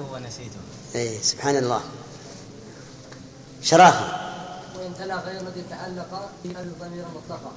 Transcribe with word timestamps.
ونسيته. 0.00 0.60
اي 0.94 1.22
سبحان 1.22 1.56
الله. 1.56 1.80
شرافه 3.62 4.06
وإن 4.76 4.94
تلا 4.98 5.16
غير 5.16 5.40
الذي 5.40 5.64
تعلق 5.70 6.30
الضمير 6.44 7.04
مطلقا 7.14 7.52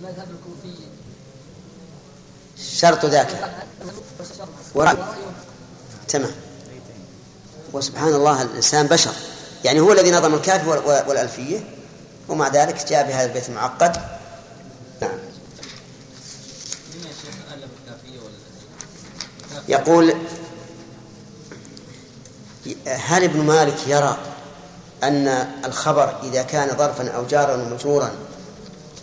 المذهب 0.00 0.28
الكوفي. 0.30 0.82
شرط 2.56 3.04
ذاك. 3.04 3.54
ورأي. 4.74 4.96
تمام. 6.08 6.32
وسبحان 7.72 8.14
الله 8.14 8.42
الإنسان 8.42 8.86
بشر. 8.86 9.12
يعني 9.64 9.80
هو 9.80 9.92
الذي 9.92 10.10
نظم 10.10 10.34
الكافي 10.34 10.68
والألفية 11.08 11.78
ومع 12.28 12.48
ذلك 12.48 12.86
جاء 12.88 13.08
بهذا 13.08 13.24
البيت 13.24 13.48
المعقد 13.48 13.96
نعم. 15.00 15.18
يقول 19.68 20.14
هل 22.88 23.24
ابن 23.24 23.40
مالك 23.40 23.76
يرى 23.86 24.16
أن 25.02 25.28
الخبر 25.64 26.14
إذا 26.22 26.42
كان 26.42 26.76
ظرفا 26.76 27.08
أو 27.08 27.26
جارا 27.26 27.54
ومجرورا 27.54 28.10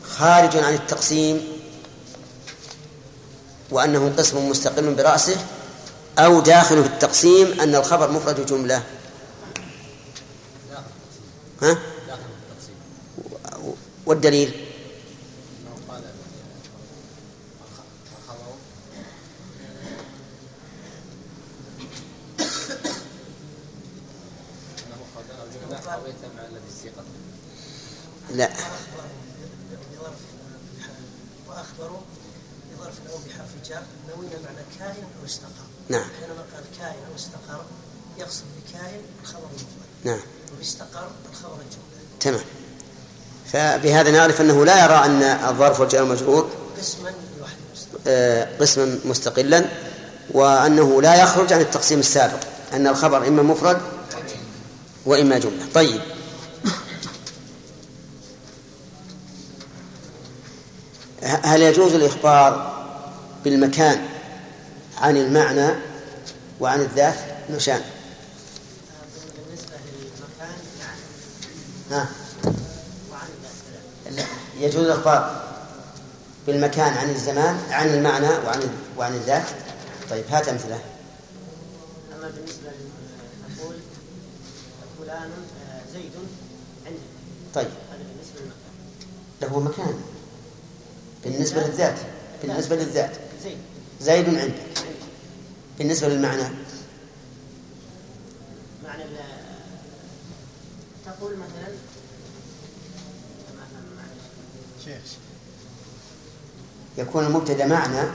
خارج 0.03 0.57
عن 0.57 0.73
التقسيم 0.73 1.47
وأنه 3.71 4.13
قسم 4.17 4.49
مستقل 4.49 4.93
برأسه 4.93 5.37
أو 6.19 6.39
داخل 6.39 6.83
في 6.83 6.89
التقسيم 6.89 7.61
أن 7.61 7.75
الخبر 7.75 8.11
مفرد 8.11 8.45
جملة. 8.45 8.83
ها؟ 11.61 11.77
والدليل؟ 14.05 14.64
لا. 28.35 28.49
وأخبروا 31.47 31.99
بظرف 32.71 32.93
أو 33.11 33.17
بحرف 33.17 33.49
جر 33.69 33.81
نوينا 34.09 34.35
معنى 34.45 34.65
كائن 34.79 35.03
أو 35.21 35.25
استقر. 35.25 35.65
نعم. 35.89 36.05
حينما 36.21 36.43
قال 36.53 36.63
كائن 36.79 37.03
أو 37.11 37.15
استقر 37.15 37.65
يقصد 38.17 38.43
بكائن 38.57 39.01
الخبر 39.23 39.47
المفرد 39.49 39.67
نعم. 40.03 40.19
وباستقر 40.55 41.07
الخبر 41.31 41.53
الجملة 41.53 42.05
تمام. 42.19 42.43
فبهذا 43.51 44.11
نعرف 44.11 44.41
أنه 44.41 44.65
لا 44.65 44.85
يرى 44.85 45.05
أن 45.05 45.21
الظرف 45.23 45.79
والجار 45.79 46.03
المجرور 46.03 46.49
قسما 46.77 47.09
لوحده. 47.39 47.55
مستقل 47.73 47.99
آه، 48.07 48.57
قسما 48.59 48.99
مستقلا 49.05 49.65
وأنه 50.31 51.01
لا 51.01 51.23
يخرج 51.23 51.53
عن 51.53 51.61
التقسيم 51.61 51.99
السابق 51.99 52.39
أن 52.73 52.87
الخبر 52.87 53.27
إما 53.27 53.43
مفرد 53.43 53.81
وإما 55.05 55.37
جملة. 55.39 55.65
طيب. 55.73 56.01
هل 61.25 61.61
يجوز 61.61 61.93
الإخبار 61.93 62.75
بالمكان 63.43 64.05
عن 64.97 65.17
المعنى 65.17 65.69
وعن 66.59 66.81
الذات؟ 66.81 67.15
نشان 67.49 67.81
بالنسبة 69.47 69.75
للمكان 69.85 70.57
نعم. 71.91 72.05
ها. 74.17 74.25
يجوز 74.59 74.85
الإخبار 74.85 75.45
بالمكان 76.47 76.93
عن 76.93 77.09
الزمان 77.09 77.57
عن 77.71 77.87
المعنى 77.87 78.27
وعن 78.29 78.69
وعن 78.97 79.13
الذات؟ 79.13 79.43
طيب 80.09 80.23
هات 80.31 80.47
أمثلة. 80.49 80.79
أما 82.15 82.29
بالنسبة 82.29 82.69
ل- 82.69 83.55
نقول 83.57 83.75
فلان 84.99 85.29
آه، 85.69 85.81
زيد 85.93 86.11
عندك 86.85 86.99
طيب. 87.55 87.67
هذا 87.67 87.97
بالنسبة 87.97 88.39
للمكان. 88.39 88.55
له 89.41 89.59
مكان. 89.59 90.01
بالنسبة 91.25 91.61
للذات 91.61 91.99
بالنسبة 92.43 92.75
للذات. 92.75 93.11
زيد 93.43 93.57
زيد 94.01 94.29
عندك. 94.29 94.53
بالنسبة 95.77 96.07
للمعنى. 96.07 96.43
معنى 98.83 99.03
ال- 99.03 99.17
تقول 101.05 101.33
مثلا 101.37 101.67
يكون 106.97 107.25
المبتدا 107.25 107.65
معنى 107.65 108.09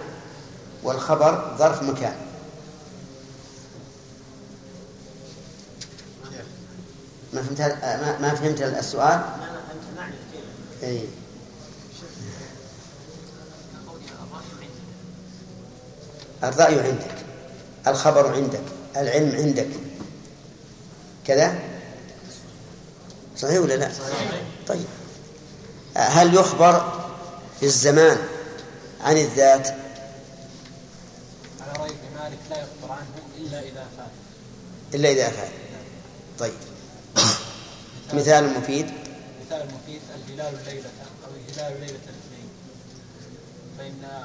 والخبر 0.82 1.56
ظرف 1.59 1.82
مكان. 1.82 2.15
ما 7.32 7.42
فهمت 7.42 7.60
ما, 7.60 8.19
ما 8.19 8.34
فهمت 8.34 8.62
السؤال؟ 8.62 9.19
ما 9.19 9.62
فهمت 9.69 9.97
معنى 9.98 10.15
الكلمة 10.15 10.82
اي 10.82 11.09
الرأي 16.45 16.81
عندك 16.81 17.15
الخبر 17.87 18.34
عندك 18.34 18.62
العلم 18.97 19.37
عندك. 19.37 19.69
كذا؟ 21.27 21.59
صحيح 23.37 23.59
ولا 23.61 23.75
لا؟ 23.75 23.91
طيب. 24.67 24.84
هل 25.97 26.34
يخبر 26.34 27.01
في 27.61 27.67
الزمان 27.67 28.19
عن 29.01 29.17
الذات؟ 29.17 29.69
على 31.61 31.73
رأي 31.78 31.91
مالك 32.15 32.39
لا 32.51 32.57
يخبر 32.57 32.93
عنه 32.93 33.07
إلا 33.39 33.61
إذا 33.61 33.87
فات. 33.97 34.11
إلا 34.95 35.12
إذا 35.12 35.28
أفاد 35.28 35.51
طيب. 36.39 36.53
مثال 38.12 38.59
مفيد. 38.59 38.87
مثال 39.47 39.61
المفيد 39.61 40.01
الهلال 40.15 40.55
الليلة 40.61 40.89
أو 41.25 41.31
الهلال 41.31 41.81
ليلة 41.81 42.01
الاثنين. 42.09 42.51
فإن 43.78 44.25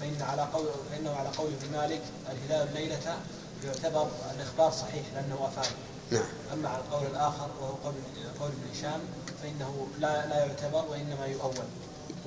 فإن 0.00 0.22
على 0.22 0.42
قول 0.54 0.66
فإنه 0.92 1.14
على 1.14 1.28
قول 1.28 1.50
ابن 1.62 1.78
مالك 1.78 2.00
الهلال 2.32 2.68
الليلة 2.68 3.16
يعتبر 3.64 4.08
الإخبار 4.36 4.70
صحيح 4.72 5.02
لأنه 5.14 5.48
أفاد 5.48 5.72
نعم. 6.10 6.24
أما 6.52 6.68
على 6.68 6.78
القول 6.78 7.06
الآخر 7.06 7.48
وهو 7.60 7.72
قول 7.84 7.94
قول 8.40 8.48
ابن 8.48 8.78
هشام 8.78 9.00
فإنه 9.42 9.86
لا 9.98 10.26
لا 10.26 10.38
يعتبر 10.38 10.84
وإنما 10.90 11.26
يؤول. 11.26 11.54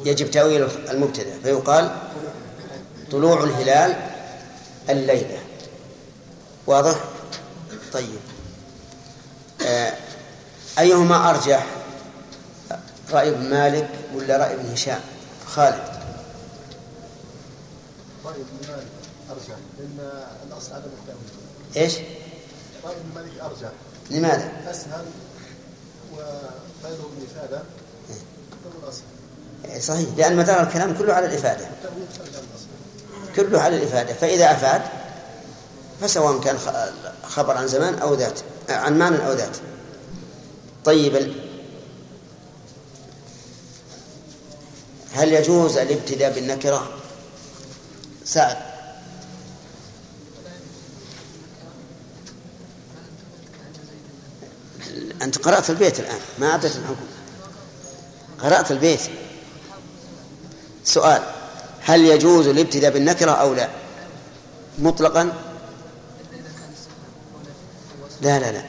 يجب 0.05 0.31
تأويل 0.31 0.67
المبتدأ 0.89 1.39
فيقال 1.43 1.97
طلوع 3.11 3.43
الهلال 3.43 4.09
الليلة. 4.89 5.39
واضح؟ 6.67 6.95
طيب. 7.93 8.19
آه 9.65 9.93
أيهما 10.79 11.29
أرجح؟ 11.29 11.65
رأي 13.11 13.29
ابن 13.29 13.49
مالك 13.49 13.89
ولا 14.15 14.37
رأي 14.37 14.53
ابن 14.53 14.71
هشام؟ 14.71 14.99
خالد. 15.45 15.90
رأي 18.25 18.35
ابن 18.35 18.67
مالك؟ 18.67 18.87
أرجح 19.31 19.57
لأن 19.79 20.11
الأصل 20.47 20.73
عدم 20.73 20.89
التأويل 21.01 21.29
إيش؟ 21.77 21.93
رأي 22.83 22.95
ابن 22.95 23.15
مالك؟ 23.15 23.39
أرجح 23.41 23.71
لماذا؟ 24.11 24.71
أسهل 24.71 25.05
وغيره 26.13 27.09
الإفادة 27.17 27.57
هو 27.57 28.83
الأصل. 28.83 29.01
صحيح. 29.81 30.09
لأن 30.17 30.35
مدار 30.35 30.63
الكلام 30.63 30.97
كله 30.97 31.13
على 31.13 31.25
الإفادة. 31.25 31.69
كله 33.35 33.61
على 33.61 33.77
الإفادة. 33.77 34.13
فإذا 34.13 34.51
أفاد 34.51 34.81
فسواء 36.01 36.39
كان 36.39 36.57
خبر 37.23 37.57
عن 37.57 37.67
زمان 37.67 37.99
أو 37.99 38.13
ذات 38.13 38.39
عن 38.69 38.97
معنى 38.99 39.27
أو 39.27 39.33
ذات. 39.33 39.57
طيب 40.85 41.33
هل 45.13 45.33
يجوز 45.33 45.77
الابتداء 45.77 46.33
بالنكرة؟ 46.33 47.00
سعد. 48.31 48.57
أنت 55.21 55.37
قرأت 55.37 55.69
البيت 55.69 55.99
الآن 55.99 56.19
ما 56.39 56.51
أعطيت 56.51 56.75
الحكم. 56.75 57.05
قرأت 58.39 58.71
البيت. 58.71 58.99
سؤال 60.83 61.23
هل 61.81 62.05
يجوز 62.05 62.47
الابتداء 62.47 62.91
بالنكرة 62.91 63.31
أو 63.31 63.53
لا؟ 63.53 63.69
مطلقا؟ 64.79 65.23
لا 68.21 68.39
لا 68.39 68.51
لا. 68.51 68.65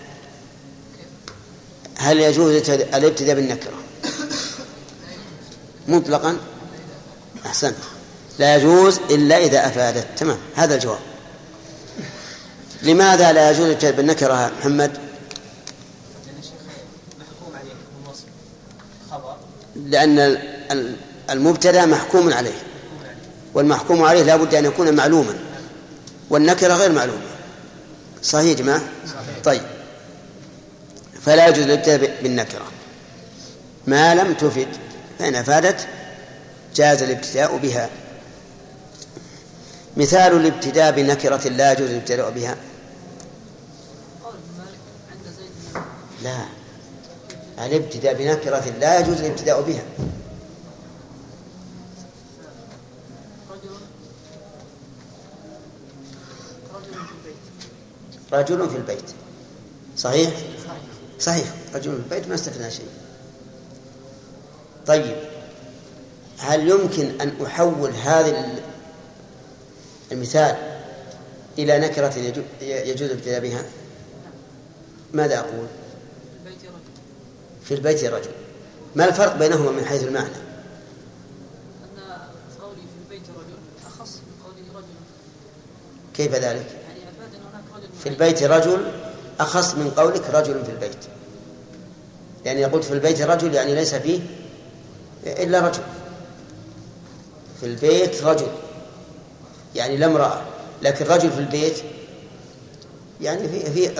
هل 1.96 2.20
يجوز 2.20 2.70
الابتداء 2.70 3.34
بالنكرة؟ 3.34 3.74
مطلقا؟ 5.88 6.38
أحسنت. 7.46 7.91
لا 8.38 8.56
يجوز 8.56 9.00
إلا 9.10 9.36
إذا 9.38 9.66
أفادت. 9.66 10.06
تمام. 10.16 10.38
هذا 10.54 10.74
الجواب. 10.74 10.98
لماذا 12.82 13.32
لا 13.32 13.50
يجوز 13.50 13.66
الابتداء 13.66 13.92
بالنكرة 13.92 14.42
يا 14.42 14.50
محمد؟ 14.58 14.98
لأن 19.76 20.38
المبتدأ 21.30 21.86
محكوم 21.86 22.32
عليه. 22.32 22.62
والمحكوم 23.54 24.02
عليه 24.02 24.22
لا 24.22 24.36
بد 24.36 24.54
أن 24.54 24.64
يكون 24.64 24.94
معلوما. 24.94 25.34
والنكرة 26.30 26.74
غير 26.74 26.92
معلومة. 26.92 27.22
صحيح 28.22 28.46
يا 28.46 28.54
جماعة؟ 28.54 28.82
طيب. 29.44 29.62
فلا 31.22 31.48
يجوز 31.48 31.64
الابتداء 31.64 32.22
بالنكرة. 32.22 32.64
ما 33.86 34.14
لم 34.14 34.34
تفد 34.34 34.68
فإن 35.18 35.34
أفادت 35.34 35.86
جاز 36.74 37.02
الابتداء 37.02 37.56
بها. 37.56 37.90
مثال 39.96 40.36
الابتداء 40.36 40.92
بنكرة 40.92 41.48
لا 41.48 41.72
يجوز 41.72 41.90
الابتداء 41.90 42.30
بها. 42.30 42.56
لا. 46.22 46.44
الابتداء 47.58 48.14
بنكرة 48.14 48.64
لا 48.80 49.00
يجوز 49.00 49.20
الابتداء 49.20 49.60
بها. 49.60 49.82
رجل 58.32 58.70
في 58.70 58.76
البيت. 58.76 59.10
صحيح؟ 59.96 60.30
صحيح. 61.20 61.54
رجل 61.74 61.82
في 61.92 61.96
البيت 61.96 62.28
ما 62.28 62.34
استفدنا 62.34 62.70
شيء. 62.70 62.88
طيب. 64.86 65.16
هل 66.38 66.68
يمكن 66.68 67.20
أن 67.20 67.32
أحول 67.46 67.90
هذا 67.90 68.62
المثال 70.12 70.56
إلى 71.58 71.78
نكرة 71.78 72.14
يجو- 72.18 72.42
يجوز 72.60 73.02
الابتداء 73.10 73.40
بها 73.40 73.62
ماذا 75.12 75.38
أقول؟ 75.38 75.66
في 76.44 76.44
البيت 76.54 76.64
رجل. 76.64 77.64
في 77.64 77.74
البيت 77.74 78.04
رجل. 78.04 78.30
ما 78.96 79.04
الفرق 79.08 79.36
بينهما 79.36 79.70
من 79.70 79.84
حيث 79.84 80.02
المعنى؟ 80.04 80.26
أن 81.84 82.02
قولي 82.62 82.76
في 82.76 83.14
البيت 83.14 83.28
رجل 83.28 83.58
أخص 83.86 84.16
من 84.16 84.44
قوله 84.44 84.78
رجل. 84.78 84.94
كيف 86.14 86.34
ذلك؟ 86.34 86.44
يعني 86.44 87.00
في 88.02 88.08
البيت 88.08 88.42
رجل 88.42 88.92
أخص 89.40 89.74
من 89.74 89.90
قولك 89.90 90.30
رجل 90.30 90.64
في 90.64 90.70
البيت. 90.70 91.04
يعني 92.44 92.64
قلت 92.64 92.84
في 92.84 92.92
البيت 92.92 93.22
رجل 93.22 93.54
يعني 93.54 93.74
ليس 93.74 93.94
فيه 93.94 94.20
إلا 95.26 95.60
رجل. 95.60 95.82
في 97.60 97.66
البيت 97.66 98.22
رجل. 98.24 98.48
يعني 99.74 99.96
لا 99.96 100.06
امرأة 100.06 100.42
لكن 100.82 101.04
رجل 101.04 101.30
في 101.30 101.38
البيت 101.38 101.76
يعني 103.20 103.48
في 103.48 103.70
في 103.70 103.90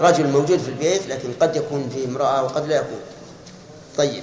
رجل 0.00 0.26
موجود 0.26 0.58
في 0.58 0.68
البيت 0.68 1.06
لكن 1.06 1.32
قد 1.40 1.56
يكون 1.56 1.88
فيه 1.94 2.06
امرأة 2.06 2.42
وقد 2.44 2.66
لا 2.66 2.76
يكون. 2.76 3.00
طيب. 3.98 4.22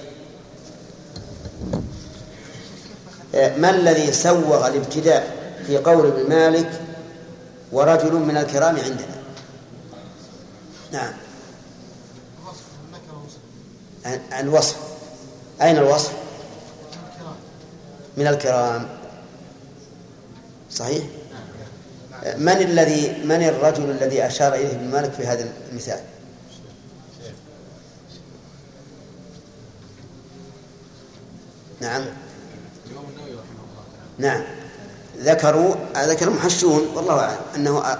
آه، 3.35 3.57
ما 3.57 3.69
الذي 3.69 4.11
سوغ 4.11 4.67
الابتداء 4.67 5.35
في 5.67 5.77
قول 5.77 6.07
ابن 6.07 6.29
مالك 6.29 6.81
ورجل 7.71 8.13
من 8.13 8.37
الكرام 8.37 8.75
عندنا؟ 8.75 9.23
نعم. 10.91 11.13
الوصف. 14.39 14.77
أين 15.61 15.77
الوصف؟ 15.77 16.11
من 18.17 18.27
الكرام. 18.27 18.87
صحيح؟ 20.75 21.03
من 22.37 22.49
الذي 22.49 23.23
من 23.25 23.43
الرجل 23.43 23.91
الذي 23.91 24.27
أشار 24.27 24.53
إليه 24.53 24.71
ابن 24.71 24.91
مالك 24.91 25.13
في 25.13 25.23
هذا 25.23 25.49
المثال؟ 25.71 25.99
نعم. 31.81 32.05
نعم. 34.17 34.43
ذكروا 35.19 35.75
ذكر 35.97 36.27
المحشون 36.27 36.87
والله 36.95 37.19
أعلم 37.19 37.37
أنه 37.55 37.97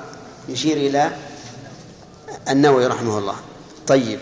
يشير 0.49 0.77
إلى 0.77 1.11
النووي 2.49 2.87
رحمه 2.87 3.17
الله. 3.17 3.35
طيب. 3.87 4.19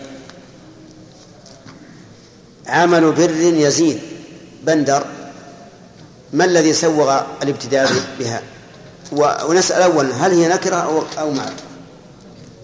عمل 2.66 3.12
بر 3.12 3.30
يزيد. 3.30 4.00
بندر. 4.62 5.21
ما 6.32 6.44
الذي 6.44 6.72
سوغ 6.72 7.20
الابتداء 7.42 7.92
بها؟ 8.18 8.42
ونسأل 9.46 9.82
أولا 9.82 10.26
هل 10.26 10.30
هي 10.30 10.48
نكرة 10.48 10.76
أو 10.76 11.02
أو 11.18 11.30
معرفة 11.30 11.64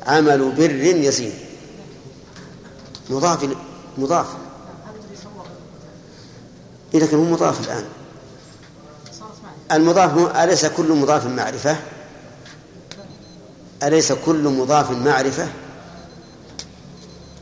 عمل 0.07 0.53
بر 0.53 0.71
يزيد 0.71 1.33
مضاف 3.11 3.57
مضاف. 3.99 4.27
إيه 6.95 7.01
لكن 7.01 7.17
هو 7.17 7.25
مضاف 7.25 7.61
الآن. 7.61 7.85
المضاف 9.73 10.37
أليس 10.37 10.67
كل 10.67 10.93
مضاف 10.93 11.27
معرفة؟ 11.27 11.77
أليس 13.83 14.13
كل 14.13 14.43
مضاف 14.43 14.91
معرفة؟ 14.91 15.49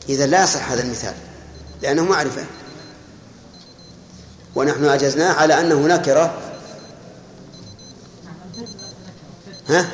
إذا 0.09 0.27
لا 0.27 0.45
يصح 0.45 0.71
هذا 0.71 0.83
المثال 0.83 1.15
لأنه 1.83 2.05
معرفة. 2.05 2.45
ونحن 4.57 4.85
أجزناه 4.85 5.33
على 5.33 5.61
أنه 5.61 5.87
نكرة. 5.87 6.35
ها؟ 9.69 9.89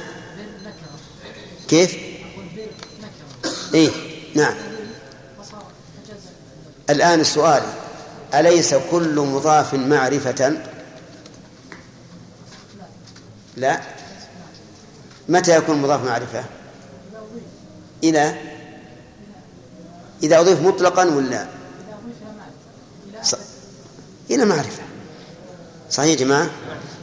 كيف؟ 1.68 1.96
إيه 3.74 3.90
نعم. 4.34 4.54
الآن 6.90 7.20
السؤال 7.20 7.62
أليس 8.34 8.74
كل 8.74 9.20
مضاف 9.20 9.74
معرفة؟ 9.74 10.58
لا. 13.56 13.80
متى 15.28 15.56
يكون 15.56 15.82
مضاف 15.82 16.04
معرفة؟ 16.04 16.44
إلى؟ 18.04 18.34
إذا 20.22 20.40
أضيف 20.40 20.60
مطلقا 20.60 21.04
ولا؟ 21.04 21.61
إلى 24.30 24.44
معرفة. 24.44 24.82
صحيح 25.90 26.10
يا 26.10 26.14
جماعة؟ 26.14 26.50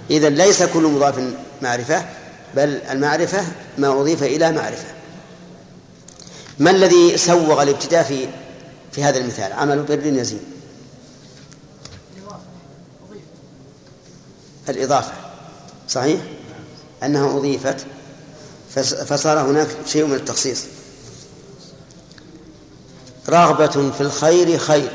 إذا 0.09 0.29
ليس 0.29 0.63
كل 0.63 0.83
مضاف 0.83 1.33
معرفة 1.61 2.05
بل 2.55 2.69
المعرفة 2.91 3.45
ما 3.77 4.01
أضيف 4.01 4.23
إلى 4.23 4.51
معرفة. 4.51 4.87
ما 6.59 6.71
الذي 6.71 7.17
سوغ 7.17 7.63
الابتداء 7.63 8.03
في 8.03 8.27
في 8.91 9.03
هذا 9.03 9.17
المثال؟ 9.17 9.53
عمل 9.53 9.83
بر 9.83 10.05
يزيد. 10.05 10.41
الإضافة. 14.69 15.13
صحيح؟ 15.89 16.21
أنها 17.03 17.37
أضيفت 17.37 17.85
فصار 19.05 19.39
هناك 19.39 19.67
شيء 19.85 20.05
من 20.05 20.15
التخصيص. 20.15 20.65
رغبة 23.29 23.91
في 23.91 24.01
الخير 24.01 24.57
خير. 24.57 24.91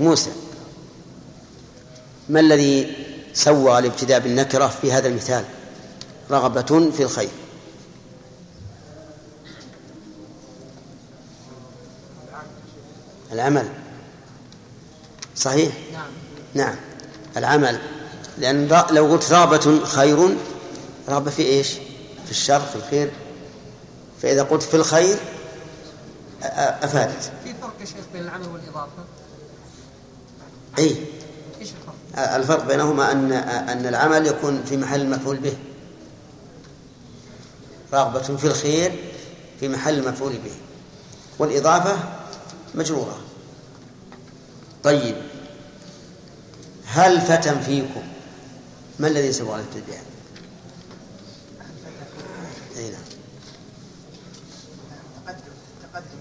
موسى. 0.00 0.30
ما 2.28 2.40
الذي 2.40 2.96
سوى 3.34 3.78
الابتداء 3.78 4.20
بالنكرة 4.20 4.66
في 4.66 4.92
هذا 4.92 5.08
المثال؟ 5.08 5.44
رغبة 6.30 6.90
في 6.90 7.02
الخير. 7.02 7.28
العمل. 13.32 13.68
صحيح؟ 15.36 15.72
نعم. 15.92 16.10
نعم. 16.54 16.76
العمل. 17.36 17.78
لأن 18.38 18.84
لو 18.90 19.06
قلت 19.06 19.32
رغبة 19.32 19.84
خير 19.84 20.36
رغبة 21.08 21.30
في 21.30 21.42
إيش؟ 21.42 21.68
في 22.24 22.30
الشر 22.30 22.60
في 22.60 22.76
الخير. 22.76 23.10
فإذا 24.22 24.42
قلت 24.42 24.62
في 24.62 24.74
الخير 24.74 25.16
أفادت. 26.42 27.32
في 27.44 27.54
فرق 27.54 27.74
يا 27.80 27.84
شيخ 27.84 28.04
بين 28.12 28.22
العمل 28.22 28.48
والإضافة؟ 28.48 29.04
أي 30.78 30.96
الفرق؟ 32.18 32.64
بينهما 32.66 33.12
أن 33.12 33.32
أن 33.32 33.86
العمل 33.86 34.26
يكون 34.26 34.64
في 34.64 34.76
محل 34.76 35.00
المفعول 35.00 35.36
به. 35.36 35.56
رغبة 37.92 38.36
في 38.36 38.44
الخير 38.46 39.12
في 39.60 39.68
محل 39.68 39.98
المفعول 39.98 40.32
به. 40.32 40.54
والإضافة 41.38 41.98
مجرورة. 42.74 43.18
طيب. 44.84 45.16
هل 46.86 47.20
فتى 47.20 47.60
فيكم؟ 47.60 48.02
ما 48.98 49.08
الذي 49.08 49.32
سوى 49.32 49.54
الابتداء؟ 49.54 50.02
أي 52.76 52.90
نعم 52.90 53.02
تقدم 55.26 55.52
تقدم 55.82 56.18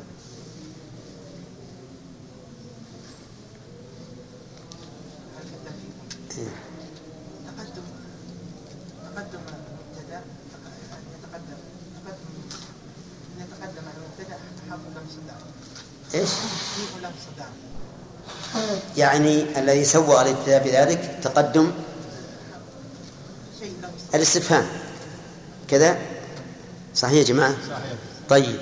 هل 5.38 5.44
فتى 5.44 5.72
فيكم 5.82 6.42
إيه. 6.42 6.54
تقدم 7.46 7.84
تقدم 9.16 9.40
المبتدا 9.48 10.18
أن 10.98 11.04
يتقدم 11.14 11.60
تقدم 12.06 12.32
أن 13.38 13.42
يتقدم 13.42 13.88
على 13.88 13.98
المبتدا 13.98 14.38
حرف 14.70 14.80
لم 14.96 15.08
صدع 15.10 15.36
إيش؟ 16.20 16.30
فيه 16.76 17.00
لم 17.08 17.12
صدع 17.36 17.46
يعني 19.02 19.60
الذي 19.60 19.86
سوى 19.86 20.22
الابتداء 20.22 20.64
بذلك 20.64 21.20
تقدم 21.24 21.72
الاستفهام. 24.16 24.66
كذا؟ 25.68 25.98
صحيح 26.96 27.14
يا 27.14 27.24
جماعة؟ 27.24 27.56
صحيح. 27.70 27.98
طيب. 28.30 28.60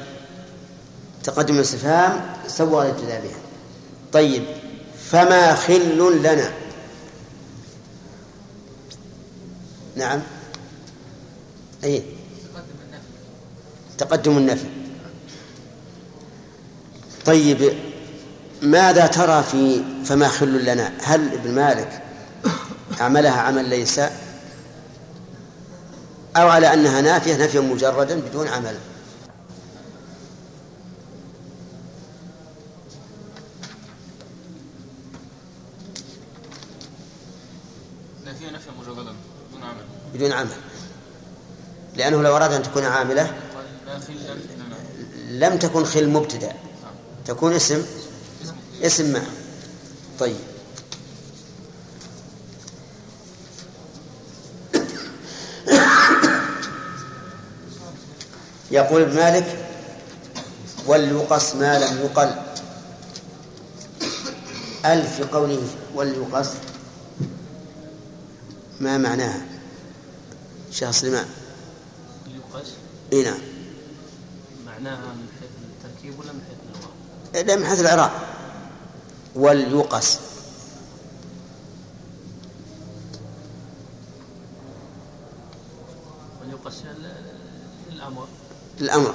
تقدم 1.24 1.55
الاستفهام 1.55 2.36
سوى 2.48 2.86
الابتداء 2.86 3.22
بها. 3.22 3.38
طيب. 4.13 4.43
فما 5.10 5.55
خل 5.55 5.98
لنا؟ 5.98 6.51
نعم. 9.96 10.22
أي 11.84 12.03
تقدم 13.98 14.38
النفي. 14.38 14.69
طيب. 17.25 17.88
ماذا 18.62 19.08
ترى 19.08 19.44
في 19.44 19.84
فما 20.06 20.28
خل 20.28 20.66
لنا؟ 20.66 20.92
هل 21.04 21.34
ابن 21.34 21.51
مالك 21.56 22.04
عملها 23.00 23.42
عمل 23.42 23.70
ليس؟ 23.70 24.00
أو 26.38 26.50
على 26.50 26.74
أنها 26.74 27.01
نافية 27.01 27.46
نفيا 27.46 27.62
مجردا 27.62 28.20
بدون 28.20 28.48
عمل. 28.48 28.78
نفي 38.25 38.46
نفي 38.46 38.70
مجردا 38.82 39.13
دون 39.54 39.63
عمل. 39.63 39.84
بدون 40.13 40.32
عمل. 40.32 40.50
لأنه 41.96 42.22
لو 42.22 42.36
أراد 42.36 42.54
أن 42.54 42.63
تكون 42.63 42.86
عاملة 42.86 43.34
لم 45.30 45.58
تكن 45.58 45.86
خل 45.86 46.10
مبتدأ. 46.10 46.54
تكون 47.25 47.54
اسم 47.54 47.86
اسم 48.83 49.13
ما؟ 49.13 49.24
طيب. 50.19 50.36
يقول 58.71 59.01
ابن 59.01 59.15
مالك 59.15 59.65
وليقص 60.86 61.55
ما 61.55 61.79
لم 61.79 61.98
يقل. 61.98 62.33
ألف 64.86 65.15
في 65.15 65.24
قوله 65.24 65.67
وليقص 65.95 66.50
ما 68.79 68.98
معناها؟ 68.98 69.41
شيخ 70.71 70.91
سليمان. 70.91 71.25
يقاس 72.27 72.67
إي 73.13 73.24
نعم. 73.24 73.39
معناها 74.65 75.13
من 75.13 75.27
حيث 75.39 75.50
التركيب 75.63 76.19
ولا 76.19 76.31
من 76.31 76.41
حيث 76.50 76.57
اللغة؟ 76.65 77.48
لا 77.48 77.55
من 77.55 77.65
حيث 77.65 77.79
الإعراب. 77.79 78.12
وليقص 79.36 80.19
وليقاس 86.41 86.81
ال- 86.98 87.93
الأمر. 87.93 88.27
الأمر. 88.81 89.13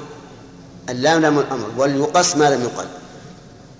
اللام 0.88 1.20
لام 1.22 1.38
الأمر. 1.38 1.70
وليقص 1.76 2.36
ما 2.36 2.50
لم 2.50 2.62
يقل. 2.62 2.86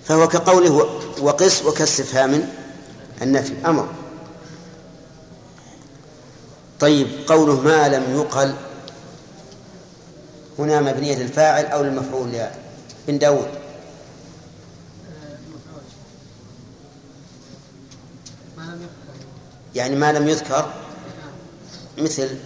فهو 0.04 0.28
كقوله 0.28 0.72
وقس 1.20 1.62
وكاستفهام 1.64 2.48
النفي. 3.22 3.54
أمر. 3.66 3.88
طيب 6.80 7.08
قوله 7.28 7.60
ما 7.60 7.88
لم 7.88 8.14
يقل. 8.20 8.54
هنا 10.58 10.80
مبنية 10.80 11.14
للفاعل 11.16 11.64
أو 11.66 11.82
للمفعول 11.82 12.34
يا 12.34 12.54
بن 13.08 13.18
داود 13.18 13.48
ما 18.56 18.62
لم 18.62 18.82
يقبل 18.82 19.24
يعني 19.74 19.96
ما 19.96 20.12
لم 20.12 20.28
يذكر 20.28 20.72
مثل 21.98 22.38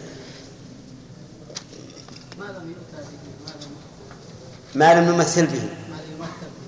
ما 4.75 4.95
لم 4.95 5.09
نمثل 5.13 5.47
به. 5.47 5.69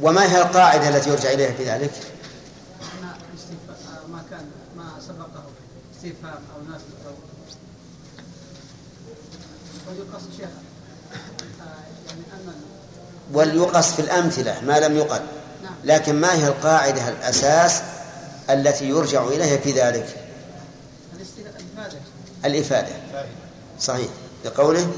وما 0.01 0.33
هي 0.33 0.43
القاعدة 0.43 0.89
التي 0.89 1.11
يرجع 1.11 1.33
إليها 1.33 1.53
في 1.53 1.65
ذلك؟ 1.65 1.93
ما 4.13 4.23
كان 4.31 4.51
ما 4.77 4.85
سبقه 5.01 5.45
استفهام 5.95 6.39
ويقص 9.89 10.23
شيخ 10.37 10.49
آه، 11.61 11.65
يعني 12.09 12.21
ان 12.33 12.55
وليقص 13.33 13.93
في 13.93 14.03
الأمثلة 14.03 14.61
ما 14.67 14.81
لم 14.81 14.97
يقل. 14.97 15.21
لكن 15.85 16.15
ما 16.15 16.35
هي 16.35 16.47
القاعدة 16.47 17.09
الأساس 17.09 17.83
التي 18.51 18.89
يرجع 18.89 19.25
إليها 19.25 19.57
في 19.57 19.73
ذلك؟ 19.73 20.20
الإفادة. 22.45 22.93
صحيح. 23.81 24.09
لقوله 24.45 24.93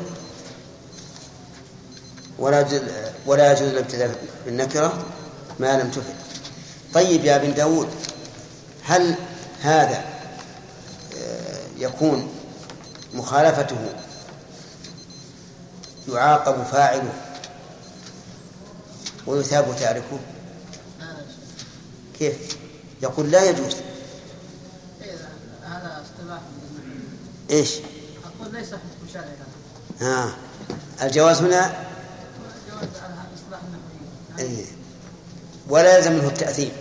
ولا 2.39 2.61
يجوز 2.61 2.81
ولا 3.27 3.53
يجوز 3.53 3.69
الابتداء 3.69 4.25
بالنكرة 4.45 5.05
ما 5.61 5.83
لم 5.83 5.91
تفد. 5.91 6.15
طيب 6.95 7.25
يا 7.25 7.39
بن 7.39 7.55
داود 7.55 7.89
هل 8.85 9.15
هذا 9.63 10.05
آه، 11.17 11.61
يكون 11.79 12.29
مخالفته 13.15 13.77
يعاقب 16.09 16.63
فاعله 16.63 17.13
ويثاب 19.27 19.77
تاركه؟ 19.79 20.19
كيف؟ 22.19 22.57
يقول 23.03 23.31
لا 23.31 23.45
يجوز 23.51 23.77
إيه، 25.03 25.13
هذا 25.63 26.03
اصطلاح 26.03 26.41
بالنحو. 26.75 27.03
إيش؟ 27.53 27.75
أقول 28.25 28.55
ليس 28.55 28.69
حكم 28.75 29.13
شرعي 29.13 29.27
ها. 30.01 30.37
الجواز 31.03 31.43
هنا؟ 31.43 31.87
إيه. 34.39 34.65
ولا 35.69 35.99
يلزم 35.99 36.13
منه 36.13 36.29
التأثيم. 36.29 36.73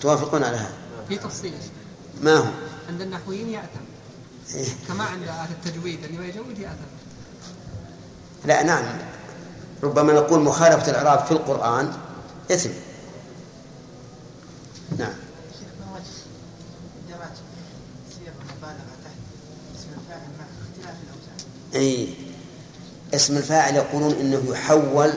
توافقون 0.00 0.44
على 0.44 0.56
هذا؟ 0.56 0.74
في 1.08 1.16
تفصيل. 1.16 1.54
ما 2.20 2.36
هو؟ 2.36 2.50
عند 2.88 3.00
النحويين 3.00 3.48
يأثم 3.48 3.80
إيه. 4.54 4.68
كما 4.88 5.04
عند 5.04 5.22
أهل 5.28 5.50
التجويد 5.52 6.04
اللي 6.04 6.18
ما 6.18 6.26
يجود 6.26 6.58
يأثم 6.58 6.92
لا 8.44 8.62
نعم. 8.62 8.84
ربما 9.82 10.12
نقول 10.12 10.40
مخالفة 10.40 10.90
الإعراب 10.90 11.26
في 11.26 11.32
القرآن 11.32 11.92
إثم. 12.50 12.70
نعم 14.98 15.14
شيخ 15.58 15.68
ما 15.80 15.94
وجه 15.94 16.04
جماعة 17.08 17.34
صيغ 18.10 18.32
المبالغة 18.40 18.92
تحت 19.04 19.18
اسم 19.76 19.88
الفاعل 20.00 20.28
مع 20.38 20.44
اختلاف 20.62 20.96
أي 21.74 22.08
اسم 23.14 23.36
الفاعل 23.36 23.76
يقولون 23.76 24.12
إنه 24.12 24.42
يحول 24.48 25.12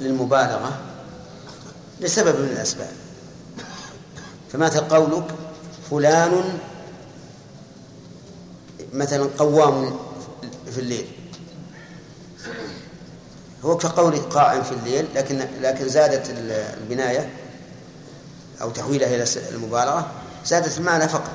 للمبالغة 0.00 0.78
لسبب 2.00 2.40
من 2.40 2.48
الأسباب. 2.48 2.92
فمثل 4.52 4.80
قولك 4.80 5.24
فلان 5.90 6.58
مثلا 8.92 9.30
قوام 9.38 9.98
في 10.70 10.80
الليل. 10.80 11.06
هو 13.64 13.76
كقولك 13.76 14.20
قائم 14.20 14.62
في 14.62 14.72
الليل 14.72 15.06
لكن 15.14 15.46
لكن 15.60 15.88
زادت 15.88 16.30
البناية 16.80 17.30
أو 18.62 18.70
تحويلها 18.70 19.14
إلى 19.14 19.24
المبالغة 19.50 20.10
زادت 20.46 20.78
المعنى 20.78 21.08
فقط 21.08 21.30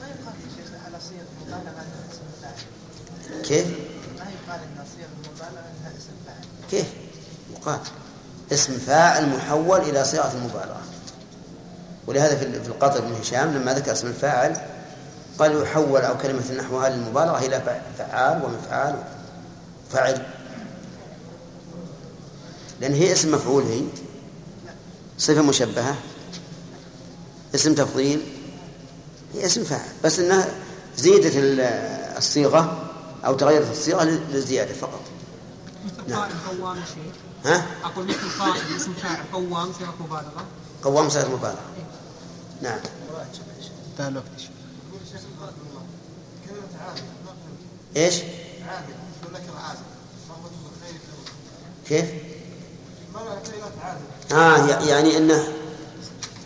ما 0.00 0.06
يقال 0.06 0.34
يا 0.34 0.48
شيخ 0.56 0.72
على 0.86 0.98
صيغ 1.00 1.24
المبالغة 1.40 1.70
أنها 1.70 2.04
اسم 2.12 2.20
الفاعل 2.36 3.43
كيف؟ 3.54 3.66
ما 3.66 4.24
يقال 4.24 4.60
أن 4.60 4.84
صيغ 4.96 5.06
المبالغة 5.14 5.60
أنها 5.60 5.92
اسم 5.98 6.12
فاعل 6.26 6.44
كيف؟ 6.70 6.86
يقال 7.56 7.78
اسم 8.52 8.72
فاعل 8.78 9.28
محول 9.36 9.80
إلى 9.80 10.04
صيغة 10.04 10.32
المبالغة. 10.32 10.80
ولهذا 12.06 12.36
في 12.36 12.68
القطر 12.68 13.00
بن 13.00 13.12
هشام 13.20 13.54
لما 13.54 13.74
ذكر 13.74 13.92
اسم 13.92 14.06
الفاعل 14.06 14.56
قال 15.38 15.62
يحول 15.62 16.00
أو 16.00 16.18
كلمة 16.18 16.52
نحوها 16.58 16.88
للمبالغة 16.88 17.38
إلى 17.46 17.60
فع- 17.60 17.80
فعال 17.98 18.44
ومفعال 18.44 18.96
وفعل 19.90 20.26
لأن 22.80 22.94
هي 22.94 23.12
اسم 23.12 23.34
مفعول 23.34 23.62
هي. 23.62 23.82
صفة 25.18 25.42
مشبهة. 25.42 25.96
اسم 27.54 27.74
تفضيل. 27.74 28.20
هي 29.34 29.46
اسم 29.46 29.64
فاعل. 29.64 29.88
بس 30.04 30.18
إنها 30.18 30.48
زيدت 30.96 31.36
ال- 31.36 31.60
الصيغة. 32.16 32.83
أو 33.26 33.34
تغيرت 33.34 33.70
الصيغة 33.70 34.04
للزيادة 34.04 34.74
فقط 34.74 35.00
مثل 35.84 36.10
نعم. 36.10 36.20
قائم 36.20 36.60
قوام 36.60 36.76
شيء 36.94 37.12
ها؟ 37.44 37.66
أقول 37.84 38.04
مثل 38.04 38.38
قائم 38.38 38.76
اسم 38.76 38.92
فاعل 38.92 39.24
قوام 39.32 39.72
صيغة 39.78 39.94
مبالغة 40.00 40.44
قوام 40.82 41.08
صيغة 41.08 41.28
مبالغة 41.28 41.64
نعم 42.62 42.78
انتهى 43.92 44.08
الوقت 44.08 44.26
إيش؟ 47.96 48.14
عادل 48.68 48.92
عادل 49.56 49.80
كيف؟ 51.88 52.08
آه 54.32 54.66
يعني 54.66 55.16
انه 55.16 55.48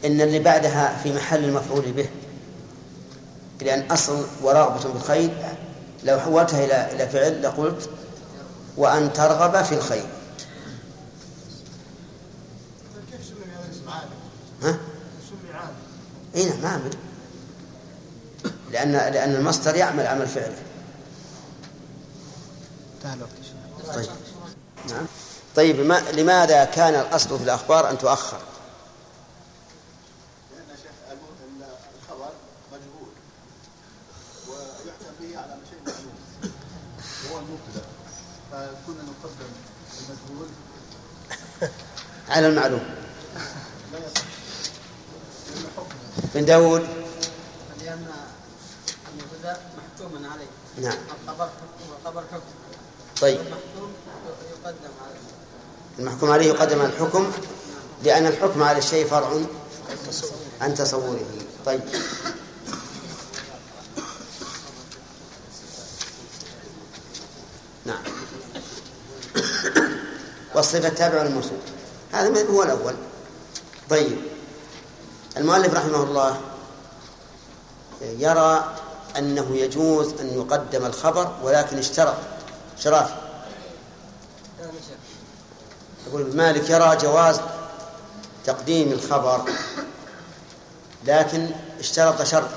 إن 0.04 0.20
اللي 0.20 0.38
بعدها 0.38 1.02
في 1.02 1.12
محل 1.12 1.44
المفعول 1.44 1.92
به 1.92 2.08
لأن 3.60 3.90
أصل 3.90 4.26
وراغبة 4.42 4.92
بالخير 4.92 5.30
لو 6.04 6.20
حولتها 6.20 6.64
إلى 6.64 6.92
إلى 6.92 7.08
فعل 7.08 7.42
لقلت 7.42 7.90
وأن 8.76 9.12
ترغب 9.12 9.64
في 9.64 9.74
الخير؟ 9.74 10.06
ها؟ 14.62 14.78
سمي 15.28 15.50
اي 16.36 16.44
نعم 16.44 16.66
عامل 16.66 16.90
لأن 18.70 18.92
لأن 18.92 19.34
المصدر 19.34 19.76
يعمل 19.76 20.06
عمل 20.06 20.26
فعله 20.28 20.62
طيب. 23.94 24.08
نعم. 24.90 25.06
طيب 25.56 25.80
ما 25.80 26.00
لماذا 26.12 26.64
كان 26.64 26.94
الأصل 26.94 27.38
في 27.38 27.44
الأخبار 27.44 27.90
أن 27.90 27.98
تؤخر 27.98 28.38
لأن 30.52 30.68
يا 30.70 30.76
شيخ 30.76 30.90
الم- 31.12 31.62
ال- 31.62 31.66
الخبر 32.02 32.30
مجهول 32.72 33.08
ويحكم 34.48 35.14
به 35.20 35.38
على 35.38 35.56
شيء 35.70 35.78
معلوم 35.86 36.14
وهو 37.30 37.38
المبتدا 37.38 37.84
فكنا 38.52 39.02
نقدم 39.02 39.52
المجهول 39.98 40.48
على 42.28 42.48
المعلوم. 42.48 42.80
بن 46.34 46.44
داود؟ 46.44 46.80
لأن 47.84 48.06
المبتدأ 49.12 49.56
محكوم 49.76 50.30
عليه 50.32 50.88
نعم. 50.88 50.98
الخبر 51.28 51.48
والخبر 51.90 52.22
حكم 52.32 52.42
طيب. 53.20 53.40
المحكوم 53.40 53.92
يقدم 54.64 54.90
عليه 55.04 55.20
المحكوم 55.98 56.30
عليه 56.30 56.46
يقدم 56.46 56.80
على 56.80 56.88
الحكم 56.88 57.32
لأن 58.04 58.26
الحكم 58.26 58.62
على 58.62 58.78
الشيء 58.78 59.06
فرع 59.06 59.40
عن 60.60 60.74
تصوره. 60.74 61.20
طيب. 61.66 61.80
نعم. 67.84 68.02
والصفة 70.54 70.88
تابع 70.88 71.22
للموصول. 71.22 71.58
هذا 72.12 72.50
هو 72.50 72.62
الأول. 72.62 72.94
طيب. 73.90 74.18
المؤلف 75.36 75.74
رحمه 75.74 76.02
الله 76.02 76.40
يرى 78.02 78.74
أنه 79.18 79.56
يجوز 79.56 80.12
أن 80.20 80.26
يقدم 80.26 80.86
الخبر 80.86 81.32
ولكن 81.42 81.78
اشترط. 81.78 82.16
شيخ 82.78 83.08
يقول 86.06 86.36
مالك 86.36 86.70
يرى 86.70 86.96
جواز 86.96 87.40
تقديم 88.44 88.92
الخبر 88.92 89.50
لكن 91.06 91.50
اشترط 91.78 92.22
شرط. 92.22 92.48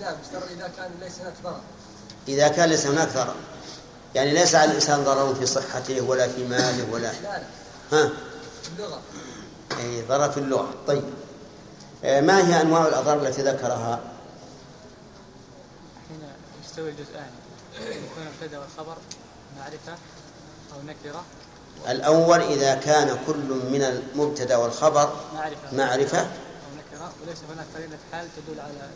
نعم 0.00 0.14
اشترط 0.24 0.42
إذا 0.50 0.70
كان 0.76 0.90
ليس 1.00 1.20
هناك 1.20 1.34
إذا 2.28 2.48
كان 2.48 2.68
ليس 2.68 2.86
هناك 2.86 3.08
ضرر 3.14 3.34
يعني 4.14 4.30
ليس 4.30 4.54
على 4.54 4.70
الإنسان 4.70 5.04
ضرر 5.04 5.34
في 5.34 5.46
صحته 5.46 6.00
ولا 6.00 6.28
في 6.28 6.44
ماله 6.44 6.92
ولا 6.92 7.02
لا 7.02 7.12
لا. 7.22 7.42
ها؟ 7.92 8.10
اللغة. 8.76 9.00
أي 9.78 10.02
ضرر 10.02 10.30
في 10.30 10.40
اللغة. 10.40 10.74
طيب. 10.86 11.04
آه، 12.04 12.20
ما 12.20 12.48
هي 12.48 12.60
أنواع 12.60 12.86
الأضرار 12.86 13.26
التي 13.26 13.42
ذكرها؟ 13.42 14.00
حين 16.08 16.20
يستوي 16.64 16.90
الجزئان 16.90 17.30
يكون 17.80 18.22
المبتدا 18.26 18.58
والخبر 18.58 18.96
معرفة 19.58 19.92
أو 20.72 20.78
نكرة. 20.86 21.24
الأول 21.88 22.40
إذا 22.40 22.74
كان 22.74 23.18
كل 23.26 23.36
من 23.72 23.82
المبتدأ 23.82 24.56
والخبر 24.56 25.12
معرفة. 25.34 25.76
معرفة. 25.76 26.20
أو 26.20 26.26
نكرة. 26.76 27.12
وليس 27.22 27.38
هناك 27.52 27.66
قرينة 27.74 27.96
حال 28.12 28.28
تدل 28.36 28.60
على 28.60 28.90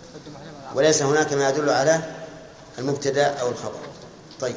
وليس 0.74 1.02
هناك 1.02 1.32
ما 1.32 1.48
يدل 1.48 1.70
على 1.70 2.00
المبتدأ 2.78 3.26
أو 3.26 3.48
الخبر. 3.48 3.80
طيب. 4.40 4.56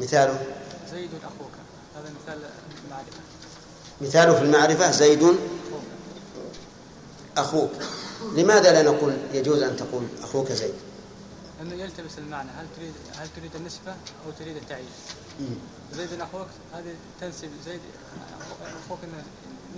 مثاله 0.00 0.46
زيد 0.90 1.10
أخوك. 1.14 1.52
هذا 1.96 2.12
مثال 2.22 2.38
معرفة 2.90 3.20
مثاله 4.00 4.34
في 4.34 4.42
المعرفة 4.42 4.90
زيد 4.90 5.36
أخوك. 7.36 7.70
لماذا 8.36 8.72
لا 8.72 8.82
نقول 8.82 9.16
يجوز 9.32 9.62
أن 9.62 9.76
تقول 9.76 10.02
أخوك 10.22 10.52
زيد؟ 10.52 10.74
لأنه 11.58 11.82
يلتبس 11.82 12.18
المعنى. 12.18 12.50
هل 12.50 12.66
تريد 12.76 12.92
هل 13.16 13.28
تريد 13.36 13.56
النسبة 13.56 13.92
أو 14.26 14.30
تريد 14.38 14.56
التعيين. 14.56 14.88
زيد 15.96 16.20
أخوك 16.20 16.48
هذه 16.74 16.94
تنسب 17.20 17.50
زيد 17.64 17.80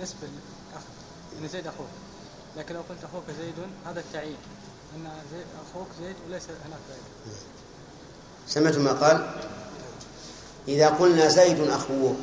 نسبة 0.01 0.19
الأخ 0.23 0.83
إن 1.41 1.47
زيد 1.47 1.67
أخوك. 1.67 1.87
لكن 2.57 2.75
لو 2.75 2.81
قلت 2.89 3.03
أخوك 3.03 3.23
زيد 3.39 3.53
هذا 3.85 3.99
التعيين. 3.99 4.37
أن 4.95 5.07
أخوك 5.69 5.87
زيد 6.01 6.15
وليس 6.27 6.43
هناك 6.43 6.79
زيد. 6.89 7.35
سمعت 8.47 8.77
ما 8.77 8.91
قال؟ 8.91 9.33
إذا 10.67 10.89
قلنا 10.89 11.27
زيد 11.27 11.59
أخوك 11.59 12.17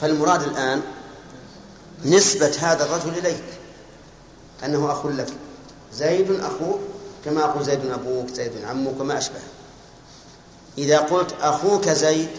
فالمراد 0.00 0.42
الآن 0.42 0.82
نسبة 2.04 2.56
هذا 2.60 2.84
الرجل 2.84 3.18
إليك 3.18 3.44
أنه 4.64 4.92
أخ 4.92 5.06
لك. 5.06 5.32
زيد 5.92 6.30
أخوك 6.30 6.80
كما 7.24 7.44
أقول 7.44 7.64
زيد 7.64 7.86
أبوك 7.86 8.28
زيد 8.28 8.64
عمك 8.64 9.00
وما 9.00 9.18
أشبه. 9.18 9.40
إذا 10.78 10.98
قلت 10.98 11.34
أخوك 11.40 11.88
زيد 11.88 12.30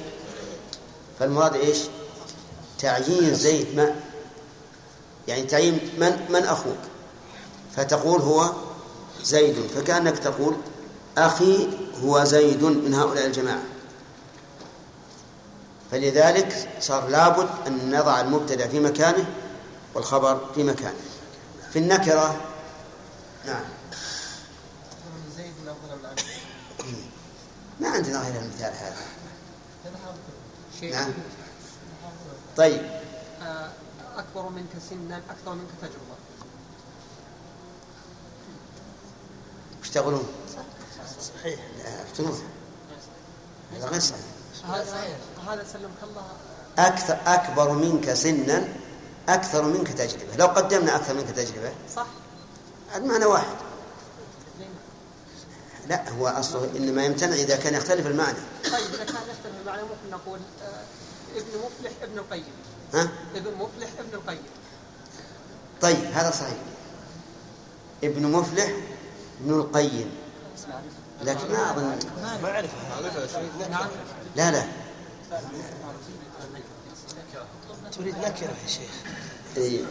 فالمراد 1.20 1.56
إيش؟ 1.56 1.78
تعيين 2.80 3.36
زيد 3.36 3.76
ما 3.76 3.96
يعني 5.28 5.44
تعيين 5.44 5.80
من 5.98 6.26
من 6.30 6.44
أخوك. 6.44 6.78
فتقول 7.76 8.22
هو 8.22 8.54
زيد. 9.26 9.68
فكأنك 9.76 10.20
تقول 10.20 10.56
أخي 11.18 11.68
هو 12.04 12.24
زيد 12.24 12.64
من 12.64 12.94
هؤلاء 12.94 13.26
الجماعة. 13.26 13.64
فلذلك 15.92 16.70
صار 16.80 17.08
لابد 17.08 17.50
أن 17.68 17.92
نضع 17.96 18.22
المبتدأ 18.22 18.68
في 18.68 18.80
مكانه 18.80 19.26
والخبر 19.94 20.52
في 20.56 20.64
مكانه. 20.64 20.96
في 21.74 21.80
النكرة 21.80 22.42
نعم. 23.46 23.64
ما 27.80 27.90
عندنا 27.90 28.22
غير 28.22 28.42
المثال 28.42 28.74
هذا. 28.74 28.96
نعم. 30.92 31.14
طيب. 32.58 32.82
أكبر 34.18 34.50
منك 34.50 34.70
سنا 34.90 35.22
أكثر 35.30 35.54
منك 35.54 35.70
تجربة. 35.82 36.25
وش 39.96 40.02
تقولون؟ 40.02 40.28
صحيح. 41.40 41.60
لا 41.84 42.02
افتنون 42.02 42.42
هذا 43.74 43.88
غير 43.88 44.00
صحيح. 44.00 44.22
هذا 45.48 45.66
سلمك 45.74 46.04
الله. 46.04 46.24
أكثر 46.78 47.18
أكبر 47.26 47.72
منك 47.72 48.14
سنا 48.14 48.68
أكثر 49.30 49.64
منك 49.64 49.88
تجربة. 49.88 50.36
لو 50.36 50.46
قدمنا 50.46 50.96
أكثر 50.96 51.14
منك 51.14 51.30
تجربة. 51.30 51.74
صح. 51.96 52.06
المعنى 52.96 53.26
واحد. 53.26 53.56
لا 55.88 56.10
هو 56.10 56.28
أصله 56.28 56.70
إنما 56.76 57.06
يمتنع 57.06 57.34
إذا 57.34 57.56
كان 57.56 57.74
يختلف 57.74 58.08
المعنى. 58.08 58.38
طيب 58.64 58.94
إذا 58.94 59.04
كان 59.04 59.16
يختلف 59.16 59.56
المعنى 59.62 59.82
ممكن 59.82 60.12
نقول 60.12 60.40
آه، 60.64 60.84
ابن 61.36 61.66
مفلح 61.66 61.92
ابن 62.04 62.18
القيم. 62.18 62.54
ها؟ 62.94 63.10
ابن 63.36 63.54
مفلح 63.54 63.90
ابن 64.00 64.14
القيم. 64.14 64.44
طيب 65.82 66.06
هذا 66.14 66.32
صحيح. 66.32 66.58
ابن 68.04 68.32
مفلح 68.32 68.72
ابن 69.42 69.54
القيم. 69.54 70.12
لكن 71.24 71.52
ما 71.52 71.72
أظن 71.72 72.00
نعم 73.70 73.88
لا 74.36 74.52
لا. 74.52 74.66
تريد 77.92 78.18
نكرة 78.18 78.54
يا 78.64 78.68
شيخ. 78.68 78.92
إيه. 79.58 79.82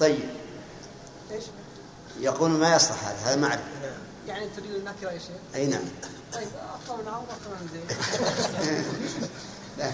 طيب. 0.00 0.28
إيش 1.30 1.44
يقول 2.20 2.50
ما 2.50 2.74
يصلح 2.76 3.04
هذا 3.04 3.18
هذا 3.18 3.36
معرفة 3.36 3.64
يعني 4.28 4.48
تريد 4.56 4.70
النكرة 4.70 5.10
يا 5.10 5.18
شيخ؟ 5.18 5.36
أي 5.54 5.66
نعم. 5.66 5.82
طيب 6.32 6.48
لا. 9.78 9.92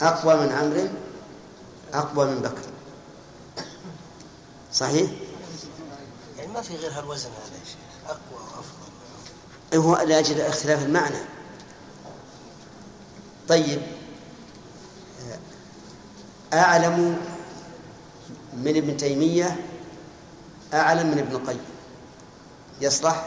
أقوى 0.00 0.34
من 0.34 0.52
عمرو 0.52 0.88
أقوى 1.94 2.26
من 2.26 2.42
بكر. 2.42 2.77
صحيح؟ 4.78 5.10
يعني 6.38 6.52
ما 6.52 6.62
في 6.62 6.76
غير 6.76 6.90
هالوزن 6.92 7.28
هذا 7.28 7.58
يا 7.58 7.64
شيخ 7.64 7.76
أقوى 8.06 8.44
وأفضل. 8.44 9.78
هو 9.78 9.96
لأجل 9.96 10.40
اختلاف 10.40 10.82
المعنى. 10.82 11.18
طيب. 13.48 13.82
أعلم 16.52 17.18
من 18.52 18.76
ابن 18.76 18.96
تيمية 18.96 19.56
أعلم 20.74 21.10
من 21.10 21.18
ابن 21.18 21.36
القيم. 21.36 21.60
يصلح؟ 22.80 23.26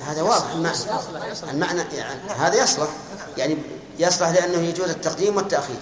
هذا 0.00 0.22
واضح 0.22 0.50
المعنى. 0.50 0.78
المعنى 1.50 1.80
يعني 1.80 2.30
هذا 2.30 2.62
يصلح. 2.62 2.88
يعني 3.36 3.56
يصلح 3.98 4.28
لأنه 4.28 4.58
يجوز 4.58 4.88
التقديم 4.88 5.36
والتأخير. 5.36 5.80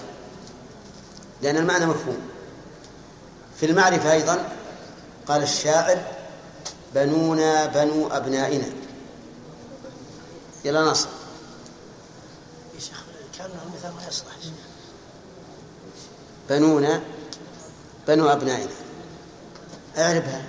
لأن 1.43 1.57
المعنى 1.57 1.87
مفهوم. 1.87 2.19
في 3.61 3.67
المعرفة 3.67 4.13
أيضا 4.13 4.49
قال 5.27 5.43
الشاعر 5.43 5.99
بنونا 6.95 7.67
بنو 7.67 8.07
أبنائنا. 8.09 8.67
يلا 10.65 10.83
نصر 10.83 11.09
يا 12.75 12.81
شيخ 12.81 13.03
كان 13.39 13.51
المثال 13.67 13.93
ما 13.93 14.09
يصلح. 14.09 14.37
بنونا 16.51 17.03
بنو 18.09 18.29
أبنائنا. 18.29 18.71
أعربها. 19.99 20.43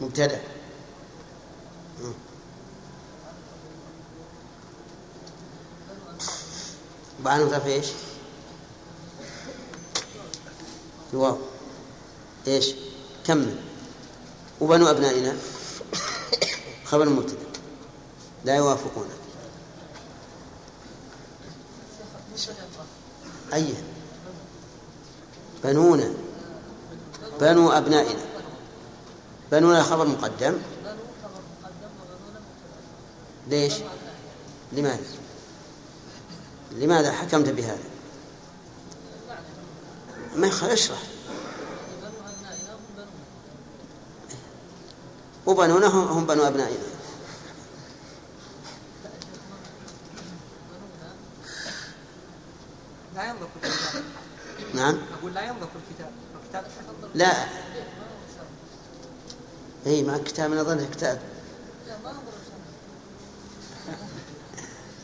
مبتدأ. 0.00 0.53
وعنه 7.24 7.48
ظرف 7.48 7.66
إيش؟ 7.66 7.86
الواو. 11.12 11.38
إيش؟ 12.46 12.74
كمل. 13.26 13.56
وبنو 14.60 14.90
أبنائنا؟ 14.90 15.36
خبر 16.84 17.08
مبتدأ. 17.08 17.46
لا 18.44 18.56
يوافقونه 18.56 19.14
أي؟ 23.54 23.74
بنونا 25.64 26.14
بنو 27.40 27.70
أبنائنا. 27.70 28.24
بنونا 29.52 29.82
خبر 29.82 30.06
مقدم. 30.06 30.58
ليش؟ 33.48 33.74
لماذا؟ 34.72 35.23
لماذا 36.74 37.12
حكمت 37.12 37.48
بهذا؟ 37.48 37.78
ما 40.36 40.46
يخ- 40.46 40.64
اشرح. 40.64 40.98
وبنونا 45.46 45.86
هم 45.86 46.08
هم 46.08 46.26
بنو 46.26 46.46
أبنائنا. 46.46 46.78
لا 53.14 53.24
ينظر 53.28 53.48
في 53.60 53.68
الكتاب. 53.68 54.02
نعم. 54.74 54.98
أقول 55.18 55.34
لا 55.34 55.42
ينظر 55.42 55.66
في 55.66 55.76
الكتاب. 55.90 56.10
الكتاب 56.44 56.64
لا. 57.14 57.44
إي 59.86 60.02
مع 60.02 60.18
كتاب 60.18 60.50
من 60.50 60.58
اظنه 60.58 60.88
كتاب. 60.92 61.20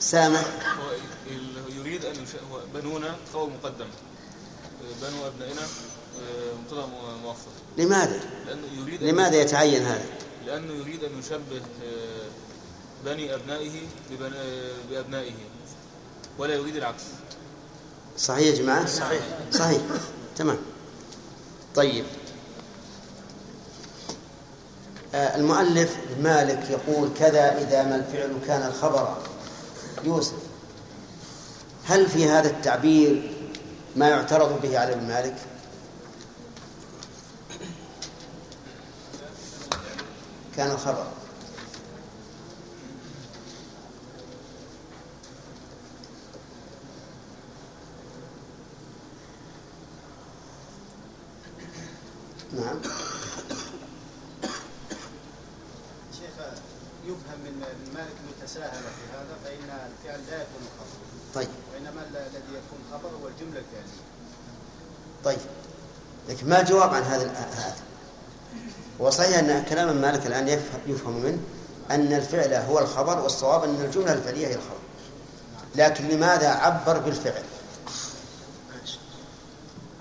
سامح 0.01 0.45
يريد. 1.81 2.05
هو 2.05 2.61
بنونا 2.75 3.17
خبر 3.35 3.47
مقدم 3.63 3.87
بنو 5.03 5.27
أبنائنا 5.27 5.61
آه، 5.63 6.55
مبتدا 6.63 6.87
م- 6.87 7.23
مؤخر 7.23 7.51
لماذا؟ 7.79 8.21
لأنه 8.47 8.67
يريد 8.83 9.01
أن- 9.01 9.03
لماذا 9.03 9.37
يتعين 9.41 9.83
هذا؟ 9.83 10.05
لأنه 10.47 10.73
يريد 10.75 11.05
أن 11.05 11.19
يشبه 11.19 11.63
آه، 11.85 12.29
بني. 13.05 13.35
آه، 13.35 13.39
بأبنائه 14.91 15.33
ولا 16.39 16.55
يريد 16.55 16.77
العكس 16.77 17.03
صحيح 18.19 18.47
يا 18.47 18.55
جماعة؟ 18.63 18.87
صحيح. 18.87 19.23
صحيح 19.53 19.81
تمام 20.37 20.59
طيب 21.75 22.05
آه، 25.15 25.37
المؤلف 25.37 25.97
مالك 26.23 26.71
يقول 26.71 27.11
كذا 27.19 27.59
إذا 27.59 27.83
ما 27.83 27.97
الفعل 27.97 28.33
كان 28.47 28.67
الخبر 28.69 29.17
يوسف 30.05 30.35
هل 31.85 32.09
في 32.09 32.29
هذا 32.29 32.51
التعبير 32.51 33.33
ما 33.97 34.09
يعترض 34.09 34.63
به 34.63 34.79
على 34.79 34.93
ابن 34.93 35.07
مالك؟ 35.07 35.35
كان 40.57 40.71
الخبر. 40.71 41.07
نعم. 52.53 52.81
شيخ 56.13 56.37
يفهم 57.05 57.41
من 57.45 57.55
مالك 57.95 58.17
أنه 58.21 58.47
تساهل 58.47 58.83
في 58.83 59.05
هذا 59.13 59.37
فإن 59.45 59.71
الفعل 59.71 60.21
لا 60.31 60.43
يكون 60.43 60.69
خبر 60.79 61.10
طيب. 61.35 61.49
وإنما 61.75 62.03
ال- 62.11 62.17
الذي 62.17 62.49
يكون 62.51 62.79
خبر 62.93 63.09
هو 63.23 63.29
الجملة 63.29 63.59
الفعليه 63.61 64.01
طيب. 65.25 65.39
لكن 66.29 66.49
ما 66.49 66.61
الجواب 66.61 66.95
عن 66.95 67.03
هذا 67.03 67.31
هذا؟ 67.31 67.75
هو 69.01 69.11
صحيح 69.11 69.39
أن 69.39 69.65
كلام 69.65 69.97
مالك 69.97 70.27
الآن 70.27 70.49
يفهم, 70.49 70.81
يفهم 70.87 71.17
منه 71.23 71.39
أن 71.91 72.13
الفعل 72.13 72.55
هو 72.55 72.79
الخبر 72.79 73.21
والصواب 73.21 73.65
أن 73.65 73.81
الجملة 73.85 74.13
الفعلية 74.13 74.47
هي 74.47 74.55
الخبر. 74.55 74.81
لكن 75.75 76.09
لماذا 76.09 76.49
عبر 76.49 76.99
بالفعل؟ 76.99 77.43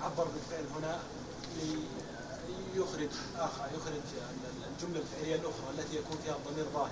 عبر 0.02 0.24
بالفعل 0.24 0.64
هنا 0.78 0.98
ليخرج 2.74 3.08
آخر 3.38 3.64
يخرج 3.76 4.00
الجملة 4.76 5.00
الفعلية 5.00 5.34
الأخرى 5.34 5.70
التي 5.78 5.96
يكون 5.96 6.18
فيها 6.24 6.34
الضمير 6.36 6.66
ظاهر. 6.74 6.90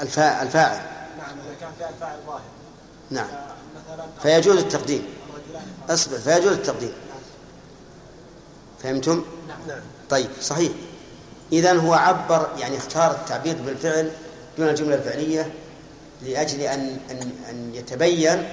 الفا- 0.00 0.42
الفاعل. 0.42 0.80
نعم 1.18 1.38
إذا 1.46 1.54
كان 1.60 1.72
فيها 1.78 1.88
الفاعل 1.90 2.18
ظاهر. 2.26 2.42
نعم. 3.14 3.28
فيجوز 4.22 4.56
التقديم. 4.56 5.04
أصبر 5.90 6.18
فيجوز 6.18 6.52
التقديم. 6.52 6.92
فهمتم؟ 8.82 9.24
نعم. 9.68 9.80
طيب 10.10 10.28
صحيح. 10.40 10.72
إذا 11.52 11.72
هو 11.72 11.94
عبر 11.94 12.48
يعني 12.58 12.76
اختار 12.76 13.10
التعبير 13.10 13.56
بالفعل 13.66 14.10
دون 14.58 14.68
الجملة 14.68 14.94
الفعلية 14.94 15.52
لأجل 16.22 16.60
أن 16.60 16.98
أن 17.10 17.32
أن 17.50 17.74
يتبين 17.74 18.48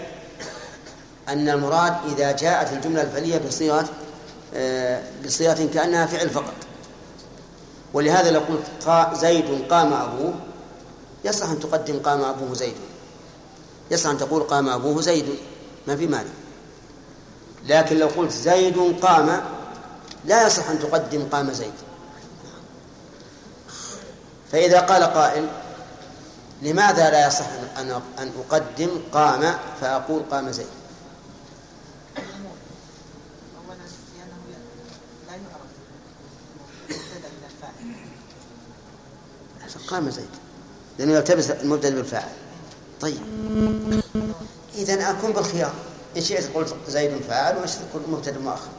أن 1.29 1.49
المراد 1.49 1.93
إذا 2.07 2.31
جاءت 2.31 2.73
الجملة 2.73 3.01
الفعلية 3.01 3.37
بصيغة 3.37 3.89
آه، 4.55 5.03
بصيغة 5.25 5.69
كأنها 5.73 6.05
فعل 6.05 6.29
فقط. 6.29 6.53
ولهذا 7.93 8.31
لو 8.31 8.39
قلت 8.39 9.15
زيد 9.17 9.65
قام 9.69 9.93
أبوه. 9.93 10.33
يصح 11.25 11.49
أن 11.49 11.59
تقدم 11.59 11.99
قام 11.99 12.21
أبوه 12.21 12.53
زيد. 12.53 12.75
يصح 13.91 14.09
أن 14.09 14.17
تقول 14.17 14.43
قام 14.43 14.69
أبوه 14.69 15.01
زيد. 15.01 15.25
ما 15.87 15.95
في 15.95 16.07
مانع. 16.07 16.29
لكن 17.67 17.97
لو 17.97 18.07
قلت 18.07 18.31
زيد 18.31 18.99
قام 19.01 19.43
لا 20.25 20.47
يصح 20.47 20.69
أن 20.69 20.79
تقدم 20.79 21.27
قام 21.31 21.53
زيد. 21.53 21.73
فإذا 24.51 24.79
قال 24.79 25.03
قائل 25.03 25.47
لماذا 26.61 27.09
لا 27.09 27.27
يصح 27.27 27.45
أن 27.77 28.01
أن 28.19 28.31
أقدم 28.39 28.89
قام 29.13 29.55
فأقول 29.81 30.21
قام 30.31 30.51
زيد؟ 30.51 30.67
قام 39.87 40.09
زيد. 40.09 40.29
لأنه 40.99 41.13
يلتبس 41.13 41.51
المبتدأ 41.51 41.95
بالفاعل. 41.95 42.40
طيب. 43.01 43.21
إذا 44.75 45.09
أكون 45.09 45.31
بالخيار. 45.31 45.73
إن 46.17 46.21
شئت 46.21 46.55
قلت 46.55 46.75
زيد 46.87 47.21
فاعل 47.21 47.57
وإن 47.57 47.67
شئت 47.67 47.81
قلت 47.93 48.09
مبتدأ 48.09 48.39
مؤخر؟ 48.39 48.69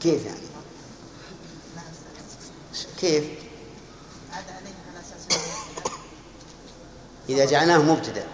كيف 0.00 0.26
يعني. 0.26 0.38
كيف؟ 3.00 3.24
إذا 7.28 7.44
جعلناه 7.44 7.78
مبتدأ. 7.78 8.26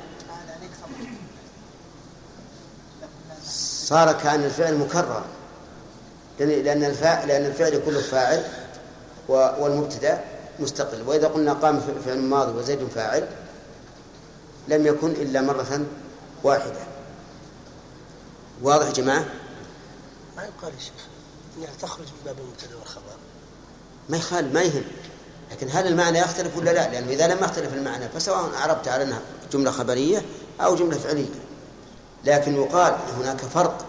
صار 3.85 4.12
كأن 4.12 4.44
الفعل 4.44 4.78
مكرر. 4.78 5.24
لأن 6.38 6.81
لأن 7.26 7.46
الفعل 7.46 7.83
كله 7.87 8.00
فاعل. 8.00 8.62
و- 9.29 9.63
والمبتدأ 9.63 10.21
مستقل. 10.61 11.03
وإذا 11.09 11.29
قلنا 11.29 11.53
قام 11.53 11.81
فعل 12.07 12.19
ماضي 12.19 12.59
وزيد 12.59 12.89
فاعل 12.95 13.29
لم 14.69 14.87
يكن 14.87 15.11
إلا 15.11 15.41
مرة 15.41 15.81
واحدة. 16.45 16.81
واضح 18.63 18.87
يا 18.87 18.93
جماعة؟ 18.93 19.25
ما 20.37 20.43
يقال 20.43 20.75
يا 20.75 20.81
شيخ 20.81 20.93
إنها 21.59 21.71
تخرج 21.83 22.07
من 22.07 22.21
باب 22.25 22.37
المبتدا 22.39 22.77
والخبر. 22.77 23.03
ما 24.09 24.17
يخالف 24.17 24.55
ما 24.55 24.63
يهم. 24.63 24.85
لكن 25.53 25.69
هل 25.71 25.87
المعنى 25.87 26.19
يختلف 26.19 26.57
ولا 26.57 26.71
لا؟ 26.71 26.89
لأنه 26.93 27.09
إذا 27.13 27.27
لم 27.27 27.39
يختلف 27.45 27.75
المعنى 27.75 28.09
فسواء 28.09 28.51
أعربت 28.55 28.89
على 28.89 29.03
أنها 29.05 29.21
جملة 29.53 29.71
خبرية 29.71 30.23
أو 30.61 30.77
جملة 30.77 30.99
فعلية. 30.99 31.35
لكن 32.25 32.55
يقال 32.57 32.97
هناك 33.19 33.41
فرق 33.41 33.85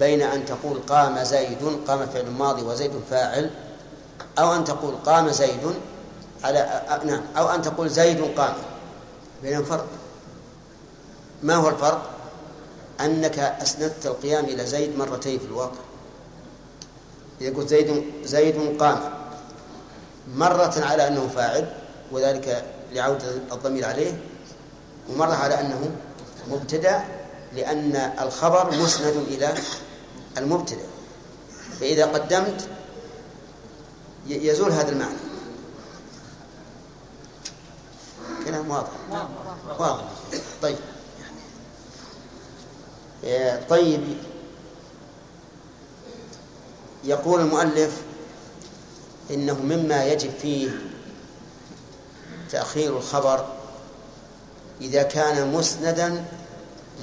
بين 0.00 0.22
أن 0.22 0.44
تقول 0.44 0.78
قام 0.88 1.24
زيد 1.24 1.58
قام 1.88 2.06
فعل 2.06 2.30
ماضي 2.30 2.62
وزيد 2.62 2.92
فاعل 3.10 3.50
أو 4.38 4.54
أن 4.54 4.64
تقول 4.64 4.94
قام 5.06 5.30
زيد 5.30 5.74
على 6.44 6.82
نعم. 7.04 7.20
أو 7.36 7.48
أن 7.48 7.62
تقول 7.62 7.90
زيد 7.90 8.20
قام. 8.36 8.54
بينهم 9.42 9.64
فرق. 9.64 9.86
ما 11.42 11.54
هو 11.54 11.68
الفرق؟ 11.68 12.10
أنك 13.00 13.38
أسندت 13.38 14.06
القيام 14.06 14.44
إلى 14.44 14.66
زيد 14.66 14.98
مرتين 14.98 15.38
في 15.38 15.44
الواقع. 15.44 15.80
إذا 17.40 17.56
قلت 17.56 17.68
زيد 17.68 18.04
زيد 18.24 18.82
قام 18.82 18.98
مرة 20.34 20.74
على 20.78 21.08
أنه 21.08 21.28
فاعل 21.28 21.72
وذلك 22.12 22.64
لعودة 22.92 23.30
الضمير 23.52 23.86
عليه 23.86 24.18
ومرة 25.10 25.34
على 25.34 25.60
أنه 25.60 25.90
مبتدأ 26.50 27.04
لأن 27.56 27.96
الخبر 28.20 28.70
مسند 28.76 29.16
إلى 29.28 29.54
المبتدأ. 30.38 30.86
فإذا 31.80 32.06
قدمت 32.06 32.68
يزول 34.28 34.72
هذا 34.72 34.92
المعنى. 34.92 35.18
كلام 38.44 38.70
واضح. 38.70 38.90
واضح. 39.78 40.04
طيب. 40.62 40.76
طيب. 43.68 44.16
يقول 47.04 47.40
المؤلف 47.40 48.02
إنه 49.30 49.62
مما 49.62 50.04
يجب 50.04 50.30
فيه 50.42 50.70
تأخير 52.50 52.96
الخبر 52.96 53.46
إذا 54.80 55.02
كان 55.02 55.52
مسندا 55.52 56.24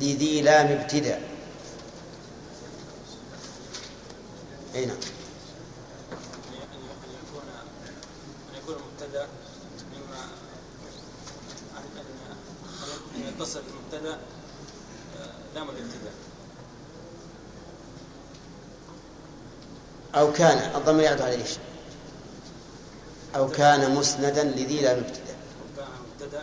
لذي 0.01 0.41
لام 0.41 0.67
ابتداء. 0.67 1.35
أي 4.75 4.85
نعم 4.85 4.97
أن 8.49 8.55
يكون 8.57 8.75
المبتدأ 8.75 9.27
مما 9.93 10.23
أن 13.15 13.24
يتصل 13.35 13.61
بالمبتدأ 13.61 14.17
لام 15.55 15.69
الابتداء 15.69 16.13
أو 20.15 20.33
كان 20.33 20.75
الضمير 20.75 21.03
يعود 21.03 21.21
على 21.21 21.31
إيش؟ 21.35 21.49
أو 23.35 23.47
كان 23.47 23.95
مسندا 23.95 24.43
لذي 24.43 24.81
لام 24.81 24.97
ابتداء 24.97 25.35
أو 25.59 25.75
كان 25.77 25.87
مبتدأ 26.13 26.41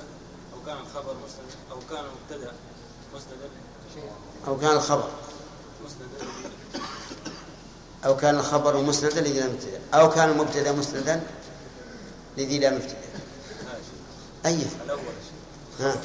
أو 0.55 0.66
كان 0.66 0.76
الخبر 0.78 1.14
مسند 1.14 1.52
أو 1.70 1.78
كان 1.90 2.05
مبتدأ 2.05 2.52
مسندا. 3.14 3.48
أو 4.46 4.59
كان 4.59 4.70
الخبر. 4.76 5.11
مسندا 5.85 6.33
أو 8.07 8.16
كان 8.16 8.35
الخبر 8.35 8.76
مسندا 8.83 9.20
لذي 9.20 9.40
لام 9.40 9.50
ابتداء 9.50 9.81
أو 9.94 10.11
كان 10.11 10.31
المبتدأ 10.31 10.72
مسندا 10.72 11.22
لذي 12.38 12.59
لام 12.59 12.74
ابتداء 12.74 13.02
أي 14.46 14.66
الأول 14.85 15.00
ها. 15.81 15.96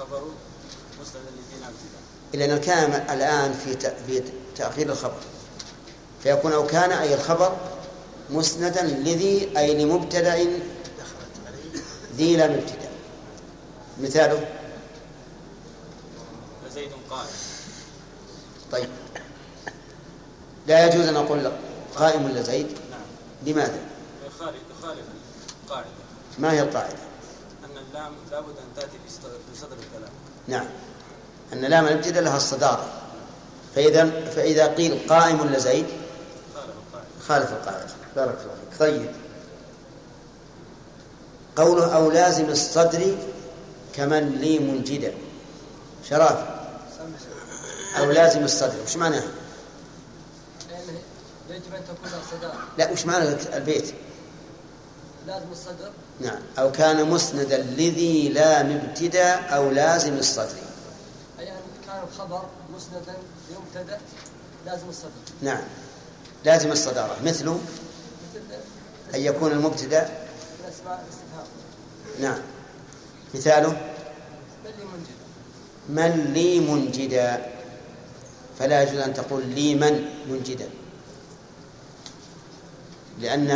ابتداء 0.00 0.22
لأن 2.32 2.50
الكلام 2.50 2.92
الآن 3.10 3.52
في 4.06 4.22
تأخير 4.56 4.92
الخبر. 4.92 5.20
فيكون 6.22 6.52
أو 6.52 6.66
كان 6.66 6.92
أي 6.92 7.14
الخبر 7.14 7.56
مسندا 8.30 8.82
لذي 8.82 9.58
أي 9.58 9.84
لمبتدأ 9.84 10.46
ذي 12.16 12.36
لام 12.36 12.50
ابتداء 12.50 12.92
مثاله؟ 14.00 14.48
زيد 16.74 16.90
قائم 17.10 17.28
طيب. 18.72 18.88
لا 20.66 20.86
يجوز 20.86 21.06
أن 21.06 21.16
أقول 21.16 21.52
قائم 21.96 22.24
ولا 22.24 22.42
زيد؟ 22.42 22.66
نعم. 22.66 23.00
لماذا؟ 23.46 23.78
يخالف 24.26 24.56
القاعدة 25.64 25.86
ما 26.38 26.52
هي 26.52 26.62
القاعدة؟ 26.62 27.09
اللام 27.90 28.12
لابد 28.30 28.48
أن 28.48 28.74
تأتي 28.76 28.88
في 29.06 29.14
صدر- 29.60 29.72
الكلام. 29.72 30.10
نعم. 30.48 30.66
أن 31.52 31.60
لام 31.60 31.84
الابتداء 31.86 32.22
لها 32.22 32.36
الصدارة. 32.36 32.86
فإذا 33.74 34.10
فإذا 34.30 34.66
قيل 34.66 34.98
قائم 35.08 35.40
ولا 35.40 35.58
زيد؟ 35.58 35.86
خالف 37.28 37.52
القاعدة. 37.52 37.86
بارك 38.16 38.38
الله 38.42 38.54
فيك. 38.70 38.78
طيب. 38.80 39.10
قوله 41.56 41.96
أو 41.96 42.10
لازم 42.10 42.44
الصدر 42.44 43.16
كمن 43.94 44.28
لي 44.40 44.58
منجدا. 44.58 45.14
شرف 46.10 46.38
أو 47.98 48.10
لازم 48.10 48.44
الصدر. 48.44 48.82
وش 48.86 48.96
معناه؟ 48.96 49.22
لأنه 50.70 50.98
يجب 51.50 51.74
أن 51.74 51.82
تكون 51.84 52.10
صدارة 52.38 52.58
لا 52.78 52.90
وش 52.92 53.06
معنى 53.06 53.28
البيت؟ 53.56 53.94
لازم 55.26 55.46
الصدر؟ 55.52 55.90
نعم. 56.20 56.38
أو 56.58 56.72
كان 56.72 57.10
مسندا 57.10 57.58
لذي 57.58 58.28
لام 58.28 58.70
ابتداء 58.70 59.56
أو 59.56 59.70
لازم 59.70 60.14
الصدر. 60.14 60.58
أي 61.38 61.50
أن 61.50 61.56
كان 61.86 62.02
الخبر 62.12 62.42
مسندا 62.76 63.14
لمبتدأ 63.50 63.98
لازم 64.66 64.88
الصدر. 64.88 65.10
نعم. 65.42 65.62
لازم 66.44 66.72
الصدارة. 66.72 67.16
مثله 67.24 67.54
مثل 67.54 68.40
أن 69.14 69.20
يكون 69.20 69.52
المبتدأ؟ 69.52 70.02
من 70.02 70.68
أسماء 70.68 71.04
الاستفهام. 71.04 71.46
نعم. 72.20 72.42
مثاله؟ 73.34 73.68
بل 74.64 74.70
لي 74.78 74.84
منجد. 74.84 75.20
من 75.88 76.32
لي 76.32 76.60
منجدا 76.60 77.46
فلا 78.58 78.82
يجوز 78.82 78.98
أن 78.98 79.14
تقول 79.14 79.46
لي 79.46 79.74
من 79.74 80.04
منجدا. 80.28 80.68
لأن 83.18 83.46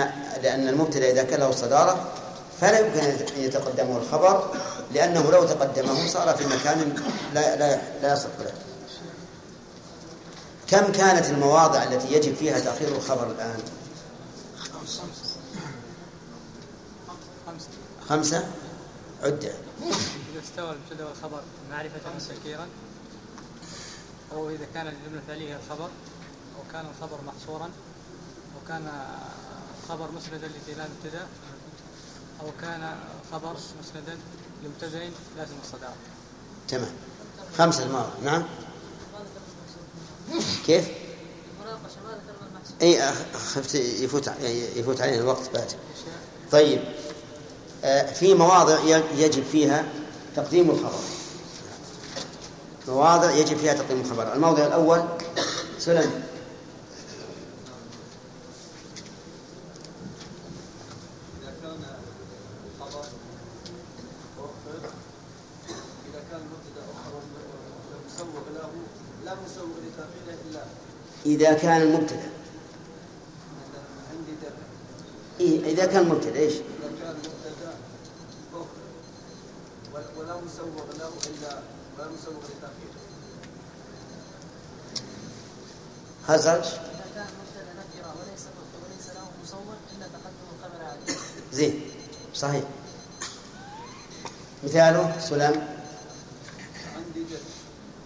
لأن 0.42 0.68
المبتدأ 0.68 1.10
إذا 1.10 1.22
كان 1.22 1.40
له 1.40 1.50
صدارة 1.50 2.12
فلا 2.60 2.78
يمكن 2.78 3.00
أن 3.00 3.40
يتقدمه 3.42 3.96
الخبر 3.96 4.54
لأنه 4.92 5.30
لو 5.30 5.44
تقدمه 5.44 6.06
صار 6.06 6.36
في 6.36 6.46
مكان 6.46 6.94
لا 7.34 7.56
لا 7.56 7.80
لا 8.02 8.12
يصح 8.12 8.28
له. 8.40 8.52
كم 10.66 10.92
كانت 10.92 11.30
المواضع 11.30 11.82
التي 11.82 12.12
يجب 12.12 12.34
فيها 12.34 12.60
تأخير 12.60 12.88
الخبر 12.88 13.30
الآن؟ 13.30 13.58
خمسة. 18.08 18.44
عدة. 19.22 19.52
إذا 20.32 20.42
استوى 20.44 20.70
المبتدأ 20.70 21.04
والخبر 21.04 21.40
معرفة 21.70 22.00
وتذكيرا 22.16 22.66
أو 24.32 24.50
إذا 24.50 24.66
كان 24.74 24.86
الجملة 24.86 25.20
الفعلية 25.22 25.56
الخبر 25.56 25.88
أو 26.56 26.72
كان 26.72 26.84
الخبر 26.96 27.18
محصورا 27.26 27.64
أو 28.54 28.68
كان 28.68 28.88
الخبر 29.84 30.08
مسندا 30.16 30.46
لفعل 30.46 30.86
ابتداء 31.04 31.28
أو 32.40 32.46
كان 32.60 32.96
خبر 33.32 33.52
مسندا 33.52 34.18
لمبتدأ 34.64 35.10
لازم 35.36 35.54
الصدارة 35.62 35.94
تمام. 36.68 36.92
خمسة 37.58 37.82
المواضع 37.82 38.10
نعم. 38.24 38.44
كيف؟ 40.66 40.88
اي 42.82 43.12
خفت 43.34 43.74
يفوت 43.74 44.30
يفوت 44.76 45.00
علينا 45.00 45.20
الوقت 45.20 45.50
بعد. 45.54 45.72
طيب. 46.52 46.80
آه، 47.84 48.12
في 48.12 48.34
مواضع 48.34 48.78
يجب 49.16 49.44
فيها 49.52 49.84
تقديم 50.36 50.70
الخبر. 50.70 51.00
مواضع 52.88 53.30
يجب 53.30 53.56
فيها 53.56 53.74
تقديم 53.74 54.00
الخبر. 54.00 54.32
الموضع 54.32 54.66
الأول 54.66 55.04
سلم 55.78 56.24
إذا 61.42 61.52
كان 61.62 61.84
الخبر 62.80 63.04
أخر 64.38 64.90
إذا 66.10 66.20
كان 66.30 66.40
المبتدأ 66.40 66.84
أخر 66.94 67.12
لم 67.92 68.00
يسوغ 68.06 68.44
له 68.54 68.70
لم 69.24 69.38
يسوغ 69.46 69.66
لتأخيره 69.86 70.38
إلا 70.50 70.64
إذا 71.34 71.52
كان 71.52 71.82
المبتدأ 71.82 72.30
إيه 75.40 75.72
إذا 75.72 75.86
كان 75.86 76.02
المبتدأ 76.02 76.38
إيش؟ 76.38 76.52
إذا 76.54 76.90
كان 77.00 77.10
المبتدأ 77.10 77.74
أخر 78.54 78.66
ول- 79.94 80.18
ولم 80.18 80.46
يسوغ 80.46 80.86
له 80.98 81.10
إلا 81.26 81.58
ولم 81.98 82.14
يسوغ 82.14 82.34
لتأخيره 82.34 82.94
مبتدأ 86.28 86.68
زين 91.52 91.80
صحيح. 92.34 92.64
مثاله 94.64 95.20
سلام. 95.20 95.54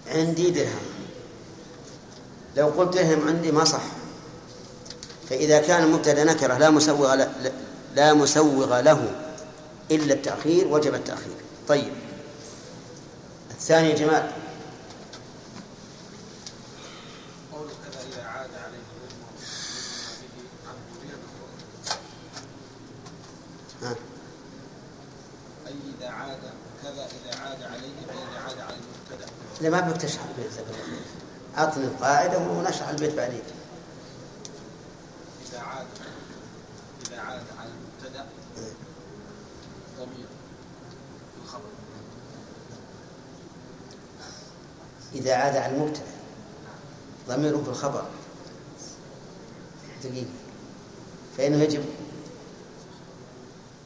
عندي 0.06 0.50
درهم. 0.50 0.97
لو 2.56 2.66
قلت 2.66 2.94
درهم 2.94 3.28
عندي 3.28 3.52
ما 3.52 3.64
صح 3.64 3.82
فإذا 5.30 5.60
كان 5.60 5.82
المبتدأ 5.84 6.24
نكرة 6.24 6.58
لا 6.58 6.70
مسوغ 6.70 7.14
ل- 7.14 7.52
لا 7.96 8.14
مسوغ 8.14 8.80
له 8.80 9.14
إلا 9.90 10.14
التأخير 10.14 10.66
وجب 10.68 10.94
التأخير. 10.94 11.34
طيب. 11.68 11.92
الثاني 13.50 13.90
يا 13.90 13.94
جمال 13.94 14.30
قول 17.52 17.68
كذا 17.68 18.00
إذا 18.12 18.22
عاد. 18.28 18.48
أي 25.66 25.72
إذا 25.98 26.08
عاد 26.08 26.38
كذا 26.82 27.06
إذا 27.06 27.40
عاد 27.40 27.62
عليه 27.62 28.06
فإذا 28.08 28.40
عاد 28.46 28.58
على 28.60 28.76
المبتدأ. 28.76 29.30
لا 29.60 29.70
ما 29.70 29.80
بدك 29.80 30.04
أعطني 31.58 31.84
القاعدة 31.84 32.38
ونشرح 32.38 32.88
البيت 32.88 33.14
بعدين. 33.14 33.42
إذا 35.48 35.60
عاد 35.60 35.86
إذا 37.06 37.20
عاد 37.20 37.42
على 37.58 37.70
المبتدأ 37.70 38.26
ضمير 39.98 40.26
الخبر. 41.42 41.68
إذا 45.14 45.34
عاد 45.34 45.56
على 45.56 45.74
المبتدأ 45.74 46.06
ضمير 47.28 47.64
في 47.64 47.70
الخبر. 47.70 48.04
دقيقة. 50.04 50.26
فإنه 51.36 51.62
يجب 51.62 51.84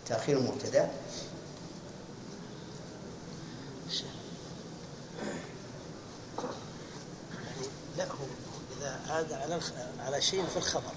تأخير 0.06 0.38
المبتدأ. 0.38 0.90
لا 7.98 8.04
هو 8.04 8.26
إذا 8.80 9.00
عاد 9.08 9.32
على. 9.32 9.60
على 10.06 10.22
شيء 10.22 10.44
في 10.46 10.56
الخبر 10.56 10.92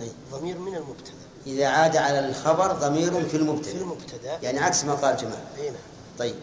أي. 0.00 0.10
ضمير 0.32 0.58
من 0.58 0.74
المبتدأ. 0.74 1.12
إذا 1.46 1.66
عاد 1.66 1.96
على 1.96 2.28
الخبر 2.28 2.72
ضمير 2.72 3.12
في 3.12 3.28
في 3.28 3.36
المبتدأ. 3.36 3.72
المبتدأ 3.80 4.38
يعني 4.42 4.58
عكس 4.58 4.84
ما 4.84 4.94
قال 4.94 5.16
جمال 5.16 5.44
أي 5.58 5.70
نعم. 5.70 5.80
طيب 6.18 6.34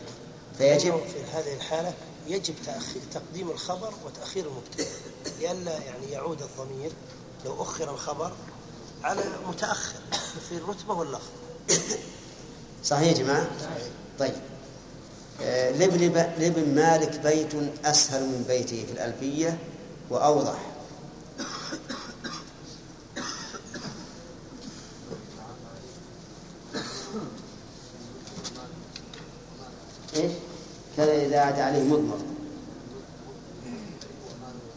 فيجب 0.58 0.94
في 1.14 1.24
هذه 1.34 1.54
الحالة 1.56 1.94
يجب 2.28 2.54
تأخير 2.66 3.02
تقديم 3.14 3.50
الخبر 3.50 3.94
وتأخير 4.06 4.46
المبتدأ. 4.48 4.86
لئلا 5.40 5.72
يعني 5.78 6.12
يعود 6.12 6.42
الضمير 6.42 6.92
لو 7.46 7.62
أخر 7.62 7.94
الخبر 7.94 8.32
على 9.04 9.22
متأخر 9.48 10.00
في 10.50 10.58
الرتبة 10.58 10.94
واللفظ. 10.94 11.30
صحيح 12.84 13.08
يا 13.08 13.14
جماعة؟ 13.14 13.48
طيب. 14.20 14.34
آه، 15.42 15.72
لابن 15.72 16.76
مالك 16.76 17.20
بيت 17.20 17.54
أسهل 17.86 18.22
من 18.22 18.46
بيته 18.48 18.86
في 18.86 18.92
الألفية؟ 18.92 19.58
وأوضح. 20.10 20.60
إيش؟ 30.16 30.32
كذا 30.98 31.26
إذا 31.26 31.40
عاد 31.40 31.60
عليه 31.60 31.84
مضمر. 31.84 32.18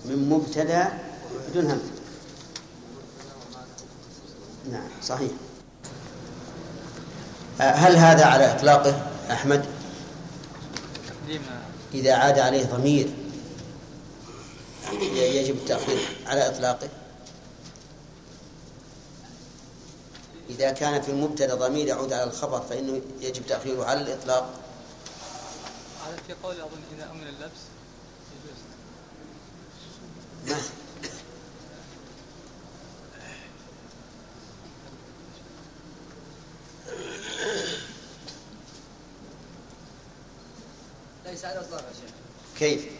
من 0.04 0.28
مبتدأ 0.28 0.98
بدون 1.50 1.64
همزة 1.64 1.82
نعم 4.70 4.88
صحيح. 5.02 5.30
آه، 7.60 7.72
هل 7.72 7.96
هذا 7.96 8.24
على 8.24 8.52
إطلاقه 8.52 9.02
أحمد؟ 9.30 9.64
إذا 11.94 12.14
عاد 12.14 12.38
عليه 12.38 12.66
ضمير. 12.66 13.27
يجب 14.92 15.54
التأخير 15.54 15.98
على 16.26 16.48
إطلاقه؟ 16.48 16.88
إذا 20.50 20.70
كان 20.70 21.02
في 21.02 21.10
المبتدأ 21.10 21.54
ضمير 21.54 21.86
يعود 21.86 22.12
على 22.12 22.24
الخبر 22.24 22.60
فإنه 22.60 23.00
يجب 23.20 23.46
تأخيره 23.46 23.84
على 23.84 24.00
الإطلاق. 24.00 24.60
على 26.06 26.16
في 26.26 26.32
قول 26.42 26.60
أظن 26.60 26.82
إذا 26.96 27.10
أمن 27.10 27.26
اللبس 27.26 27.60
يجوز. 28.34 28.58
ما؟ 30.46 30.58
ليس 41.30 41.44
على 41.44 41.60
شيخ. 41.60 42.10
كيف؟ 42.58 42.97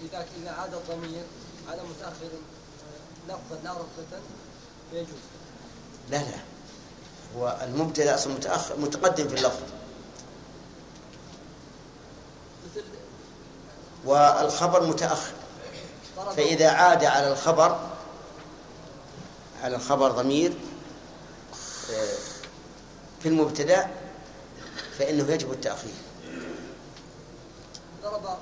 اذا 0.00 0.26
اذا 0.42 0.50
عاد 0.50 0.74
الضمير 0.74 1.22
على 1.68 1.82
متأخر 1.82 2.26
آه، 2.26 3.32
لفظا 3.32 3.70
أو 3.70 3.76
رتبه 3.76 4.20
فيجوز 4.90 5.18
لا 6.10 6.16
لا. 6.16 6.38
هو 7.36 7.58
المبتدأ 7.62 8.14
أصلا 8.14 8.34
متأخر 8.34 8.76
متقدم 8.76 9.28
في 9.28 9.34
اللفظ. 9.34 9.62
والخبر 14.04 14.86
متأخر. 14.86 15.32
ضرب 16.16 16.32
فإذا 16.32 16.70
عاد 16.70 17.04
على 17.04 17.32
الخبر 17.32 17.80
على 19.62 19.76
الخبر 19.76 20.10
ضمير 20.10 20.52
آه، 21.92 22.14
في 23.22 23.28
المبتدأ 23.28 23.90
فإنه 24.98 25.32
يجب 25.32 25.52
التأخير. 25.52 25.94
ضرب 28.02 28.38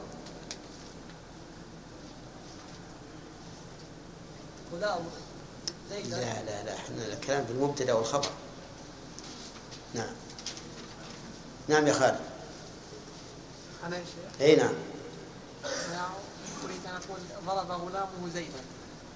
لا 4.81 6.43
لا 6.43 6.63
لا. 6.65 6.75
إحنا 6.77 7.07
الكلام 7.07 7.47
في 7.47 7.53
المبتدا 7.53 7.93
والخبر. 7.93 8.29
نعم. 9.95 10.15
نعم 11.69 11.87
يا 11.87 11.93
خالد. 11.93 12.21
أنا 13.87 13.97
يا 13.97 14.05
شيخ؟ 14.05 14.41
إي 14.41 14.57
نعم. 14.57 14.75
أنا 15.65 16.09
أريد 16.65 16.87
أن 16.87 16.95
أقول 16.95 17.21
ضرب 17.47 17.71
غلامه 17.71 18.33
زيدا. 18.35 18.61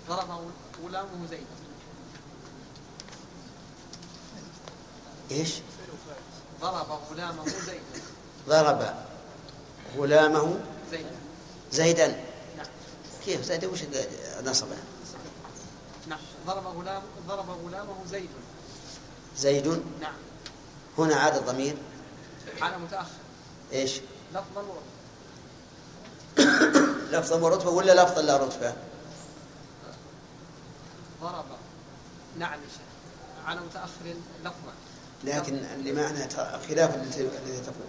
ضرب 0.09 0.51
غلامه 0.85 1.27
زيدا. 1.31 1.44
إيش؟ 5.31 5.55
ضرب 6.61 6.99
غلامه 7.11 7.49
زيدا. 7.49 7.83
ضرب 8.49 8.94
غلامه 9.97 10.61
زيدا. 10.90 11.11
زيدا. 11.73 12.09
نعم. 12.57 12.66
كيف؟ 13.25 13.44
زيدا 13.44 13.68
وش 13.68 13.81
نصبه 14.44 14.77
نعم. 16.09 16.18
ضرب 16.47 16.66
غلام 16.66 17.03
ضرب 17.29 17.47
غلامه 17.66 17.94
زيد. 18.11 18.29
زيد؟ 19.37 19.83
نعم. 20.01 20.12
هنا 20.99 21.14
عاد 21.16 21.37
الضمير. 21.37 21.77
على 22.61 22.79
متأخر. 22.79 23.09
إيش؟ 23.73 24.01
لفظا 24.35 24.62
ورتبة 24.62 24.88
لفظا 27.18 27.37
ورتبه 27.37 27.71
ولا 27.71 28.03
لفظا 28.05 28.23
لا 28.23 28.37
رتبة؟ 28.37 28.75
ضرب. 31.23 31.44
نعم 32.38 32.59
على 33.47 33.61
متأخر 33.61 34.14
لفظا 34.44 34.73
لكن 35.25 35.55
اللي 35.57 35.92
معنا 35.92 36.27
ت- 36.27 36.61
خلاف 36.68 36.94
الذي 36.94 37.61
تقول. 37.61 37.88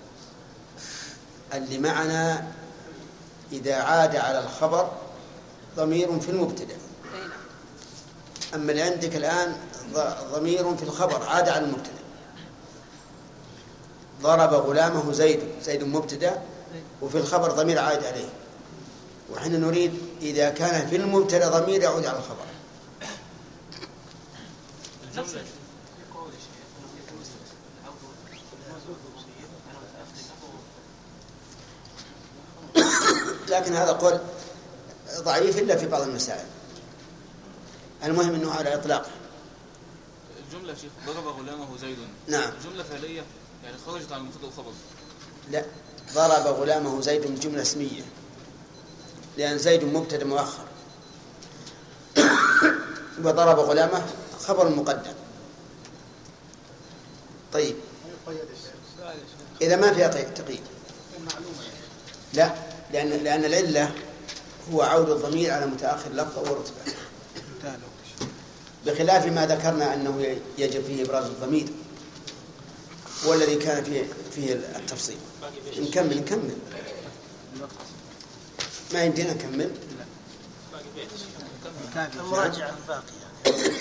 اللي 1.53 1.77
معنا 1.77 2.51
إذا 3.51 3.75
عاد 3.75 4.15
على 4.15 4.39
الخبر 4.39 4.91
ضمير 5.75 6.19
في 6.19 6.29
المبتدأ. 6.31 6.77
أما 8.55 8.71
اللي 8.71 8.81
عندك 8.81 9.15
الآن 9.15 9.57
ضمير 10.33 10.75
في 10.75 10.83
الخبر 10.83 11.23
عاد 11.23 11.49
على 11.49 11.65
المبتدأ. 11.65 11.99
ضرب 14.21 14.53
غلامه 14.53 15.11
زيد 15.11 15.39
زيد 15.63 15.83
مبتدأ 15.83 16.41
وفي 17.01 17.17
الخبر 17.17 17.51
ضمير 17.51 17.79
عائد 17.79 18.03
عليه. 18.03 18.29
وحين 19.33 19.61
نريد 19.61 19.93
إذا 20.21 20.49
كان 20.49 20.87
في 20.87 20.95
المبتدأ 20.95 21.59
ضمير 21.59 21.81
يعود 21.81 22.05
على 22.05 22.17
الخبر. 22.17 22.45
لكن 33.47 33.73
هذا 33.75 33.91
قول 33.91 34.19
ضعيف 35.19 35.57
إلا 35.57 35.75
في 35.75 35.87
بعض 35.87 36.01
المسائل. 36.01 36.45
المهم 38.03 38.35
أنه 38.35 38.51
على 38.51 38.73
إطلاقه 38.75 39.09
الجملة 40.47 40.75
شيخ 40.75 40.91
ضرب 41.07 41.27
غلامه 41.27 41.77
زيد. 41.77 41.97
نعم. 42.27 42.51
جملة 42.63 42.83
فعلية 42.83 43.23
يعني 43.63 43.77
خرجت 43.85 44.11
عن 44.11 44.19
المبتدأ 44.19 44.45
والخبر 44.45 44.71
لا 45.51 45.65
ضرب 46.13 46.55
غلامه 46.55 47.01
زيد 47.01 47.39
جملة 47.39 47.61
اسمية. 47.61 48.01
لأن 49.37 49.57
زيد 49.57 49.83
مبتدأ 49.83 50.25
مؤخر. 50.25 50.65
وضرب 53.23 53.59
غلامه 53.59 54.05
خبر 54.39 54.69
مقدم. 54.69 55.13
طيب. 57.53 57.75
إذا 59.61 59.75
ما 59.75 59.93
فيها 59.93 60.07
تقييد. 60.07 60.61
لا 62.33 62.55
لأن 62.93 63.09
لأن 63.09 63.45
العلة 63.45 63.91
هو 64.73 64.81
عود 64.81 65.09
الضمير 65.09 65.51
على 65.51 65.65
متأخر 65.65 66.09
لفظة 66.09 66.41
ورتبة 66.41 66.93
بخلاف 68.89 69.25
ما 69.25 69.45
ذكرنا 69.45 69.93
أنه 69.93 70.37
يجب 70.57 70.83
فيه 70.83 71.03
إبراز 71.03 71.25
الضمير 71.25 71.67
والذي 73.25 73.55
كان 73.55 73.83
فيه 73.83 74.07
فيه 74.35 74.53
التفصيل. 74.53 75.17
نكمل 75.77 76.17
نكمل. 76.17 76.57
ما 78.93 79.03
يمدينا 79.03 79.33
نكمل؟ 79.33 79.71
المراجعة 82.15 82.73
الباقية 82.77 83.79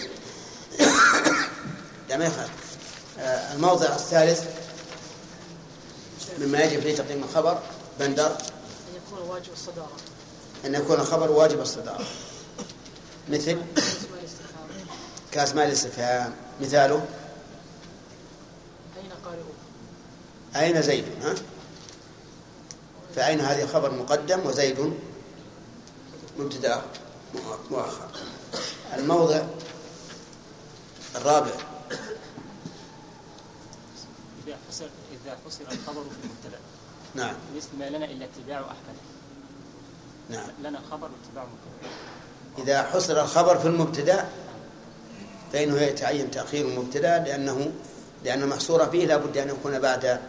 لا 2.09 2.16
ما 2.16 2.24
يخالف 2.24 2.50
آه، 3.18 3.54
الموضع 3.54 3.94
الثالث 3.94 4.44
مما 6.38 6.61
يجب 6.61 6.80
فيه 6.80 6.96
تقديم 6.96 7.24
الخبر 7.24 7.59
بندر. 8.00 8.26
أن 8.26 8.36
يكون 8.96 9.28
واجب 9.28 9.52
الصدارة. 9.52 9.96
أن 10.64 10.74
يكون 10.74 11.00
الخبر 11.00 11.30
واجب 11.30 11.61
الصدارة. 11.61 12.04
مثل؟ 13.28 13.59
كأسماء 15.33 15.66
الاستفهام 15.66 16.35
مثاله؟ 16.61 17.07
أين 18.97 19.12
قارئون 19.24 19.55
أين 20.57 20.83
زيد؟ 20.83 21.05
ها؟ 21.22 21.35
فأين 23.16 23.41
هذه 23.41 23.66
خبر 23.66 23.91
مقدم 23.91 24.47
وزيد 24.47 24.95
مبتدأ 26.39 26.83
مؤخر؟ 27.70 28.09
الموضع 28.97 29.43
الرابع. 31.16 31.53
إذا 34.47 34.57
حصر 34.68 34.87
إذا 35.12 35.39
حصر 35.47 35.64
الخبر 35.72 36.03
في 36.03 36.24
المبتدأ. 36.24 36.59
نعم. 37.14 37.35
مثل 37.57 37.68
ما 37.79 37.91
لنا 37.91 38.05
إلا 38.05 38.24
اتباع 38.24 38.61
أحمد 38.61 38.97
نعم. 40.31 40.51
لنا 40.62 40.81
خبر 40.91 41.09
واتباع 41.12 41.45
مبتدأ 41.45 41.93
إذا 42.59 42.83
حصر 42.83 43.20
الخبر 43.22 43.59
في 43.59 43.68
المبتدأ 43.68 44.29
فإنه 45.53 45.80
يتعين 45.80 46.30
تأخير 46.30 46.68
المبتدأ 46.68 47.18
لأنه 47.18 47.72
لأن 48.24 48.42
المحصور 48.42 48.90
فيه 48.90 49.07
لا 49.07 49.16
بد 49.16 49.36
أن 49.36 49.49
يكون 49.49 49.78
بعد 49.78 50.20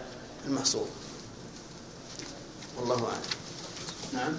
المحصور. 0.45 0.87
والله 2.77 2.95
أعلم. 3.05 3.39
نعم. 4.13 4.37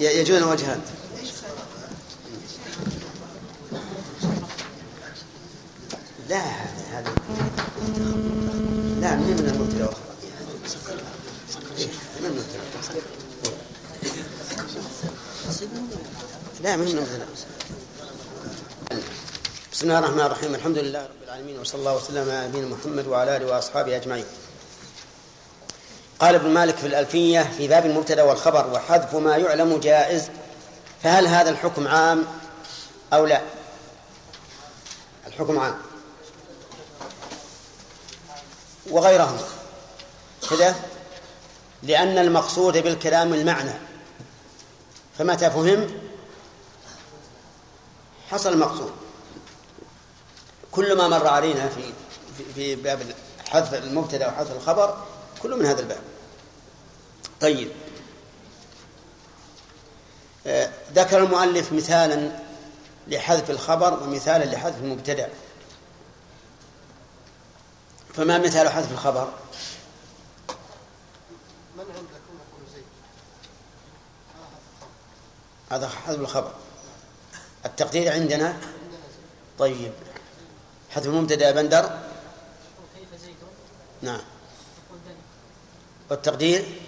يجوز 0.00 0.42
وجهان 0.42 0.80
لا 6.28 6.38
هذا 6.38 6.84
هذا 6.92 7.14
لا 9.00 9.16
من 9.16 9.36
من 9.40 9.48
المبتدأ؟ 9.48 9.84
والخبر 9.84 11.02
من 12.20 12.26
المبتدأ 12.26 12.60
لا 16.60 16.76
من 16.76 16.84
بسم 19.72 19.86
الله 19.86 19.98
الرحمن 19.98 20.20
الرحيم. 20.20 20.54
الحمد 20.54 20.78
لله 20.78 21.02
رب 21.02 21.22
العالمين 21.24 21.58
وصلى 21.58 21.78
الله 21.78 21.96
وسلم 21.96 22.30
على 22.30 22.48
نبينا 22.48 22.66
محمد 22.66 23.06
وعلى 23.06 23.36
آله 23.36 23.46
وأصحابه 23.46 23.96
أجمعين. 23.96 24.24
قال 26.18 26.34
ابن 26.34 26.50
مالك 26.50 26.76
في 26.76 26.86
الألفية 26.86 27.50
في 27.56 27.68
باب 27.68 27.86
المبتدأ 27.86 28.22
والخبر 28.22 28.66
وحذف 28.72 29.14
ما 29.14 29.36
يعلم 29.36 29.80
جائز 29.80 30.30
فهل 31.02 31.26
هذا 31.26 31.50
الحكم 31.50 31.88
عام 31.88 32.24
أو 33.12 33.26
لا؟ 33.26 33.40
الحكم 35.26 35.58
عام. 35.58 35.78
وغيرهم. 38.90 39.38
كذا 40.50 40.76
لأن 41.82 42.18
المقصود 42.18 42.78
بالكلام 42.78 43.34
المعنى. 43.34 43.74
فمتى 45.18 45.50
فهم؟ 45.50 46.07
حصل 48.30 48.52
المقصود. 48.52 48.92
كل 50.72 50.96
ما 50.96 51.08
مر 51.08 51.26
علينا 51.26 51.68
في 51.68 51.92
في- 52.54 52.74
باب 52.76 53.14
حذف 53.48 53.74
المبتدأ 53.74 54.28
وحذف 54.28 54.52
الخبر 54.52 55.04
كله 55.42 55.56
من 55.56 55.66
هذا 55.66 55.80
الباب. 55.80 56.00
طيب. 57.40 57.70
آه، 60.46 60.70
ذكر 60.94 61.18
المؤلف 61.24 61.72
مثالا 61.72 62.38
لحذف 63.08 63.50
الخبر 63.50 64.02
ومثالا 64.02 64.44
لحذف 64.44 64.76
المبتدأ. 64.78 65.28
فما 68.14 68.38
مثال 68.38 68.68
حذف 68.68 68.92
الخبر؟ 68.92 69.28
من 71.76 71.84
عندكم 71.84 72.38
زيد؟ 72.74 72.84
هذا 75.70 75.88
حذف 75.88 76.20
الخبر. 76.20 76.52
التقدير 77.68 78.12
عندنا؟ 78.12 78.56
طيب. 79.58 79.92
حذف 80.90 81.06
المبتدا 81.06 81.46
يا 81.46 81.52
بندر. 81.52 81.98
نعم. 84.02 84.20
والتقدير 86.10 86.80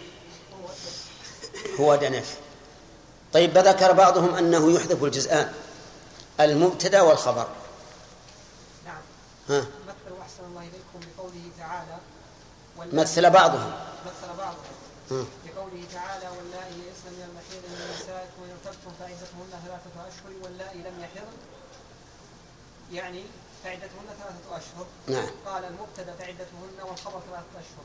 هو 1.80 1.96
دنف. 1.96 2.38
طيب 3.32 3.58
ذكر 3.58 3.92
بعضهم 3.92 4.34
أنه 4.34 4.72
يحذف 4.72 5.04
الجزآن 5.04 5.52
المبتدأ 6.40 7.00
والخبر. 7.00 7.48
نعم. 8.84 9.00
ها؟ 9.48 9.58
مثل 9.60 10.20
أحسن 10.22 10.44
الله 10.48 10.60
إليكم 10.60 11.12
بقوله 11.16 11.50
تعالى 11.58 11.98
مثل 12.92 13.30
بعضهم. 13.30 13.72
مثل 14.06 14.36
بعضهم. 14.38 15.26
ها. 15.50 15.54
بقوله 15.54 15.84
تعالى 15.92 16.28
واللائي 16.28 16.74
يئسن 16.74 17.12
من 17.12 17.24
المحيض 17.30 17.62
من 17.70 17.94
نسائكم 17.94 18.42
وإن 18.42 18.50
ارتبتم 18.50 18.90
فعدتهن 19.00 19.50
ثلاثة 19.64 20.08
أشهر 20.08 20.32
واللائي 20.42 20.78
لم 20.78 21.00
يحضن. 21.00 21.36
يعني 22.92 23.24
فعدتهن 23.64 24.06
ثلاثة 24.20 24.56
أشهر. 24.56 24.86
نعم. 25.08 25.30
قال 25.46 25.64
المبتدا 25.64 26.14
فعدتهن 26.14 26.88
والخبر 26.88 27.20
ثلاثة 27.20 27.60
أشهر. 27.60 27.84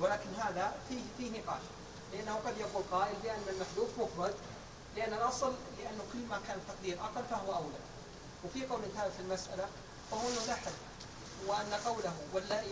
ولكن 0.00 0.28
هذا 0.38 0.74
فيه 0.88 1.02
فيه 1.18 1.40
نقاش. 1.40 1.62
لأنه 2.12 2.34
قد 2.34 2.58
يقول 2.58 2.84
قائل 2.92 3.14
بأن 3.22 3.42
المحذوف 3.48 3.88
مفرد 3.98 4.34
لأن 4.96 5.12
الأصل 5.12 5.52
لأنه 5.78 6.04
كل 6.12 6.18
ما 6.18 6.40
كان 6.48 6.58
التقدير 6.58 7.00
أقل 7.00 7.24
فهو 7.30 7.54
أولى. 7.54 7.80
وفي 8.44 8.66
قول 8.66 8.80
ثالث 8.96 9.16
في 9.16 9.22
المسألة 9.22 9.68
فهو 10.10 10.28
أنه 10.28 10.44
لا 10.46 10.54
حد 10.54 10.72
وأن 11.46 11.72
قوله 11.86 12.12
واللائي 12.34 12.70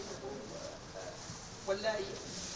واللائي 1.68 2.04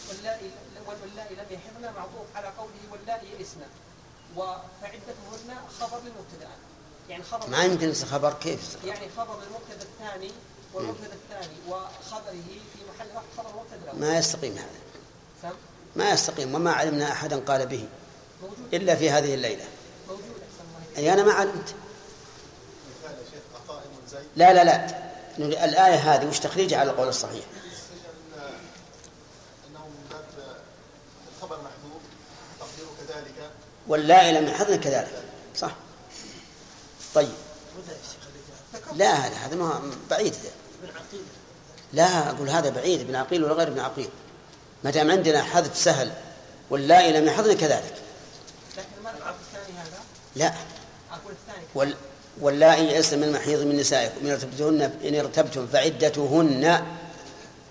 واللائي 0.08 0.50
واللائي 0.86 1.34
لم 1.34 1.46
يحضن 1.50 1.94
معطوف 1.96 2.26
على 2.36 2.46
قوله 2.58 2.80
واللائي 2.92 3.28
يئسن 3.38 3.60
وفعدتهن 4.36 5.56
خبر 5.80 5.98
للمبتدأ. 5.98 6.48
يعني 7.08 7.22
خبر 7.22 7.46
ما 7.50 7.64
يمكن 7.64 7.88
يصير 7.90 8.06
خبر 8.08 8.32
كيف 8.32 8.76
يعني 8.84 9.08
خبر 9.16 9.34
المبتدا 9.34 9.82
الثاني 9.92 10.30
والمبتدأ 10.74 11.12
الثاني 11.12 11.56
وخبره 11.68 12.32
في 12.72 12.78
محل 12.94 13.08
رفع 13.10 13.22
خبر 13.42 13.50
المبتدأ 13.50 13.92
ما 14.06 14.18
يستقيم 14.18 14.58
هذا؟ 15.42 15.54
ما 15.96 16.10
يستقيم 16.10 16.54
وما 16.54 16.72
علمنا 16.72 17.12
أحدا 17.12 17.36
قال 17.40 17.66
به 17.66 17.88
موجود. 18.42 18.74
إلا 18.74 18.96
في 18.96 19.10
هذه 19.10 19.34
الليلة. 19.34 19.64
موجود 20.08 20.22
أحسن 20.24 20.64
الله 20.68 20.86
إليك. 20.86 20.98
أي 20.98 21.12
أنا 21.12 21.22
ما 21.22 21.32
علمت. 21.32 21.74
مثال 23.04 23.16
يا 23.18 23.24
شيخ 23.30 23.42
أقائم 23.66 23.90
زيد. 24.10 24.26
لا 24.36 24.52
لا 24.52 24.64
لا. 24.64 25.02
الآية 25.64 25.94
هذه 26.14 26.28
وش 26.28 26.38
تخريجها 26.38 26.78
على 26.78 26.90
القول 26.90 27.08
الصحيح 27.08 27.44
إن- 27.44 28.38
أنه 29.68 29.78
من 29.86 30.06
باب 30.10 30.24
الخبر 31.36 31.56
محذوف 31.56 32.02
تقديره 32.60 32.90
كذلك 33.92 34.00
واللائي 34.00 34.32
لم 34.32 34.48
يحضن 34.48 34.76
كذلك. 34.76 35.22
صح. 35.56 35.74
طيب. 37.14 37.34
لا 38.94 39.12
هذا 39.12 39.36
هذا 39.36 39.56
ما 39.56 39.80
بعيد. 40.10 40.34
من 40.82 40.88
عقيدة 40.88 41.24
لا 41.92 42.30
أقول 42.30 42.48
هذا 42.48 42.70
بعيد. 42.70 43.00
ابن 43.00 43.16
عقيل 43.16 43.44
ولا 43.44 43.54
غير 43.54 43.68
ابن 43.68 43.80
عقيل. 43.80 44.08
ما 44.84 44.90
دام 44.90 45.10
عندنا 45.10 45.42
حذف 45.42 45.78
سهل 45.78 46.12
واللائي 46.70 47.12
لم 47.12 47.26
يحضن 47.26 47.52
كذلك. 47.52 47.94
لكن 48.76 49.02
ما 49.04 49.10
الثاني 49.10 49.78
هذا 49.78 49.98
لا. 50.36 50.54
أقول 51.10 51.32
الثاني 51.32 51.66
وال 51.74 51.96
واللائي 52.40 52.86
يئسن 52.86 53.18
من 53.18 53.24
المحيض 53.24 53.60
من 53.60 53.76
نسائكم. 53.76 54.26
إن 54.26 54.30
ارتبتهن 54.30 54.82
إن 55.04 55.14
ارتبتم 55.14 55.66
فعدتهن. 55.66 56.86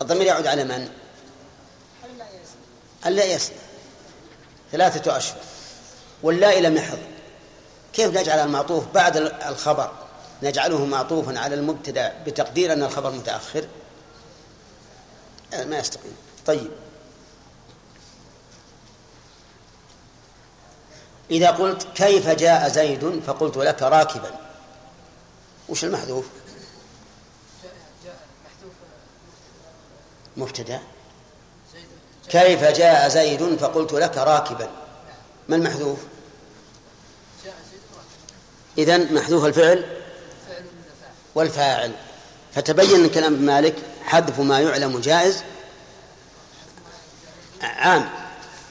الضمير 0.01 0.27
يعود 0.27 0.47
على 0.47 0.63
من؟ 0.63 0.89
ألا 3.05 3.25
يسن 3.25 3.53
ثلاثة 4.71 5.17
أشهر. 5.17 5.50
واللائي 6.23 6.61
لم 6.61 6.77
يحض 6.77 6.99
كيف 7.93 8.17
نجعل 8.17 8.39
المعطوف 8.39 8.83
بعد 8.93 9.17
الخبر؟ 9.17 9.91
نجعله 10.43 10.85
معطوفا 10.85 11.39
على 11.39 11.55
المبتدأ 11.55 12.13
بتقدير 12.25 12.73
أن 12.73 12.83
الخبر 12.83 13.11
متأخر؟ 13.11 13.67
آه، 15.53 15.63
ما 15.63 15.79
يستقيم. 15.79 16.15
طيب. 16.45 16.71
إذا 21.31 21.51
قلت 21.51 21.87
كيف 21.95 22.29
جاء 22.29 22.69
زيد 22.69 23.21
فقلت 23.27 23.57
لك 23.57 23.81
راكبا. 23.81 24.31
وش 25.69 25.83
المحذوف؟ 25.83 26.25
مبتدأ. 30.37 30.79
كيف 32.29 32.63
جاء 32.63 33.07
زيد 33.07 33.55
فقلت 33.55 33.93
لك 33.93 34.17
راكبا. 34.17 34.69
ما 35.49 35.55
المحذوف؟ 35.55 35.99
إذن 38.81 39.13
محذوف 39.13 39.45
الفعل 39.45 39.85
والفاعل. 41.35 41.91
فتبين 42.55 43.09
كلام 43.09 43.33
ابن 43.33 43.45
مالك 43.45 43.75
حذف 44.03 44.39
ما 44.39 44.59
يعلم 44.59 44.99
جائز. 44.99 45.43
عام. 47.61 48.09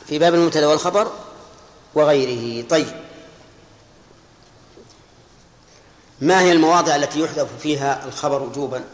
في 0.06 0.18
باب 0.18 0.34
المبتدا 0.34 0.66
والخبر 0.66 1.12
وغيره. 1.94 2.68
طيب. 2.68 2.86
ما 6.20 6.40
هي 6.40 6.52
المواضع 6.52 6.96
التي 6.96 7.20
يحذف 7.20 7.48
فيها 7.62 8.04
الخبر 8.04 8.42
وجوبا؟ 8.42 8.84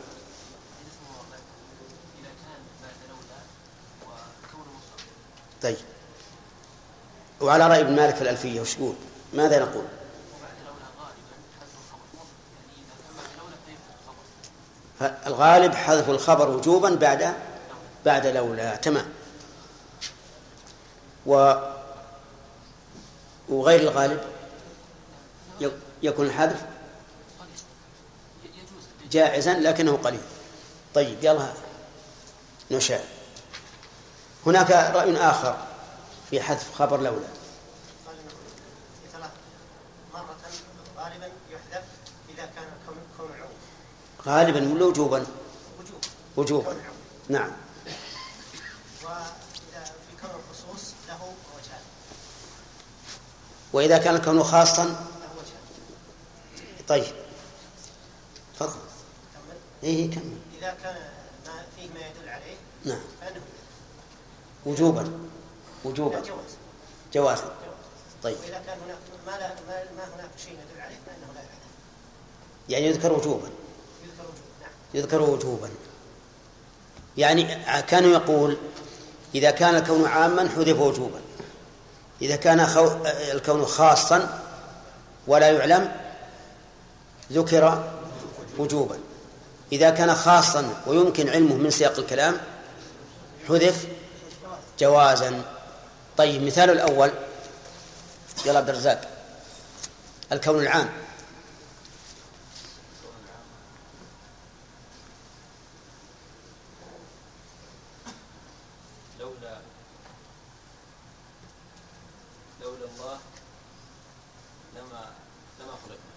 طيب. 5.62 5.76
وعلى 7.40 7.68
رأي 7.68 7.80
ابن 7.80 7.96
مالك 7.96 8.14
في 8.14 8.22
الألفية 8.22 8.60
وش 8.60 8.76
يقول؟ 8.76 8.94
ماذا 9.34 9.58
نقول؟ 9.58 9.84
فالغالب 15.01 15.74
حذف 15.74 16.11
الخبر 16.11 16.51
وجوبا 16.51 16.94
بعد 16.94 17.34
بعد 18.05 18.26
لولا 18.26 18.76
تمام. 18.76 19.07
و 21.26 21.55
وغير 23.49 23.80
الغالب 23.80 24.20
يكون 26.03 26.26
الحذف 26.26 26.64
جائزا 29.11 29.55
لكنه 29.55 29.97
قليل. 29.97 30.20
طيب 30.94 31.24
يلا 31.24 31.53
نشاء 32.70 33.05
هناك 34.47 34.70
رأي 34.70 35.16
آخر 35.16 35.57
في 36.30 36.40
حذف 36.40 36.74
خبر 36.74 36.97
لولا 37.01 37.28
مرة 40.14 40.36
غالبا 40.97 41.26
يحذف 41.51 41.84
إذا 42.28 42.47
كان 42.57 42.68
كون 42.86 42.97
كون 43.16 43.28
عون 43.40 43.51
غالبا 44.26 44.72
ولا 44.72 44.84
وجوبا 44.84 45.26
وجوب 45.78 46.00
وجوبا. 46.36 46.76
نعم. 47.28 47.50
وإذا 53.72 53.98
كان 53.98 54.16
الكون 54.16 54.42
خاصا 54.44 54.84
له 54.84 54.96
وجهان 55.36 56.86
طيب. 56.88 57.14
تفضل. 58.54 58.80
إيه 59.82 60.10
كمل. 60.10 60.38
إذا 60.58 60.76
كان 60.82 60.94
ما 61.46 61.64
فيه 61.76 61.88
ما 61.88 62.00
يدل 62.06 62.28
عليه 62.28 62.56
نعم. 62.84 63.00
فإنه 63.20 63.40
وجوبا. 64.66 65.28
وجوبا. 65.84 66.20
جواز. 66.20 66.56
جوازا 67.14 67.54
طيب. 68.22 68.36
وإذا 68.36 68.62
كان 68.66 68.78
هناك 68.86 68.98
ما, 69.26 69.30
لا 69.30 69.48
ما, 69.48 69.84
ما 69.96 70.14
هناك 70.14 70.30
شيء 70.38 70.52
يدل 70.52 70.80
عليه 70.80 70.96
فإنه 71.06 71.32
لا 71.34 71.40
يعني 72.68 72.86
يذكر 72.86 73.12
وجوبا. 73.12 73.50
يذكر 74.95 75.22
وجوبا. 75.22 75.70
يعني 77.16 77.64
كان 77.82 78.11
يقول 78.11 78.57
إذا 79.34 79.51
كان 79.51 79.74
الكون 79.76 80.07
عاما 80.07 80.49
حذف 80.49 80.78
وجوبا. 80.78 81.20
إذا 82.22 82.37
كان 82.37 82.66
خو... 82.66 82.89
الكون 83.32 83.66
خاصا 83.66 84.43
ولا 85.26 85.51
يعلم 85.51 85.97
ذكر 87.32 87.93
وجوبا. 88.59 88.99
إذا 89.72 89.91
كان 89.91 90.14
خاصا 90.14 90.82
ويمكن 90.87 91.28
علمه 91.28 91.55
من 91.55 91.70
سياق 91.70 91.99
الكلام 91.99 92.37
حذف 93.49 93.87
جوازا. 94.78 95.43
طيب 96.16 96.43
مثال 96.43 96.70
الأول 96.70 97.11
يلا 98.47 98.59
عبد 98.59 98.68
الرزاق 98.68 99.11
الكون 100.32 100.62
العام 100.62 100.89
لولا 109.20 109.59
لولا 112.61 112.84
الله 112.95 113.18
لما 114.76 115.05
لما 115.61 115.74
خلقنا 115.84 116.14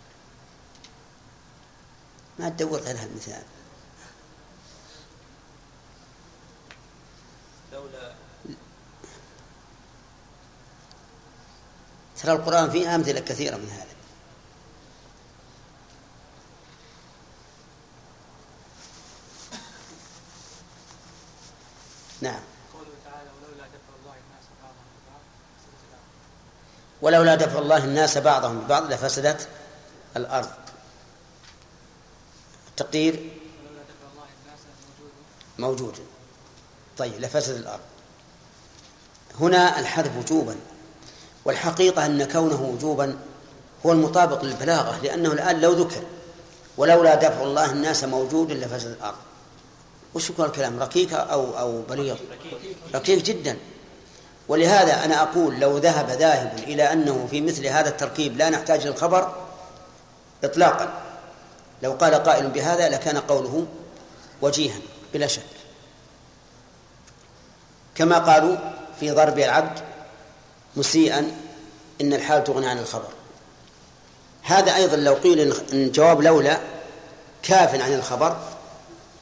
ما 2.50 2.56
تدور 2.56 2.80
على 2.80 3.04
المثال 3.04 3.44
لولا 7.74 8.14
ترى 12.22 12.32
القرآن 12.32 12.70
فيه 12.70 12.96
أمثلة 12.96 13.20
كثيرة 13.20 13.58
من 13.58 13.70
هذا. 13.70 13.86
نعم. 22.22 22.42
ولولا 23.12 23.56
دفع 23.66 24.00
الله 24.00 24.18
الناس 24.18 24.58
بعضهم 24.58 25.40
ببعض 25.40 25.64
فسدت 25.64 25.88
الأرض. 25.98 26.50
ولولا 27.02 27.36
دفع 27.36 27.60
الله 27.60 27.78
الناس 27.78 28.18
بعضهم 28.18 28.60
ببعض 28.60 28.92
لفسدت 28.92 29.48
الأرض 30.18 30.50
موجود. 32.82 33.20
موجود. 35.58 36.00
طيب 36.98 37.14
لفسد 37.20 37.56
الأرض. 37.56 37.80
هنا 39.40 39.80
الحذف 39.80 40.12
وجوبا. 40.18 40.56
والحقيقة 41.46 42.06
أن 42.06 42.24
كونه 42.24 42.62
وجوبا 42.62 43.18
هو 43.86 43.92
المطابق 43.92 44.44
للبلاغة 44.44 45.00
لأنه 45.04 45.32
الآن 45.32 45.62
لو 45.62 45.72
ذكر 45.72 46.04
ولولا 46.78 47.16
دفع 47.16 47.44
الله 47.44 47.72
الناس 47.72 48.04
موجود 48.04 48.52
لفسد 48.52 48.92
الأرض. 48.92 49.18
وش 50.14 50.30
يكون 50.30 50.46
الكلام؟ 50.46 50.84
ركيك 50.84 51.14
أو 51.14 51.60
أو 51.60 51.82
بليغ؟ 51.82 52.18
ركيك 52.96 53.24
جدا. 53.24 53.58
ولهذا 54.48 55.06
أنا 55.06 55.22
أقول 55.22 55.60
لو 55.60 55.78
ذهب 55.78 56.10
ذاهب 56.10 56.58
إلى 56.58 56.94
أنه 56.94 57.28
في 57.32 57.42
مثل 57.42 57.66
هذا 57.66 57.90
التركيب 57.90 58.38
لا 58.38 58.50
نحتاج 58.50 58.88
للخبر 58.88 59.36
إطلاقا. 60.44 61.09
لو 61.84 61.92
قال 61.94 62.16
قائل 62.16 62.48
بهذا 62.48 62.90
لكان 62.90 63.18
قوله 63.18 63.68
وجيها 64.42 64.80
بلا 65.14 65.28
شك. 65.28 65.42
كما 67.96 68.18
قالوا 68.20 68.58
في 69.00 69.12
ضرب 69.12 69.40
العبد 69.40 69.80
مسيئا 70.76 71.32
إن 72.02 72.14
الحال 72.14 72.44
تغني 72.44 72.68
عن 72.68 72.78
الخبر. 72.78 73.08
هذا 74.44 74.76
أيضا 74.76 74.96
لو 74.98 75.14
قيل 75.14 75.54
إن 75.74 75.92
جواب 75.92 76.22
لولا 76.22 76.60
كاف 77.44 77.76
عن 77.82 77.94
الخبر 77.94 78.38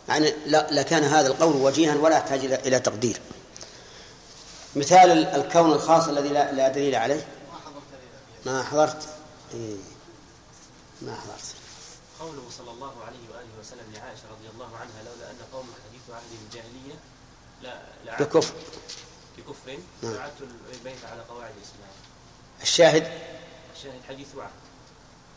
يعني 0.09 0.33
لكان 0.47 1.03
هذا 1.03 1.27
القول 1.27 1.55
وجيها 1.55 1.95
ولا 1.95 2.17
يحتاج 2.17 2.45
إلى 2.45 2.79
تقدير. 2.79 3.19
مثال 4.75 5.11
ال- 5.11 5.25
الكون 5.27 5.71
الخاص 5.71 6.07
الذي 6.07 6.29
لا, 6.29 6.51
لا 6.51 6.67
دليل 6.67 6.95
عليه. 6.95 7.27
ما 8.45 8.63
حضرت؟ 8.63 8.97
إيه. 9.53 9.75
ما 11.01 11.15
حضرت. 11.15 11.46
قوله 12.19 12.43
صلى 12.57 12.71
الله 12.71 12.93
عليه 13.07 13.23
وآله 13.31 13.51
وسلم 13.59 13.93
لعائشة 13.93 14.23
رضي 14.31 14.47
الله 14.53 14.69
عنها 14.77 15.03
لولا 15.05 15.31
أن 15.31 15.37
قوم 15.53 15.67
حديث 15.89 16.01
عهد 16.15 16.23
بالجاهليه 16.41 16.95
لا 17.61 18.19
بكفر. 18.19 18.53
بكفر 19.37 19.77
نعم. 20.03 20.13
لعدت 20.13 20.41
البيت 20.73 21.05
على 21.11 21.21
قواعد 21.29 21.51
الإسلام. 21.57 21.91
الشاهد؟ 22.61 23.11
الشاهد 23.75 24.01
حديث 24.09 24.27
عهد. 24.37 24.49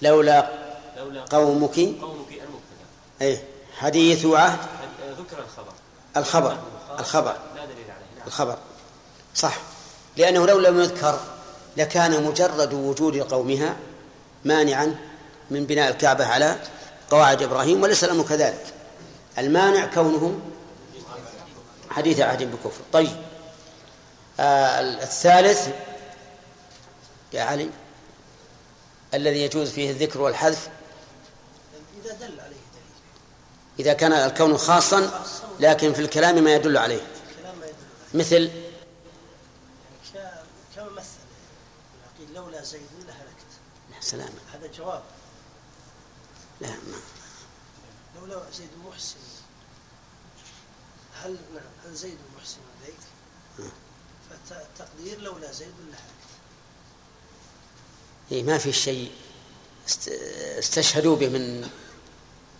لولا 0.02 0.50
لولا 0.96 1.24
قومك. 1.24 1.74
قومك 1.78 2.28
المبتدأ. 2.32 2.86
أي 3.22 3.42
حديث 3.78 4.26
عهد. 4.26 4.58
حد- 4.58 5.20
ذكر 5.20 5.38
الخبر. 5.44 5.72
الخبر. 6.16 6.58
الخبر. 6.98 7.32
لا 7.56 7.64
دليل 7.64 7.90
عليه. 7.90 8.18
نعم. 8.18 8.26
الخبر. 8.26 8.58
صح. 9.34 9.56
لأنه 10.16 10.46
لو 10.46 10.58
لم 10.58 10.80
يذكر 10.80 11.20
لكان 11.76 12.24
مجرد 12.24 12.72
وجود 12.74 13.16
قومها 13.18 13.76
مانعا 14.44 15.09
من 15.50 15.66
بناء 15.66 15.90
الكعبة 15.90 16.26
على 16.26 16.56
قواعد 17.10 17.42
إبراهيم 17.42 17.82
وليس 17.82 18.04
الأمر 18.04 18.24
كذلك. 18.24 18.74
المانع 19.38 19.86
كونه 19.86 20.40
حديث 21.90 22.20
عهد 22.20 22.42
بكفر. 22.42 22.82
طيب. 22.92 23.16
آه 24.40 24.80
الثالث 24.80 25.68
يا 27.32 27.42
علي 27.42 27.70
الذي 29.14 29.42
يجوز 29.42 29.70
فيه 29.70 29.90
الذكر 29.90 30.20
والحذف. 30.20 30.68
إذا 32.04 32.12
دل 32.14 32.40
عليه 32.40 32.40
دليل. 32.40 33.00
إذا 33.78 33.92
كان 33.92 34.12
الكون 34.12 34.56
خاصا 34.58 35.24
لكن 35.60 35.92
في 35.92 36.00
الكلام 36.00 36.44
ما 36.44 36.54
يدل 36.54 36.76
عليه. 36.76 37.00
مثل؟ 38.14 38.34
يعني 38.34 38.50
كما 40.76 40.90
مثل. 40.96 41.20
قيل 42.18 42.34
لولا 42.34 42.62
زيد 42.62 42.80
لهلكت. 43.06 43.50
سلام. 44.00 44.30
هذا 44.54 44.70
جواب. 44.78 45.02
لا 46.60 46.68
ما 46.68 47.00
لولا 48.20 48.50
زيد 48.58 48.68
محسن 48.86 49.16
هل 51.22 51.36
نعم 51.54 51.62
هل 51.86 51.94
زيد 51.94 52.18
محسن 52.38 52.58
إليك؟ 52.82 52.96
فالتقدير 54.50 55.20
لولا 55.20 55.52
زيد 55.52 55.74
لهلكت 55.80 56.30
إيه 58.32 58.42
ما 58.42 58.58
في 58.58 58.72
شيء 58.72 59.12
است- 59.88 60.08
استشهدوا 60.58 61.16
به 61.16 61.28
من 61.28 61.68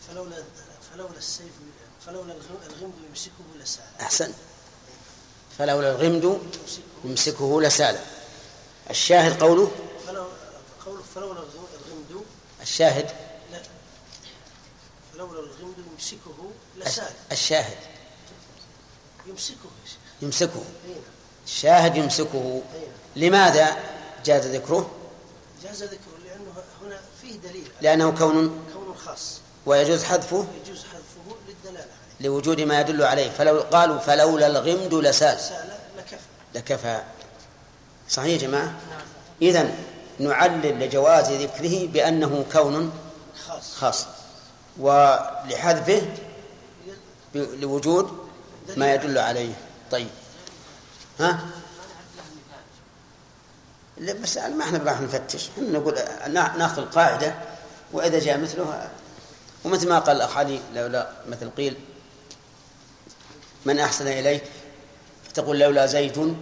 فلولا 0.09 0.45
فلولا 0.93 1.19
السيف 1.19 1.53
فلولا 2.07 2.33
الغ- 2.33 2.67
الغمد 2.67 2.95
يمسكه 3.09 3.45
لسال 3.61 3.85
أحسن. 4.01 4.33
فلولا 5.59 5.91
الغمد 5.91 6.41
يمسكه 7.05 7.61
لسال 7.63 7.99
الشاهد 8.91 9.43
قوله؟ 9.43 9.71
فلو 10.07 10.27
قوله 10.87 11.03
فلولا 11.15 11.41
الغ- 11.41 11.69
الغمد 11.87 12.25
الشاهد 12.63 13.30
لا 15.21 15.27
فلولا 15.27 15.39
الغمد 15.39 15.75
يمسكه 15.93 16.51
لسال 16.77 17.13
الشاهد. 17.33 17.77
يمسكه 19.27 19.57
يمسكه. 20.23 20.63
نعم. 20.89 20.97
الشاهد 21.47 21.97
يمسكه. 21.97 22.63
لماذا 23.17 23.77
جاز 24.25 24.47
ذكره؟ 24.47 24.91
جاز 25.65 25.83
ذكره 25.83 26.19
لأنه 26.25 26.53
هنا 26.83 27.01
فيه 27.23 27.37
دليل. 27.37 27.69
لأنه 27.81 28.11
كون 28.11 28.65
كون 28.75 28.97
خاص. 28.97 29.41
ويجوز 29.67 30.05
حذفه؟ 30.05 30.47
يجوز 30.65 30.85
حذفه 30.85 31.37
للدلالة 31.49 31.85
عليه. 31.85 32.29
لوجود 32.29 32.61
ما 32.61 32.81
يدل 32.81 33.03
عليه. 33.03 33.31
فلو 33.31 33.61
قالوا 33.61 33.99
فلولا 33.99 34.47
الغمد 34.47 34.95
لسال 34.95 35.41
سال 35.41 35.79
لكفى. 35.99 36.17
لكفى. 36.55 37.03
صحيح 38.09 38.33
يا 38.33 38.49
جماعة؟ 38.49 38.75
إذن 39.43 39.75
نعلل 40.19 40.81
لجواز 40.81 41.31
ذكره 41.31 41.87
بأنه 41.87 42.45
كون 42.53 42.93
خاص. 43.47 43.75
خاص. 43.75 44.07
ولحذفه 44.81 46.03
لوجود 47.35 48.19
ما 48.77 48.95
يدل 48.95 49.19
عليه. 49.19 49.53
طيب. 49.91 50.09
ها؟ 51.21 51.47
لا 53.99 54.13
بس 54.13 54.37
ما 54.39 54.65
إحنا 54.65 54.79
راح 54.79 55.01
نفتش. 55.01 55.49
إحنا 55.49 55.79
نقول 55.79 55.95
نا- 56.29 56.57
ناخذ 56.57 56.79
القاعدة 56.83 57.35
وإذا 57.93 58.19
جاء 58.19 58.39
مثله 58.39 58.91
ومثل 59.65 59.89
ما 59.89 59.99
قال 59.99 60.17
الأخ 60.17 60.37
علي 60.37 60.61
لولا 60.75 61.11
مثل 61.29 61.51
قيل 61.51 61.77
من 63.67 63.79
أحسن 63.79 64.07
إليك؟ 64.07 64.45
فتقول 65.29 65.59
لولا 65.59 65.87
زيد 65.87 66.37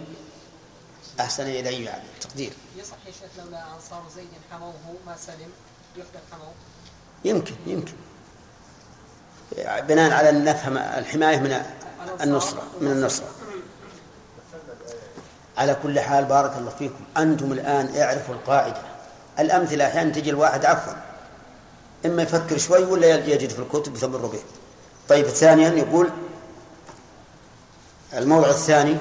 أحسن 1.19 1.43
إلي 1.43 1.83
يعني. 1.83 2.03
تقدير. 2.21 2.53
يصح 2.77 2.95
يا 3.07 3.11
شيخ 3.11 3.45
لولا 3.45 3.63
أنصار 3.75 4.03
زيد 4.15 4.27
حموه 4.51 4.73
ما 5.05 5.15
سلم 5.17 5.51
يحدث 5.97 6.21
حموه؟ 6.31 6.53
يمكن 7.25 7.55
يمكن. 7.67 7.93
بناء 9.57 10.11
على 10.11 10.29
ان 10.29 10.43
نفهم 10.43 10.77
الحماية 10.77 11.37
من 11.39 11.63
النصرة 12.21 12.63
من 12.81 12.91
النصرة. 12.91 13.27
على 15.57 15.77
كل 15.83 15.99
حال 15.99 16.25
بارك 16.25 16.57
الله 16.57 16.69
فيكم. 16.69 17.03
أنتم 17.17 17.51
الآن 17.51 18.01
اعرفوا 18.01 18.35
القاعدة. 18.35 18.81
الأمثلة 19.39 19.87
أحيانا 19.87 20.11
تجي 20.11 20.29
الواحد 20.29 20.65
عفوا. 20.65 20.93
إما 22.05 22.23
يفكر 22.23 22.57
شوي 22.57 22.83
ولا 22.83 23.15
يجد 23.15 23.49
في 23.49 23.59
الكتب 23.59 23.95
يستمر 23.95 24.25
به 24.25 24.39
طيب 25.09 25.27
ثانيا 25.27 25.69
يقول 25.69 26.09
الموضع 28.13 28.49
الثاني. 28.49 28.97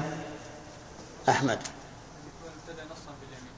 باليمين 3.21 3.53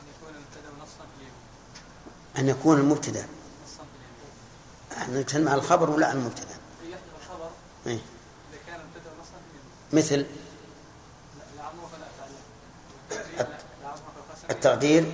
أن 0.00 0.08
يكون 0.08 0.34
ابتدى 0.34 0.82
نصا 0.82 1.04
باليمين 1.12 1.32
ان 2.38 2.48
يكون 2.48 2.78
المبتدا 2.78 3.26
نصا 3.64 3.82
باليمين 3.92 4.32
إحنا 4.84 4.85
نتكلم 5.10 5.48
عن 5.48 5.54
الخبر 5.54 5.90
ولا 5.90 6.06
عن 6.06 6.16
المبتدأ. 6.16 6.56
الخبر. 6.82 7.50
إيه. 7.86 7.92
إذا 7.92 8.58
كان 8.66 8.80
مثل؟ 9.92 10.26
التقدير 14.50 15.12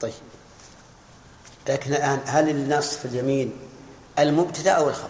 طيب. 0.00 0.12
لكن 1.68 1.94
الآن 1.94 2.20
هل 2.26 2.48
النص 2.48 2.96
في 2.96 3.04
اليمين 3.04 3.52
المبتدأ 4.18 4.70
أو 4.70 4.88
الخبر؟ 4.88 5.08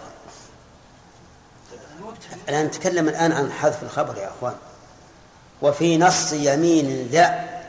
الآن 2.48 2.66
نتكلم 2.66 3.08
الآن 3.08 3.32
عن 3.32 3.52
حذف 3.52 3.82
الخبر 3.82 4.16
يا 4.16 4.28
أخوان. 4.28 4.54
وفي 5.62 5.98
نص 5.98 6.32
يمين 6.32 7.08
ذا 7.08 7.61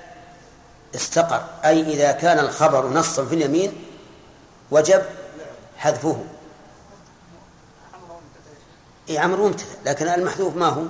استقر. 0.95 1.45
أي 1.65 1.81
إذا 1.81 2.11
كان 2.11 2.39
الخبر 2.39 2.89
نصا 2.89 3.25
في 3.25 3.35
اليمين 3.35 3.85
وجب 4.71 5.03
حذفه. 5.77 6.23
إي 9.09 9.17
عمر 9.17 9.47
مبتدا 9.47 9.65
لكن 9.85 10.07
المحذوف 10.07 10.55
ما 10.55 10.65
هو؟ 10.65 10.83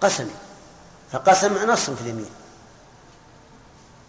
قسم 0.00 0.30
فقسم 1.12 1.70
نص 1.70 1.90
في 1.90 2.00
اليمين. 2.00 2.30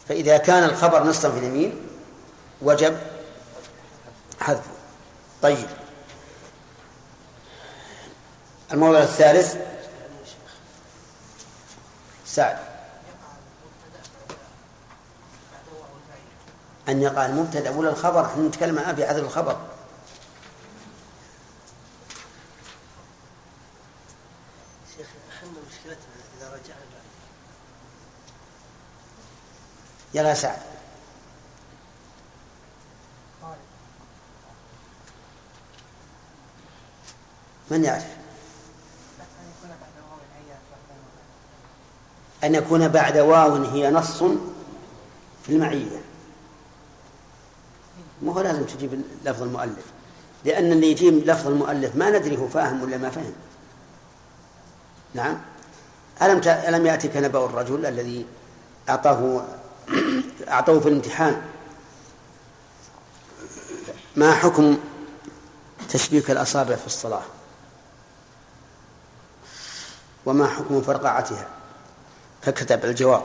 فإذا 0.09 0.37
كان 0.37 0.63
الخبر 0.63 1.03
نصا 1.03 1.31
في 1.31 1.37
اليمين 1.37 1.87
وجب 2.61 2.97
حذفه. 4.39 4.71
طيب. 5.41 5.67
الموضوع 8.71 9.03
الثالث. 9.03 9.55
سعد. 12.25 12.72
أن 16.89 17.01
يقع 17.01 17.25
المبتدأ 17.25 17.69
ولا 17.69 17.89
الخبر؟ 17.89 18.25
إحنا 18.25 18.47
نتكلم 18.47 18.77
الآن 18.77 18.95
في 18.95 19.07
حذف 19.07 19.23
الخبر. 19.23 19.57
شيخ 24.97 25.07
إحنا 25.37 25.49
مشكلتنا 25.49 26.13
إذا 26.37 26.47
رجعنا 26.47 26.83
يلا 30.13 30.29
يا 30.29 30.33
سعد. 30.33 30.59
من 37.71 37.83
يعرف؟ 37.83 38.05
أن 42.43 42.55
يكون 42.55 42.87
بعد 42.87 43.17
واو 43.17 43.63
هي 43.63 43.91
نص 43.91 44.23
في 45.43 45.49
المعية. 45.49 46.12
مو 48.23 48.31
هو 48.31 48.41
لازم 48.41 48.63
تجيب 48.63 49.01
لفظ 49.25 49.43
المؤلف. 49.43 49.85
لأن 50.45 50.71
اللي 50.71 50.91
يجيب 50.91 51.13
لفظ 51.27 51.47
المؤلف 51.47 51.95
ما 51.95 52.09
ندري 52.09 52.37
هو 52.37 52.47
فاهم 52.47 52.83
ولا 52.83 52.97
ما 52.97 53.09
فهم 53.09 53.33
نعم. 55.13 55.37
ألم. 56.21 56.41
ألم 56.47 56.85
يأتك 56.85 57.17
نبأ 57.17 57.45
الرجل 57.45 57.85
الذي 57.85 58.25
أعطاه 58.89 59.45
أعطوه 60.49 60.79
في 60.79 60.89
الامتحان؟ 60.89 61.41
ما 64.15 64.33
حكم 64.33 64.77
تشبيك 65.89 66.31
الأصابع 66.31 66.75
في 66.75 66.87
الصلاة؟ 66.87 67.23
وما 70.25 70.47
حكم 70.47 70.81
فرقعتها 70.81 71.47
فكتب 72.41 72.85
الجواب. 72.85 73.23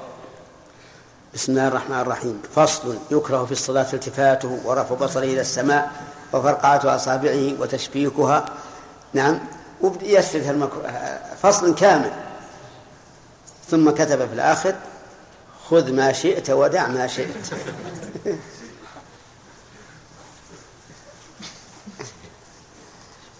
بسم 1.35 1.53
الله 1.53 1.69
الرحمن 1.69 2.01
الرحيم. 2.01 2.43
فصل 2.55 2.99
يكره 3.11 3.45
في 3.45 3.53
الصلاة 3.53 3.87
التفاته 3.93 4.61
ورفع 4.65 4.95
بصره 4.95 5.25
إلى 5.25 5.41
السماء 5.41 5.93
وفرقعة 6.33 6.97
أصابعه 6.97 7.61
وتشبيكها. 7.61 8.45
نعم. 9.15 9.39
ويسرد 9.81 10.47
المكروه 10.47 10.91
فصل 11.43 11.75
كامل. 11.75 12.11
ثم 13.71 13.91
كتب 13.91 14.29
في 14.29 14.35
الآخر 14.35 14.75
خذ 15.71 15.93
ما 15.93 16.13
شئت 16.13 16.51
ودع 16.51 16.87
ما 16.87 17.07
شئت. 17.07 17.47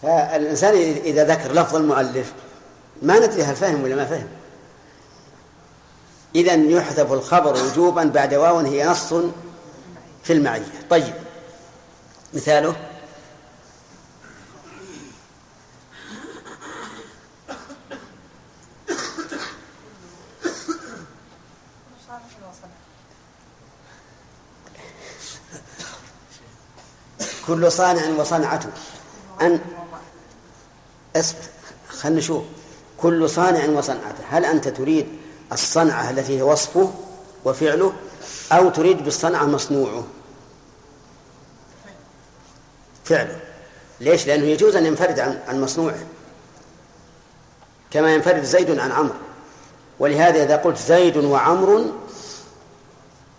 فالإنسان 0.03 0.75
إذا 1.05 1.25
ذكر 1.25 1.53
لفظ 1.53 1.77
المؤلف 1.77 2.33
ما 3.03 3.19
ندري 3.19 3.43
هل 3.43 3.57
فهم 3.57 3.83
ولا 3.83 3.97
ما 3.97 4.05
فهم. 4.05 4.29
إذا 6.35 6.55
يحذف 6.55 7.13
الخبر 7.13 7.65
وجوبا 7.65 8.05
بعد 8.05 8.35
واو 8.35 8.59
هي 8.59 8.87
نص 8.87 9.15
في 10.25 10.33
المعية. 10.33 10.87
طيب 10.91 11.15
مثاله؟ 12.35 12.77
كل 27.47 27.73
صانع 27.73 28.09
وصنعته. 28.21 28.69
أن 29.41 29.61
اصبر 31.17 31.39
خلنا 31.89 32.19
نشوف. 32.19 32.45
كل 32.99 33.31
صانع 33.31 33.65
وصنعته. 33.65 34.25
هل 34.31 34.45
أنت 34.45 34.69
تريد 34.69 35.18
الصنعة 35.53 36.11
التي 36.11 36.39
هي 36.39 36.43
وصفه 36.43 36.93
وفعله 37.45 37.93
أو 38.53 38.71
تريد 38.71 39.05
بالصنعة 39.05 39.45
مصنوعه. 39.45 40.05
فعله. 43.05 43.41
ليش؟ 44.01 44.27
لأنه 44.27 44.45
يجوز 44.45 44.77
أن 44.77 44.87
ينفرد 44.87 45.21
عن 45.21 45.41
عن 45.49 45.61
مصنوعه. 45.61 46.07
كما 47.91 48.15
ينفرد 48.15 48.43
زيد 48.43 48.79
عن 48.79 48.93
عمرو. 48.93 49.15
ولهذا 49.99 50.43
إذا 50.43 50.57
قلت 50.57 50.79
زيد 50.79 51.17
وعمر 51.17 51.85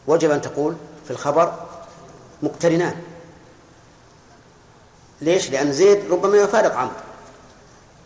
وجب 0.07 0.31
أن 0.31 0.41
تقول 0.41 0.75
في 1.05 1.11
الخبر 1.11 1.53
مقترنان. 2.43 2.95
ليش؟ 5.21 5.49
لأن 5.49 5.73
زيد 5.73 6.11
ربما 6.11 6.37
يفارق 6.37 6.75
عمرو. 6.75 6.95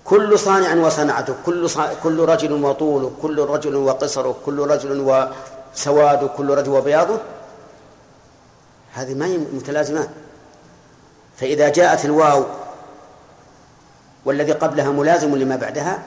كل 0.05 0.39
صانع 0.39 0.85
وصنعته 0.85 1.35
كل. 1.45 1.69
كل 2.03 2.19
رجل 2.19 2.53
وطوله 2.53 3.11
كل 3.21 3.39
رجل 3.39 3.75
وقصره 3.75 4.35
كل 4.45 4.59
رجل 4.59 4.99
وسواده 4.99 6.27
كل 6.27 6.49
رجل 6.49 6.69
وبياضه 6.69 7.17
هذه 8.93 9.13
ما 9.13 9.25
هي 9.25 9.37
متلازمان 9.37 10.07
فإذا 11.37 11.69
جاءت 11.69 12.05
الواو 12.05 12.45
والذي 14.25 14.51
قبلها 14.51 14.89
ملازم 14.91 15.35
لما 15.35 15.55
بعدها 15.55 16.03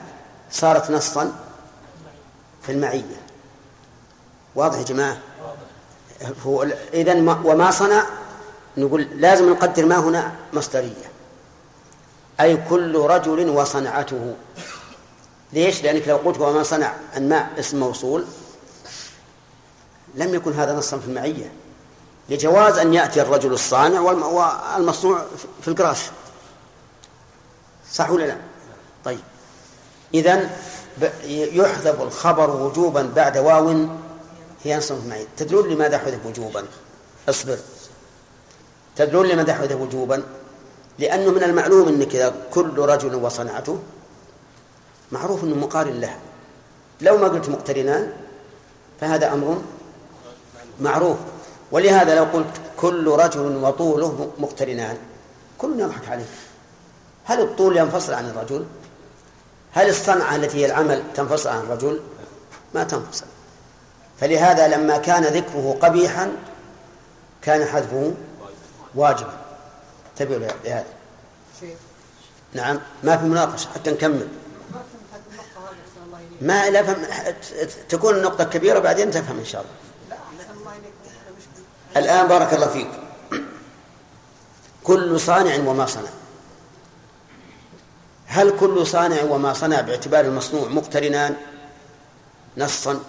صارت 0.51 0.91
نصا 0.91 1.31
في 2.61 2.71
المعية. 2.71 3.21
واضح 4.55 4.77
يا 4.77 4.83
جماعة؟ 4.83 5.17
إذا 6.93 7.13
وما 7.43 7.71
صنع 7.71 8.03
نقول 8.77 9.07
لازم 9.15 9.49
نقدر 9.49 9.85
ما 9.85 9.97
هنا 9.99 10.31
مصدرية. 10.53 11.16
أي 12.41 12.57
كل 12.69 12.95
رجل 12.95 13.49
وصنعته 13.49 14.35
ليش؟ 15.53 15.83
لأنك 15.83 16.07
لو 16.07 16.17
قلت 16.17 16.39
وما 16.39 16.63
صنع 16.63 16.93
الماء 17.17 17.49
اسم 17.59 17.79
موصول 17.79 18.25
لم 20.15 20.35
يكن 20.35 20.53
هذا 20.53 20.73
نصا 20.73 20.97
في 20.97 21.07
المعية 21.07 21.51
لجواز 22.29 22.77
أن 22.77 22.93
يأتي 22.93 23.21
الرجل 23.21 23.53
الصانع 23.53 23.99
والمصنوع 24.01 25.25
في 25.61 25.67
القراش 25.67 25.99
صح 27.91 28.09
ولا 28.09 28.25
لا؟ 28.25 28.37
طيب 29.05 29.19
إذا 30.13 30.49
يحذف 31.29 32.01
الخبر 32.01 32.49
وجوبا 32.49 33.11
بعد 33.15 33.37
واو 33.37 33.87
هي 34.63 34.77
نص 34.77 34.91
في 34.91 34.99
المعية 34.99 35.25
تدرون 35.37 35.69
لماذا 35.69 35.97
حذف 35.97 36.25
وجوبا؟ 36.25 36.65
اصبر 37.29 37.57
تدرون 38.95 39.25
لماذا 39.25 39.53
حذف 39.53 39.81
وجوبا؟ 39.81 40.23
لأنه 40.99 41.31
من 41.31 41.43
المعلوم 41.43 41.87
أنك 41.87 42.15
إذا 42.15 42.33
كل 42.51 42.79
رجل 42.79 43.15
وصنعته 43.15 43.79
معروف 45.11 45.43
أنه 45.43 45.55
مقارن 45.55 45.99
له. 45.99 46.17
لو 47.01 47.17
ما 47.17 47.27
قلت 47.27 47.49
مقترنان 47.49 48.13
فهذا 49.01 49.33
أمر 49.33 49.61
معروف. 50.81 51.17
ولهذا 51.71 52.15
لو 52.15 52.23
قلت 52.23 52.61
كل 52.77 53.07
رجل 53.07 53.55
وطوله 53.55 54.31
مقترنان 54.39 54.97
كل 55.57 55.79
يضحك 55.79 56.09
عليه. 56.09 56.25
هل 57.25 57.41
الطول 57.41 57.77
ينفصل 57.77 58.13
عن 58.13 58.29
الرجل؟ 58.29 58.65
هل 59.73 59.89
الصنعة 59.89 60.35
التي 60.35 60.57
هي 60.57 60.65
العمل 60.65 61.03
تنفصل 61.15 61.49
عن 61.49 61.59
الرجل؟ 61.59 61.99
ما 62.73 62.83
تنفصل. 62.83 63.25
فلهذا 64.19 64.67
لما 64.67 64.97
كان 64.97 65.23
ذكره 65.23 65.77
قبيحا 65.81 66.31
كان 67.41 67.65
حذفه 67.65 68.13
واجبا. 68.95 69.36
انتبهوا 70.21 70.39
لهذا 70.39 70.85
نعم. 72.53 72.79
ما 73.03 73.17
في 73.17 73.25
مناقشة 73.25 73.69
حتى 73.75 73.91
نكمل. 73.91 74.27
ما 76.41 76.69
لا 76.69 76.83
فهم 76.83 77.05
تكون 77.89 78.15
النقطة 78.15 78.43
كبيرة 78.43 78.79
بعدين 78.79 79.11
تفهم 79.11 79.39
إن 79.39 79.45
شاء 79.45 79.61
الله. 79.61 80.17
الآن 81.97 82.27
بارك 82.27 82.53
الله 82.53 82.67
فيك. 82.67 82.89
كل 84.83 85.19
صانع 85.19 85.69
وما 85.69 85.85
صنع. 85.85 86.09
هل 88.27 88.57
كل 88.59 88.87
صانع 88.87 89.23
وما 89.23 89.53
صنع 89.53 89.81
باعتبار 89.81 90.25
المصنوع 90.25 90.67
مقترنان؟ 90.67 91.35
نصا؟ 92.57 92.99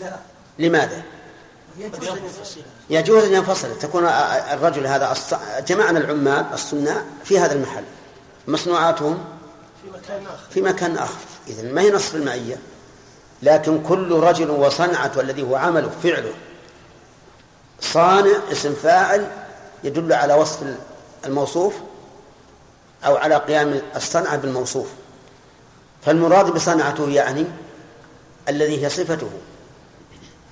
لا. 0.00 0.16
لماذا؟ 0.58 1.02
يجوز 2.90 3.24
أن 3.24 3.32
ينفصل. 3.32 3.78
تكون 3.78 4.04
الرجل 4.52 4.86
هذا 4.86 5.14
جمعنا 5.66 5.98
العمال 5.98 6.46
الصناع 6.52 7.02
في 7.24 7.38
هذا 7.38 7.52
المحل. 7.52 7.84
مصنوعاتهم 8.48 9.24
في 9.82 9.90
مكان 9.90 10.26
آخر. 10.26 10.50
في 10.50 10.60
مكان 10.60 10.96
آخر. 10.96 11.18
إذن 11.48 11.74
ما 11.74 11.80
هي 11.80 11.90
نصف 11.90 12.14
المعية 12.14 12.58
لكن 13.42 13.82
كل 13.82 14.12
رجل 14.12 14.50
وصنعته 14.50 15.20
الذي 15.20 15.42
هو 15.42 15.56
عمله 15.56 15.90
فعله. 16.02 16.32
صانع 17.80 18.36
اسم 18.52 18.74
فاعل 18.74 19.26
يدل 19.84 20.12
على 20.12 20.34
وصف 20.34 20.58
الموصوف 21.24 21.74
أو 23.06 23.16
على 23.16 23.36
قيام 23.36 23.80
الصنعة 23.96 24.36
بالموصوف. 24.36 24.88
فالمراد 26.06 26.46
بصنعته 26.46 27.10
يعني 27.10 27.44
الذي 28.48 28.84
هي 28.84 28.88
صفته. 28.88 29.30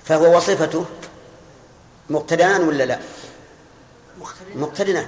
فهو 0.05 0.37
وصفته 0.37 0.85
مقتدان 2.11 2.61
ولا 2.67 2.83
لا؟ 2.83 2.99
مقتدنان 4.55 5.07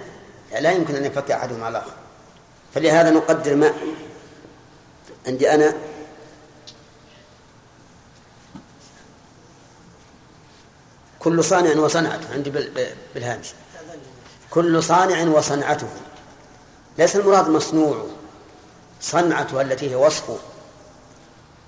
لا 0.59 0.71
يمكن 0.71 0.95
أن 0.95 1.05
ينفك 1.05 1.31
أحدهم 1.31 1.63
على 1.63 1.77
الآخر. 1.77 1.93
فلهذا 2.73 3.09
نقدر 3.09 3.55
ما 3.55 3.73
عندي 5.27 5.51
أنا. 5.51 5.73
كل 11.19 11.43
صانع 11.43 11.79
وصنعته 11.79 12.33
عندي 12.33 12.49
بالهامش. 13.15 13.53
كل 14.51 14.83
صانع 14.83 15.23
وصنعته. 15.37 15.87
ليس 16.97 17.15
المراد 17.15 17.49
مصنوعه 17.49 18.05
صنعته 19.01 19.61
التي 19.61 19.91
هي 19.91 19.95
وصفه 19.95 20.37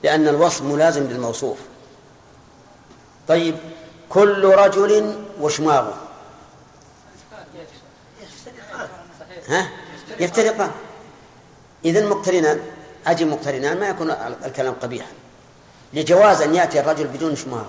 لأن 0.03 0.27
الوصف 0.27 0.61
ملازم 0.61 1.03
للموصوف. 1.03 1.57
طيب 3.27 3.55
كل 4.09 4.45
رجل 4.45 5.24
وشماغه 5.39 5.97
ها؟ 9.47 9.69
يفترقان 10.19 10.71
إذا 11.86 12.09
مقترنان 12.09 12.59
أجل 13.07 13.27
مقترنان 13.27 13.79
ما 13.79 13.89
يكون 13.89 14.11
الكلام 14.45 14.73
قبيحا. 14.73 15.11
لجواز 15.93 16.41
أن 16.41 16.55
يأتي 16.55 16.79
الرجل 16.79 17.07
بدون 17.07 17.36
شماغ 17.36 17.65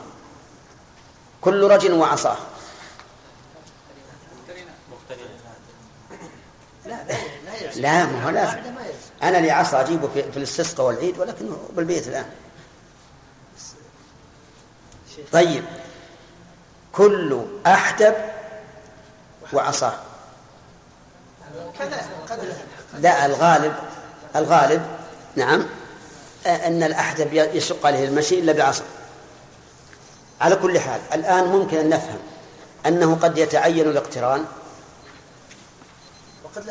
كل 1.41 1.71
رجل 1.71 1.93
وعصاه. 1.93 2.37
لا 7.77 8.07
ما 8.07 8.25
هو 8.25 8.31
لازم 8.31 8.59
أنا 9.23 9.37
لي 9.37 9.51
عصا 9.51 9.81
أجيبه 9.81 10.09
في, 10.09 10.33
في 10.33 10.37
الاستسقاء 10.37 10.87
والعيد 10.87 11.19
ولكنه 11.19 11.69
بالبيت 11.73 12.09
الآن. 12.09 12.31
طيب. 15.33 15.65
كل 16.97 17.41
أحدب 17.67 18.15
وعصاه. 19.53 19.95
لا 22.99 23.27
الغالب 23.27 23.75
الغالب 24.37 24.87
نعم 25.37 25.67
أن 26.47 26.83
الأحدب 26.83 27.33
يشق 27.33 27.87
عليه 27.87 28.05
المشي 28.09 28.39
إلا 28.39 28.53
بعصا. 28.53 28.85
على 30.41 30.57
كل 30.57 30.81
حال 30.81 31.01
الآن 31.13 31.45
ممكن 31.45 31.77
أن 31.77 31.89
نفهم 31.89 32.19
أنه 32.87 33.19
قد 33.23 33.39
يتعين 33.39 33.91
الاقتران 33.91 34.45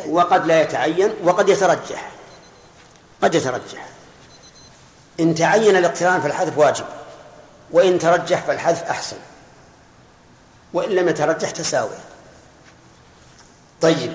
وقد 0.10 0.46
لا 0.46 0.62
يتعين 0.62 1.14
وقد 1.24 1.50
يترجح. 1.50 2.12
قد 3.24 3.36
يترجح. 3.36 3.88
إن 5.20 5.36
تعين 5.36 5.76
الاقتران 5.76 6.22
فالحذف 6.22 6.58
واجب 6.58 6.86
وإن 7.72 8.00
ترجح 8.00 8.42
فالحذف 8.42 8.84
أحسن. 8.84 9.18
وإن 10.76 10.90
لم 10.90 11.10
يترجح 11.10 11.52
تساوي. 11.52 11.96
طيب 13.82 14.14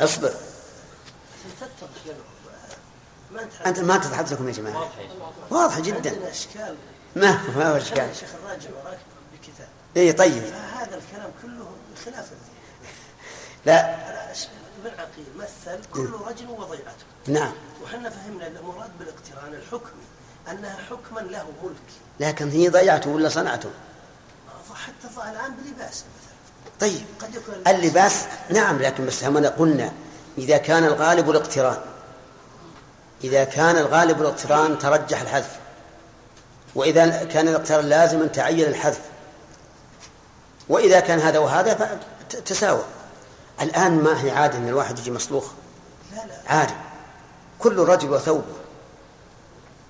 اصبر. 0.00 0.34
أنت 3.66 3.80
ما 3.80 3.96
تضحك 3.96 4.32
لكم 4.32 4.48
يا 4.48 4.52
جماعة. 4.52 4.90
واضحة 5.50 5.80
جدا. 5.80 6.32
ما 7.16 7.40
ما 7.56 7.70
هو 7.72 7.76
إشكال؟ 7.76 8.16
شيخ 8.16 8.28
الراجع 8.34 8.70
وراك 8.84 8.98
بكتاب 9.32 9.68
إي 9.96 10.12
طيب. 10.12 10.42
فهذا 10.42 10.96
الكلام 10.98 11.30
كله 11.42 11.66
خلاف 12.04 12.30
لا. 13.66 13.94
ابن 14.84 14.90
عقيل 14.98 15.26
مثل 15.36 15.80
كل 15.94 16.10
رجل 16.26 16.48
وضيعته. 16.50 17.04
نعم. 17.26 17.52
وحنا 17.84 18.10
فهمنا 18.10 18.46
المراد 18.46 18.90
بالاقتران 18.98 19.54
الحكمي 19.54 20.02
أنها 20.50 20.76
حكما 20.90 21.20
له 21.20 21.46
ملك. 21.62 21.92
لكن 22.20 22.50
هي 22.50 22.68
ضيعته 22.68 23.10
ولا 23.10 23.28
صنعته؟ 23.28 23.70
حتى 24.86 25.30
الآن 25.30 25.54
بلباس 25.54 26.04
مثلا. 26.14 26.32
طيب. 26.80 27.04
قد 27.20 27.34
يكون 27.34 27.54
اللباس 27.66 28.24
نعم 28.50 28.78
لكن 28.78 29.06
بس 29.06 29.24
هم 29.24 29.46
قلنا 29.46 29.92
إذا 30.38 30.56
كان 30.56 30.84
الغالب 30.84 31.30
الاقتران. 31.30 31.78
إذا 33.24 33.44
كان 33.44 33.76
الغالب 33.76 34.20
الاقتران 34.20 34.78
ترجح 34.78 35.20
الحذف. 35.20 35.56
وإذا 36.74 37.24
كان 37.24 37.48
الاقتران 37.48 37.84
لازما 37.84 38.26
تعين 38.26 38.66
الحذف. 38.68 39.00
وإذا 40.68 41.00
كان 41.00 41.18
هذا 41.18 41.38
وهذا 41.38 41.98
فتساوى 42.30 42.82
الآن 43.60 44.02
ما 44.02 44.24
هي 44.24 44.30
عادة 44.30 44.58
أن 44.58 44.68
الواحد 44.68 44.98
يجي 44.98 45.10
مصلوخ؟ 45.10 45.46
لا 46.12 46.16
لا. 46.16 46.54
عادي 46.54 46.74
كل 47.58 47.78
رجل 47.78 48.10
وثوبه. 48.10 48.54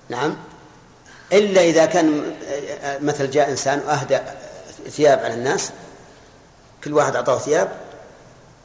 نعم. 0.09 0.35
إلا 1.33 1.61
إذا 1.61 1.85
كان 1.85 2.35
مثل 3.01 3.31
جاء 3.31 3.49
إنسان 3.49 3.79
وأهدى 3.79 4.19
ثياب 4.89 5.19
على 5.19 5.33
الناس 5.33 5.71
كل 6.83 6.93
واحد 6.93 7.15
أعطاه 7.15 7.39
ثياب. 7.39 7.81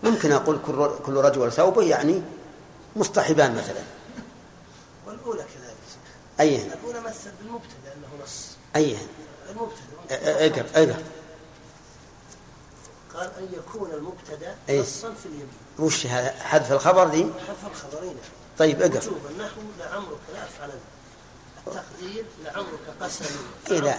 ممكن 0.02 0.32
أقول 0.32 0.58
كل 1.06 1.14
رجل 1.14 1.52
ثوبه 1.52 1.82
يعني 1.82 2.22
مصطحبان 2.96 3.54
مثلا. 3.54 3.82
والأولى 5.06 5.42
كذلك 5.42 5.76
أيه 6.40 6.66
الأولى 6.66 7.00
مثل 7.00 7.30
بالمبتدأ 7.40 7.92
أنه 7.96 8.24
نص 8.24 8.46
أيه 8.76 8.96
المبتدأ. 9.50 10.46
اقرأ 10.46 10.82
اقرأ 10.82 11.02
قال 13.14 13.30
أن 13.38 13.48
يكون 13.52 13.90
المبتدأ 13.90 14.56
أي. 14.68 14.80
نصا 14.80 15.12
في 15.22 15.26
اليمين. 15.26 15.48
وش 15.78 16.06
هذا 16.06 16.30
حذف 16.30 16.72
الخبر 16.72 17.08
ذي 17.08 17.32
حذف 17.48 17.72
الخبرين. 17.72 18.16
طيب 18.58 18.82
اقرأ 18.82 18.96
وجوبا 18.96 19.44
نحو 19.44 19.60
لعمرك 19.78 20.18
لا 20.34 20.44
أفعلن 20.44 20.80
التقدير 21.72 22.24
لعمرك 22.44 22.80
قسمي. 23.00 23.28
إيه 23.70 23.80
لا. 23.80 23.94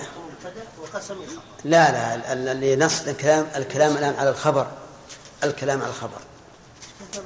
لا 1.66 1.92
لا 1.92 2.16
ال- 2.16 2.26
ال- 2.26 2.48
اللي 2.50 2.76
نص 2.76 3.02
الكلام 3.02 3.48
الكلام 3.56 3.98
الآن 3.98 4.16
على 4.20 4.30
الخبر. 4.30 4.68
الكلام 5.44 5.82
على 5.82 5.90
الخبر. 5.90 6.20
مثل 7.02 7.22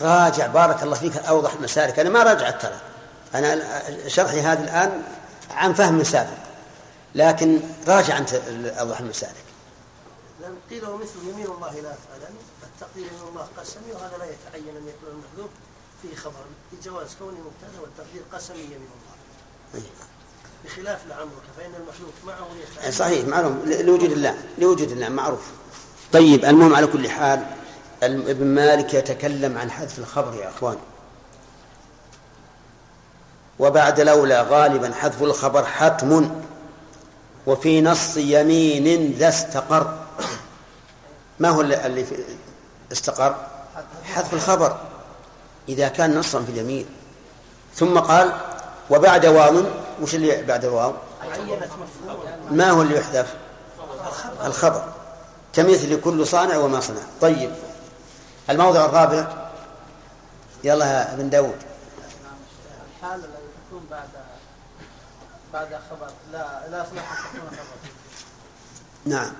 راجع. 0.00 0.46
بارك 0.46 0.82
الله 0.82 0.96
فيك. 0.96 1.16
أوضح 1.16 1.52
المسالك 1.52 1.98
أنا 1.98 2.10
ما 2.10 2.22
راجعت 2.22 2.62
ترى. 2.62 2.80
أنا 3.34 4.08
شرحي 4.08 4.40
هذا 4.40 4.64
الآن 4.64 5.02
عن 5.50 5.74
فهم 5.74 6.04
سابق 6.04 6.38
لكن 7.14 7.60
راجع 7.88 8.18
أنت 8.18 8.34
أوضح 8.64 9.00
المسالك 9.00 9.44
لأن 10.40 10.56
قيل 10.70 10.86
ومثل 10.88 11.18
يمين 11.22 11.46
الله 11.46 11.70
لا 11.74 11.92
أفعلن 11.92 12.36
التقدير 12.62 13.06
يمين 13.06 13.28
الله 13.28 13.48
قسمي 13.58 13.92
وهذا 13.92 14.16
لا 14.18 14.24
يتعين 14.24 14.76
أن 14.76 14.88
يكون 14.88 15.08
المحذوف 15.12 15.50
فيه 16.02 16.16
خبر. 16.16 16.44
لجواز 16.72 17.08
كونه 17.18 17.38
مبتدأ 17.38 17.80
والتقدير 17.80 18.22
قسمي 18.32 18.58
يمين 18.58 18.76
الله. 18.76 19.07
بخلاف 20.64 21.06
لعمرك 21.08 21.42
فإن 21.56 21.70
المحذوف 21.80 22.14
معه 22.26 22.46
يتعين 22.72 22.92
صحيح 22.92 23.24
معلوم. 23.26 23.62
لوجود 23.66 24.12
الله 24.12 24.38
لوجود 24.58 24.90
الله 24.90 25.08
معروف. 25.08 25.50
طيب 26.12 26.44
المهم 26.44 26.74
على 26.74 26.86
كل 26.86 27.10
حال 27.10 27.46
ابن 28.02 28.46
مالك 28.46 28.94
يتكلم 28.94 29.58
عن 29.58 29.70
حذف 29.70 29.98
الخبر 29.98 30.34
يا 30.34 30.48
إخوان. 30.48 30.76
وبعد 33.58 34.00
لولا 34.00 34.42
غالبا 34.42 34.94
حذف 34.94 35.22
الخبر 35.22 35.64
حتم 35.64 36.40
وفي 37.46 37.80
نص 37.80 38.16
يمين 38.16 39.12
ذا 39.12 39.28
استقر. 39.28 39.98
ما 41.38 41.48
هو 41.48 41.60
اللي 41.60 42.06
استقر؟ 42.92 43.46
حذف 44.04 44.34
الخبر. 44.34 44.80
إذا 45.68 45.88
كان 45.88 46.18
نصا 46.18 46.42
في 46.42 46.50
اليمين. 46.50 46.86
ثم 47.74 47.98
قال 47.98 48.40
وبعد 48.90 49.26
واو 49.26 49.64
وش 50.02 50.14
اللي 50.14 50.42
بعد 50.42 50.64
الواو؟ 50.64 50.94
ما 52.50 52.70
هو 52.70 52.82
اللي 52.82 52.96
يحذف؟ 52.96 53.34
الخبر. 54.44 54.84
كمثل 55.52 56.00
كل 56.00 56.26
صانع 56.26 56.56
وما 56.56 56.80
صنع. 56.80 57.00
طيب 57.20 57.50
الموضع 58.50 58.84
الرابع. 58.84 59.48
يلا 60.64 60.86
يا 60.86 61.14
ابن 61.14 61.30
داود. 61.30 61.56
الحالة 62.96 63.14
التي 63.14 63.28
تكون 63.68 63.86
بعد 63.90 64.08
بعد 65.52 65.68
خبر 65.90 66.10
لا 66.32 66.68
لا 66.70 66.82
يصلح 66.82 67.10
أن 67.10 67.32
تكون 67.34 67.50
خبر 67.50 67.90
نعم. 69.04 69.32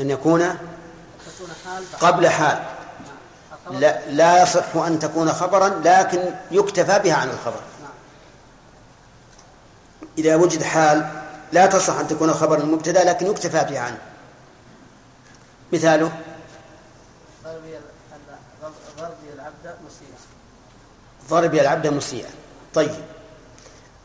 أن 0.00 0.10
يكون 0.10 0.56
قبل 2.00 2.28
حال. 2.28 2.62
لا, 3.70 4.10
لا 4.10 4.42
يصح 4.42 4.76
أن 4.76 4.98
تكون 4.98 5.32
خبرا 5.32 5.68
لكن 5.84 6.34
يكتفى 6.50 6.98
بها 6.98 7.14
عن 7.14 7.30
الخبر. 7.30 7.60
إذا 10.18 10.36
وجد 10.36 10.62
حال 10.62 11.22
لا 11.52 11.66
تصح 11.66 11.98
أن 11.98 12.08
تكون 12.08 12.32
خبرا 12.32 12.64
مبتدا 12.64 13.04
لكن 13.04 13.26
يكتفى 13.26 13.64
بها 13.70 13.80
عنه. 13.80 13.98
مثاله؟ 15.72 16.12
ضرب 21.30 21.54
العبد 21.54 21.86
مسيئا. 21.86 22.30
طيب. 22.74 22.94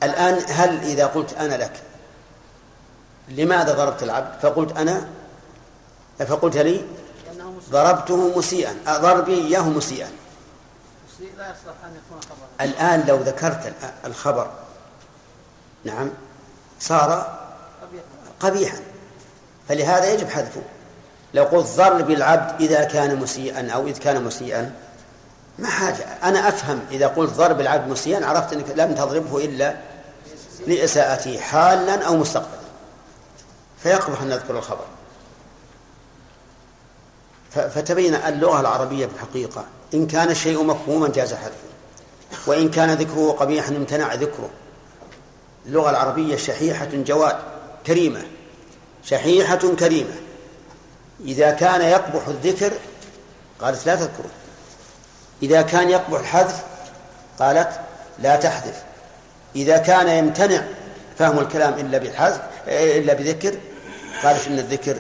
الآن 0.03 0.45
هل 0.47 0.83
إذا 0.83 1.05
قلت 1.05 1.33
أنا 1.33 1.55
لك 1.55 1.83
لماذا 3.29 3.73
ضربت 3.73 4.03
العبد؟ 4.03 4.39
فقلت 4.41 4.77
أنا 4.77 5.09
فقلت 6.19 6.57
لي 6.57 6.85
ضربته 7.69 8.37
مسيئا. 8.37 8.75
أه، 8.87 8.97
ضربي 8.97 9.33
إياه 9.33 9.69
مسيئا. 9.69 10.09
الآن 12.61 13.05
لو 13.07 13.17
ذكرت 13.17 13.73
الخبر 14.05 14.64
نعم. 15.85 16.09
صار 16.79 17.39
قبيح 17.81 18.03
قبيحا. 18.39 18.79
فلهذا 19.69 20.13
يجب 20.13 20.29
حذفه. 20.29 20.61
لو 21.33 21.43
قلت 21.43 21.67
ضرب 21.67 22.11
العبد 22.11 22.61
إذا 22.61 22.83
كان 22.83 23.15
مسيئا 23.15 23.71
أو 23.71 23.87
إذ 23.87 23.97
كان 23.97 24.23
مسيئا 24.23 24.73
ما 25.59 25.67
حاجة. 25.67 26.03
أنا 26.23 26.47
أفهم 26.47 26.79
إذا 26.91 27.07
قلت 27.07 27.33
ضرب 27.33 27.59
العبد 27.59 27.87
مسيئا 27.87 28.25
عرفت 28.25 28.53
أنك 28.53 28.69
لم 28.75 28.95
تضربه 28.95 29.45
إلا 29.45 29.75
لإساءته 30.67 31.39
حالا 31.39 32.05
أو 32.05 32.17
مستقبلا. 32.17 32.65
فيقبح 33.83 34.21
أن 34.21 34.29
نذكر 34.29 34.57
الخبر. 34.57 34.85
فتبين 37.51 38.15
اللغة 38.15 38.59
العربية 38.59 39.05
بالحقيقة. 39.05 39.65
إن 39.93 40.07
كان 40.07 40.29
الشيء 40.29 40.63
مفهوما 40.63 41.09
جاز 41.09 41.33
حذفه. 41.33 41.67
وإن 42.47 42.71
كان 42.71 42.93
ذكره 42.93 43.31
قبيحا 43.31 43.69
امتنع 43.69 44.13
ذكره. 44.13 44.49
اللغة 45.65 45.89
العربية 45.89 46.35
شحيحة 46.35 46.89
جواد 46.93 47.37
كريمة 47.87 48.25
شحيحة 49.03 49.75
كريمة. 49.79 50.15
إذا 51.19 51.51
كان 51.51 51.81
يقبح 51.81 52.27
الذكر 52.27 52.73
قالت 53.59 53.85
لا 53.85 53.95
تذكره. 53.95 54.29
إذا 55.43 55.61
كان 55.61 55.89
يقبح 55.89 56.19
الحذف 56.19 56.63
قالت 57.39 57.79
لا 58.19 58.35
تحذف. 58.35 58.83
إذا 59.55 59.77
كان 59.77 60.07
يمتنع 60.07 60.61
فهم 61.17 61.39
الكلام 61.39 61.73
إلا 61.73 61.97
بالحذف 61.97 62.41
إلا 62.67 63.13
بذكر 63.13 63.55
قالت 64.23 64.47
إن 64.47 64.59
الذكر 64.59 64.99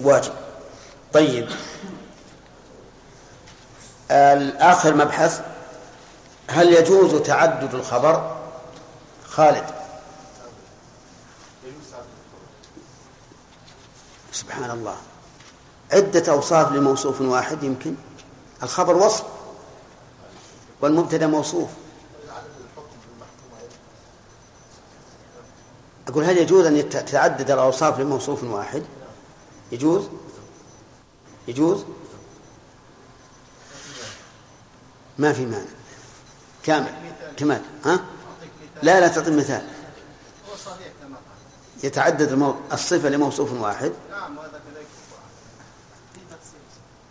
واجب. 0.00 0.32
طيب. 1.12 1.48
الآخر 4.10 4.94
مبحث 4.94 5.40
هل 6.50 6.72
يجوز 6.72 7.22
تعدد 7.22 7.74
الخبر؟ 7.74 8.36
خالد. 9.36 9.64
سبحان 14.32 14.70
الله. 14.70 14.96
عدة 15.92 16.32
أوصاف 16.32 16.72
لموصوف 16.72 17.20
واحد 17.20 17.62
يمكن. 17.62 17.94
الخبر 18.62 18.96
وصف. 18.96 19.24
والمبتدا 20.80 21.26
موصوف. 21.26 21.68
أقول 26.08 26.24
هل 26.24 26.38
يجوز 26.38 26.66
أن 26.66 26.88
تتعدد 26.88 27.50
الأوصاف 27.50 28.00
لموصوف 28.00 28.44
واحد؟ 28.44 28.82
يجوز؟ 29.72 30.08
يجوز؟ 31.48 31.84
ما 35.18 35.32
في 35.32 35.46
مانع. 35.46 35.66
كامل. 36.62 36.94
كمال. 37.36 37.62
ها؟ 37.84 38.15
لا 38.82 39.00
لا 39.00 39.08
تعطي 39.08 39.30
مثال. 39.30 39.62
هو 40.50 40.56
صحيح 40.56 40.92
يتعدد 41.82 42.32
المو... 42.32 42.54
الصفة 42.72 43.08
لموصوف 43.08 43.52
واحد. 43.52 43.92
نعم 44.10 44.38
وهذا 44.38 44.60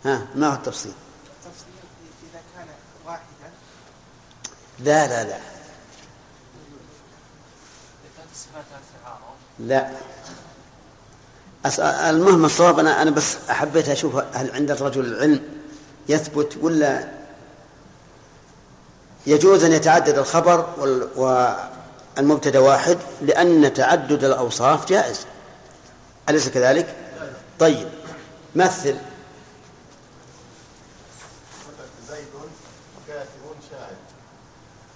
ها 0.06 0.26
ما 0.34 0.48
هو 0.48 0.54
التفصيل؟ 0.54 0.92
تفصيل 1.44 1.66
إذا 2.30 2.40
كان 2.56 2.66
واحدا 3.06 3.50
لا 4.78 5.24
لا. 5.24 5.38
لا. 9.58 9.90
لا. 11.78 12.10
المهم 12.10 12.44
الصواب 12.44 12.78
أنا 12.78 13.02
أنا 13.02 13.10
بس 13.10 13.36
حبيت 13.48 13.88
أشوف 13.88 14.16
هل 14.16 14.50
عند 14.50 14.70
الرجل 14.70 15.04
العلم 15.04 15.40
يثبت 16.08 16.56
ولا 16.62 17.15
يجوز 19.26 19.64
أن 19.64 19.72
يتعدد 19.72 20.18
الخبر 20.18 20.66
وال... 20.78 21.08
والمبتدا 22.16 22.58
واحد 22.58 22.98
لأن 23.22 23.74
تعدد 23.74 24.24
الأوصاف 24.24 24.88
جائز. 24.88 25.26
أليس 26.28 26.48
كذلك؟ 26.48 26.96
طيب 27.58 27.88
مثل 28.54 28.96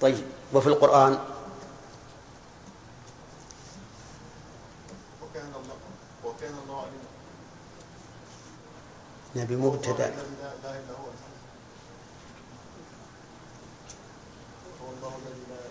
طيب 0.00 0.24
وفي 0.52 0.66
القرآن؟ 0.66 1.18
وكان 6.24 6.54
الله 6.64 6.86
نبي 9.36 9.54
الذي 9.54 10.36
لا 10.42 10.52
اله 10.52 10.78
الا 10.78 10.92
هو 11.00 11.06
هو 14.82 14.88
الله 14.96 15.12
الذي 15.16 15.44
لا 15.50 15.62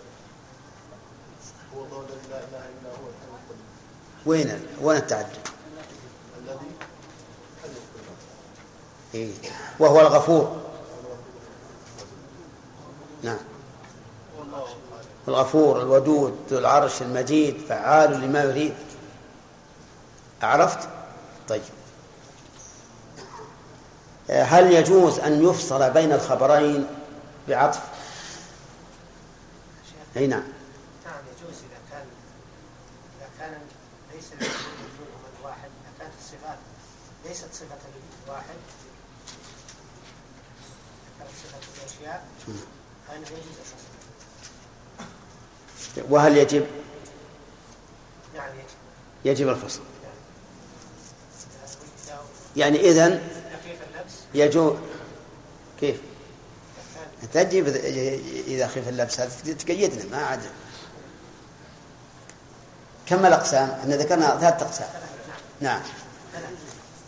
هو 1.74 1.84
الله 1.84 2.00
الذي 2.08 2.19
لا 2.30 2.36
اله 2.36 2.58
الا 2.58 2.90
هو 2.90 3.10
وين 4.26 4.60
وين 4.82 4.96
التعدد؟ 4.96 5.48
الذي 6.38 6.70
إيه. 9.14 9.32
وهو 9.78 10.00
الغفور 10.00 10.60
نعم 13.22 13.38
الغفور 15.28 15.82
الودود 15.82 16.38
ذو 16.50 16.58
العرش 16.58 17.02
المجيد 17.02 17.58
فعال 17.68 18.20
لما 18.20 18.42
يريد 18.42 18.74
عرفت؟ 20.42 20.88
طيب 21.48 21.62
هل 24.30 24.72
يجوز 24.72 25.18
أن 25.18 25.44
يفصل 25.44 25.90
بين 25.90 26.12
الخبرين 26.12 26.86
بعطف؟ 27.48 27.80
أي 30.16 30.26
نعم 30.26 30.42
يجوز 31.40 31.56
اذا 31.56 31.80
كان 31.90 32.06
اذا 33.18 33.28
كان 33.38 33.58
الواحد 34.32 35.70
اذا 35.80 35.92
كانت 35.98 36.12
الصفات 36.20 36.58
ليست 37.28 37.48
صفة 37.52 37.78
الواحد 38.26 38.56
صفة 41.42 41.58
الاشياء 41.82 42.26
فانه 43.08 43.26
يجوز 43.26 43.38
الفصل 43.58 43.90
وهل 46.10 46.36
يجب 46.36 46.66
نعم 48.34 48.48
يجب 48.54 48.64
يجب 49.24 49.48
الفصل 49.48 49.80
إذا- 49.80 49.84
يعني 52.56 52.80
إذن 52.80 53.28
اللبس 53.94 54.12
يجوز 54.34 54.76
كيف؟ 55.80 55.96
تجب 57.32 57.66
إذا 58.46 58.66
خف 58.68 58.88
اللبس 58.88 59.20
هذا 59.20 59.52
تقيدنا 59.52 60.04
ما 60.10 60.24
عاد 60.26 60.40
كم 63.10 63.26
الأقسام؟ 63.26 63.70
إحنا 63.80 63.96
ذكرنا 63.96 64.38
ثلاثة 64.38 64.66
أقسام. 64.66 64.88
نعم. 65.60 65.80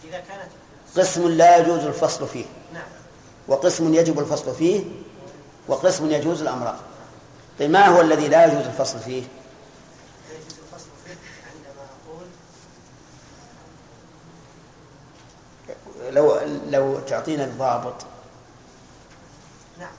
إذا 0.05 0.19
كانت 0.19 0.51
قسم 0.97 1.29
لا 1.29 1.57
يجوز 1.57 1.85
الفصل 1.85 2.29
فيه. 2.29 2.45
نعم 2.75 2.83
وقسم 3.49 3.95
يجب 3.95 4.19
الفصل 4.19 4.55
فيه. 4.55 4.85
وقسم 5.69 6.11
يجوز 6.11 6.43
الأمران 6.43 6.77
طيب 7.59 7.71
ما 7.71 7.87
هو 7.87 8.01
الذي 8.01 8.29
لا 8.29 8.45
يجوز 8.47 8.67
الفصل 8.67 8.99
فيه؟ 8.99 9.23
يجوز 10.31 10.59
الفصل 10.65 10.89
فيه 11.05 11.17
عندما 11.47 11.87
أقول 16.07 16.15
لو 16.15 16.41
لو 16.71 17.01
تعطينا 17.01 17.45
الضابط 17.45 17.95
نعم 19.79 19.93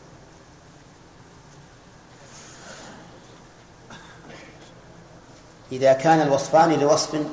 إذا 5.74 5.93
كان 5.93 6.21
الوصفان 6.21 6.80
لوصف 6.80 7.26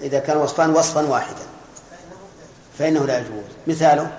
إذا 0.00 0.18
كان 0.18 0.36
وصفان 0.36 0.70
وصفا 0.70 1.06
واحدا. 1.06 1.46
فإنه 2.78 3.06
لا 3.06 3.18
يجوز. 3.18 3.44
مثاله؟ 3.66 4.18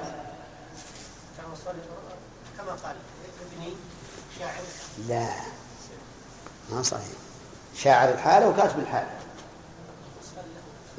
كما 2.57 2.71
قال 2.83 2.95
ابني 3.53 3.73
شاعر 4.39 4.61
لا. 5.07 5.29
ما 6.71 6.83
صحيح. 6.83 7.03
شاعر 7.75 8.09
الحالة 8.09 8.49
وكاتب 8.49 8.79
الحالة. 8.79 9.09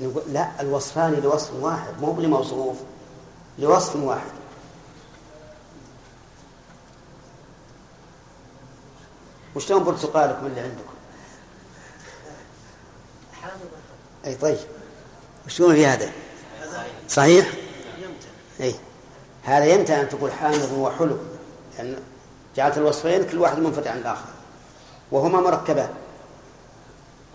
نقول 0.01 0.23
لا 0.33 0.61
الوصفان 0.61 1.15
لوصف 1.15 1.53
واحد 1.55 2.01
مو 2.01 2.21
لموصوف 2.21 2.77
لوصف 3.59 3.97
واحد. 3.97 4.31
وش 9.57 9.71
لون 9.71 9.85
برتقالكم 9.85 10.47
اللي 10.47 10.61
عندكم؟ 10.61 11.00
أي 14.27 14.35
طيب. 14.35 14.59
وشلون 15.47 15.75
في 15.75 15.87
هذا؟ 15.87 16.11
صحيح؟ 17.09 17.51
أي. 18.61 18.75
هذا 19.43 19.65
يمتع 19.65 20.01
أن 20.01 20.09
تقول 20.09 20.33
حامض 20.33 20.73
وحلو 20.73 21.19
لأن 21.79 21.97
جعلت 22.57 22.79
الوصفين 22.79 23.25
كل 23.25 23.39
واحد 23.39 23.59
منفتح 23.59 23.91
عن 23.91 23.99
الآخر. 23.99 24.29
وهما 25.13 25.41
مركبان. 25.41 25.91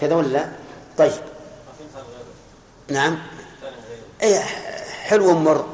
كذا 0.01 0.15
ولا 0.15 0.27
لا؟ 0.27 0.51
طيب. 0.97 1.21
نعم. 2.91 3.19
أي 4.23 4.39
حلو 5.03 5.33
مر 5.33 5.65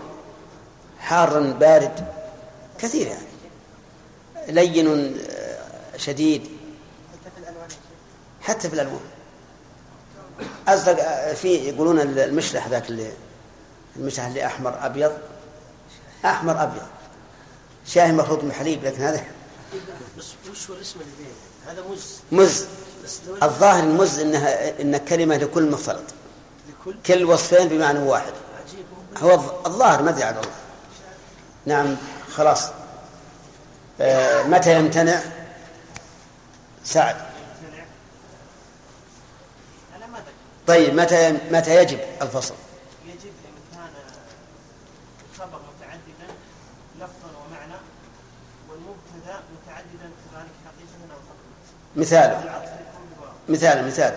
حار 0.99 1.39
بارد 1.51 2.07
كثير 2.79 3.07
يعني. 3.07 3.27
لين 4.47 5.17
آه، 5.29 5.97
شديد. 5.97 6.47
حتى 8.41 8.69
في 8.69 8.73
الألوان. 8.73 9.11
أصدق 10.67 11.03
آه، 11.03 11.33
في 11.33 11.47
يقولون 11.55 11.99
المشلح 11.99 12.67
ذاك 12.67 12.89
اللي 12.89 13.11
المشلح 13.95 14.25
اللي 14.25 14.45
أحمر 14.45 14.85
أبيض؟ 14.85 15.11
أحمر 16.25 16.63
أبيض. 16.63 16.81
شاي 17.87 18.11
مخلوط 18.11 18.43
من 18.43 18.51
حليب 18.53 18.85
لكن 18.85 19.01
هذا 19.03 19.23
بس 20.17 20.25
وش 20.51 20.69
هو 20.69 20.75
الاسم 20.75 20.99
اللي 20.99 21.11
بينه؟ 21.17 21.71
هذا 21.73 21.83
مز. 21.91 22.19
مز. 22.31 22.65
الظاهر 23.43 23.83
المز 23.83 24.19
إنها 24.19 24.81
إن 24.81 24.97
كلمة 24.97 25.37
لكل 25.37 25.71
مختلط 25.71 26.03
لكل؟ 26.69 26.95
كل 27.05 27.23
وصفين 27.25 27.67
بمعنى 27.67 27.99
واحد. 27.99 28.33
عجيب 28.65 28.85
هو 29.17 29.37
الظ- 29.37 29.65
الظاهر 29.67 30.01
ما 30.03 30.09
أدري 30.09 30.23
عن 30.23 30.33
الله 30.37 30.51
نعم 31.65 31.97
خلاص. 32.33 32.67
آه 34.01 34.43
متى 34.43 34.75
يمتنع؟ 34.79 35.21
سعد 36.85 37.15
أنا 39.97 40.07
ما 40.07 40.17
ادري 40.17 40.33
طيب 40.68 40.93
متى 40.93 41.32
متى 41.51 41.76
يجب 41.82 41.99
الفصل؟ 42.22 42.53
يجب 43.05 43.16
إن 43.45 43.55
كان 43.72 43.89
الخبر 45.34 45.59
متعددا 45.78 46.34
لفظا 46.99 47.30
ومعنى 47.47 47.74
والمبتدا 48.70 49.39
متعددا 49.53 50.09
كذلك 50.32 50.51
حقيقة 50.66 51.14
أو 51.14 51.20
حكما 51.20 53.05
بواو. 53.18 53.32
مثال 53.47 53.88
مثال 53.88 54.14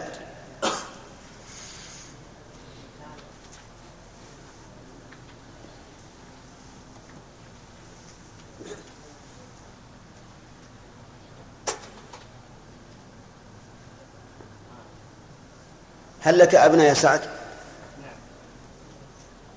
هل 16.24 16.38
لك 16.38 16.54
أبناء 16.54 16.86
يا 16.86 16.94
سعد؟ 16.94 17.20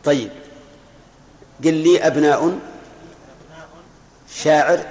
طيب. 0.04 0.32
قل 1.64 1.74
لي 1.74 2.08
أبناء. 2.08 2.60
شاعر. 4.34 4.86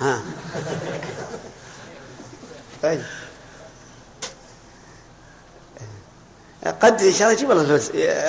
ها. 0.00 0.22
طيب. 2.82 3.02
قد 6.82 7.02
إن 7.02 7.12
شاء 7.12 7.28
الله 7.28 7.32
يجيب 7.32 7.50
الله 7.50 7.80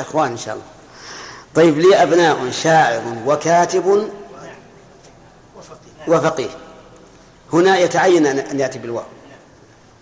إخوان 0.02 0.32
إن 0.32 0.38
شاء 0.38 0.54
الله. 0.54 0.66
طيب 1.56 1.80
لي 1.80 2.04
أبناء 2.04 2.52
شاعر 2.52 3.02
وكاتب 3.26 4.10
وفقيه. 6.08 6.50
هنا 7.54 7.78
يتعين 7.78 8.26
أن 8.26 8.60
يأتي 8.60 8.80
بالواو. 8.80 9.06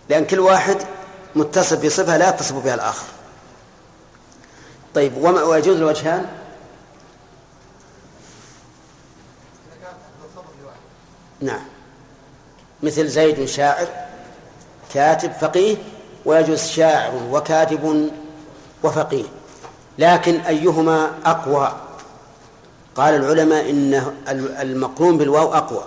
لأن 0.08 0.24
كل 0.24 0.38
واحد 0.38 0.76
متصف 1.34 1.84
بصفة 1.84 2.16
لا 2.16 2.28
يتصف 2.28 2.64
بها 2.64 2.74
الآخر. 2.74 3.06
طيب 4.94 5.16
وما 5.16 5.42
ويجوز 5.42 5.76
الوجهان 5.76 6.26
نعم. 11.40 11.62
مثل 12.82 13.08
زيد 13.08 13.44
شاعر 13.44 13.86
كاتب 14.94 15.32
فقيه 15.32 15.76
ويجوز 16.24 16.62
شاعر 16.62 17.12
وكاتب 17.30 18.10
وفقيه. 18.82 19.24
لكن 19.98 20.40
أيهما 20.40 21.10
أقوى؟ 21.24 21.72
قال 22.94 23.14
العلماء 23.14 23.70
إن 23.70 24.14
المقرون 24.60 25.18
بالواو 25.18 25.54
أقوى. 25.54 25.84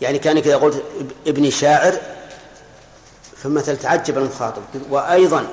يعني 0.00 0.18
كانك 0.18 0.46
إذا 0.46 0.56
قلت 0.56 0.82
ابني 1.26 1.50
شاعر 1.50 1.98
فمثل 3.42 3.76
تعجب 3.76 4.18
المخاطب. 4.18 4.62
وأيضا 4.90 5.46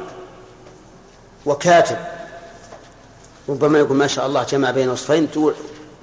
وكاتب 1.46 1.98
ربما 3.50 3.80
يقول 3.80 3.98
ما 3.98 4.08
شاء 4.08 4.26
الله 4.26 4.44
جمع 4.44 4.72
بين 4.72 4.90
وصفين 4.90 5.32
تقول 5.32 5.56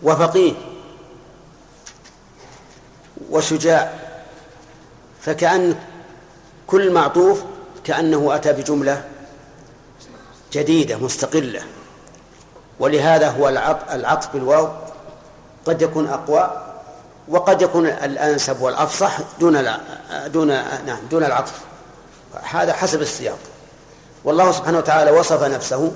وفقيه 0.03 0.53
وشجاع 3.31 3.93
فكأن 5.21 5.77
كل 6.67 6.93
معطوف 6.93 7.43
كأنه 7.85 8.35
أتى 8.35 8.53
بجملة 8.53 9.05
جديدة 10.53 10.97
مستقلة. 10.97 11.63
ولهذا 12.81 13.31
هو 13.31 13.49
العطف, 13.93 14.33
بالواو 14.33 14.69
قد 15.65 15.83
يكون 15.83 16.09
أقوى 16.09 16.69
وقد 17.29 17.63
يكون 17.63 17.87
الأنسب 17.87 18.61
والأفصح 18.61 19.19
دون 19.41 19.77
دون 20.27 20.49
نعم 20.87 21.07
دون 21.11 21.25
العطف. 21.25 21.61
هذا 22.41 22.73
حسب 22.73 23.03
السياق. 23.03 23.39
والله 24.25 24.53
سبحانه 24.53 24.79
وتعالى 24.79 25.11
وصف 25.11 25.43
نفسه 25.43 25.93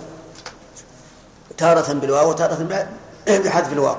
تارة 1.56 1.92
بالواو 1.92 2.30
وتارة 2.30 2.86
بحذف 3.44 3.72
الواو. 3.72 3.96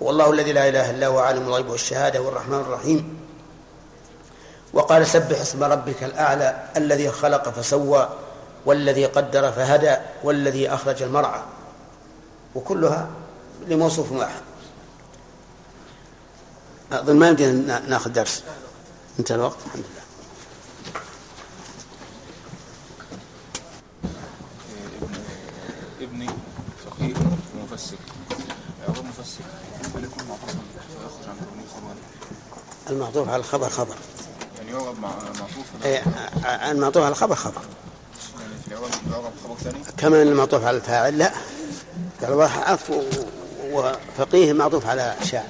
والله 0.00 0.30
الذي 0.30 0.52
لا 0.52 0.68
إله 0.68 0.90
إلا 0.90 1.06
هو 1.06 1.18
عالم 1.18 1.48
الغيب 1.48 1.68
والشهادة 1.68 2.22
والرحمن 2.22 2.60
الرحيم. 2.60 3.18
وقال 4.72 5.06
سبح 5.06 5.40
اسم 5.40 5.64
ربك 5.64 6.04
الأعلى 6.04 6.64
الذي 6.76 7.10
خلق 7.10 7.48
فسوى 7.48 8.08
والذي 8.66 9.06
قدر 9.06 9.52
فهدى 9.52 9.96
والذي 10.24 10.68
أخرج 10.68 11.02
المرعى. 11.02 11.40
وكلها 12.54 13.08
لموصوف 13.68 14.12
واحد. 14.12 14.42
أظن 16.92 17.16
ما 17.16 17.28
يمدينا 17.28 17.78
نأخذ 17.78 18.12
درس. 18.12 18.42
انتهى 19.18 19.36
الوقت؟ 19.36 19.56
الحمد 19.66 19.84
لله 19.84 20.04
ابني 26.00 26.30
فقيه 26.86 27.14
مفسر. 29.02 29.44
يكون 29.84 30.24
عن 31.28 31.36
كونه 31.36 31.64
خبرا 31.76 31.94
المعطوف 32.90 33.28
على 33.28 33.36
الخبر 33.36 33.68
خبر. 33.68 33.94
يعني 34.58 34.70
يعرب 34.70 34.98
مع 34.98 35.08
معطوف 35.08 35.66
إيه، 35.84 36.02
المعطوف 36.70 37.02
على 37.02 37.12
الخبر 37.12 37.34
خبر. 37.34 37.62
يعني 38.40 38.52
في 38.64 38.74
خبر 39.44 39.56
ثاني؟ 39.56 39.78
المعطوف 40.22 40.64
على 40.64 40.76
الفاعل 40.76 41.18
لا. 41.18 41.32
قال 42.22 42.32
الله 42.32 42.50
عفو 42.50 43.02
وفقيه 43.72 44.52
معطوف 44.52 44.86
على 44.86 45.16
شاعر 45.24 45.48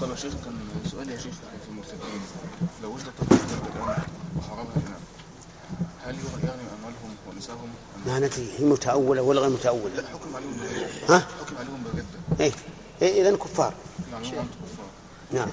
طب 0.00 0.10
يا 0.10 0.16
شيخ 0.16 0.32
كان 0.44 0.58
سؤالي 0.90 1.12
يا 1.12 1.18
شيخ 1.18 1.34
في 1.64 1.68
المرتدين 1.70 2.20
لو 2.82 2.94
وجد 2.94 3.04
طفل 3.20 3.34
الآن 3.34 4.02
وحرمها 4.38 4.72
الإمام 4.76 5.00
هل 6.06 6.14
يغ- 6.14 6.44
يعني 6.48 6.62
أموالهم 6.80 7.16
ما 8.06 8.18
ندري 8.18 8.48
هي 8.58 8.64
متأولة 8.64 9.22
ولا 9.22 9.40
غير 9.40 9.50
متأولة؟ 9.50 9.94
لا 9.94 10.08
حكم 10.08 10.36
عليهم 10.36 10.60
ها؟ 11.08 11.18
حكم 11.18 11.56
عليهم 11.58 11.84
بالردة 11.84 12.04
إيه 12.40 12.52
إيه 13.02 13.22
إذا 13.22 13.36
كفار. 13.36 13.74
هم 14.12 14.22
كفار. 14.22 14.44
نعم. 15.30 15.48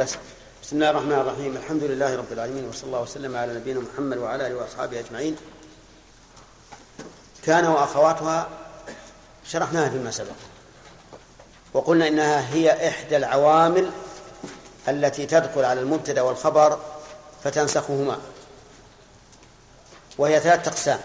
بس 0.00 0.16
بسم 0.62 0.76
الله 0.76 0.90
الرحمن 0.90 1.12
الرحيم. 1.12 1.56
الحمد 1.56 1.82
لله 1.82 2.16
رب 2.16 2.32
العالمين 2.32 2.68
وصلى 2.68 2.84
الله 2.84 3.02
وسلم 3.02 3.36
على 3.36 3.54
نبينا 3.54 3.80
محمد 3.80 4.18
وعلى 4.18 4.46
آله 4.46 4.54
وأصحابه 4.54 5.00
أجمعين. 5.00 5.36
كان 7.42 7.66
وأخواتها 7.66 8.48
شرحناها 9.46 9.88
فيما 9.88 10.10
سبق. 10.10 10.36
وقلنا 11.74 12.08
إنها 12.08 12.54
هي 12.54 12.88
إحدى 12.88 13.16
العوامل 13.16 13.90
التي 14.88 15.26
تدخل 15.26 15.64
على 15.64 15.80
المبتدأ 15.80 16.22
والخبر 16.22 16.78
فتنسخهما. 17.44 18.18
وهي 20.20 20.40
ثلاث 20.40 20.68
أقسام. 20.68 21.00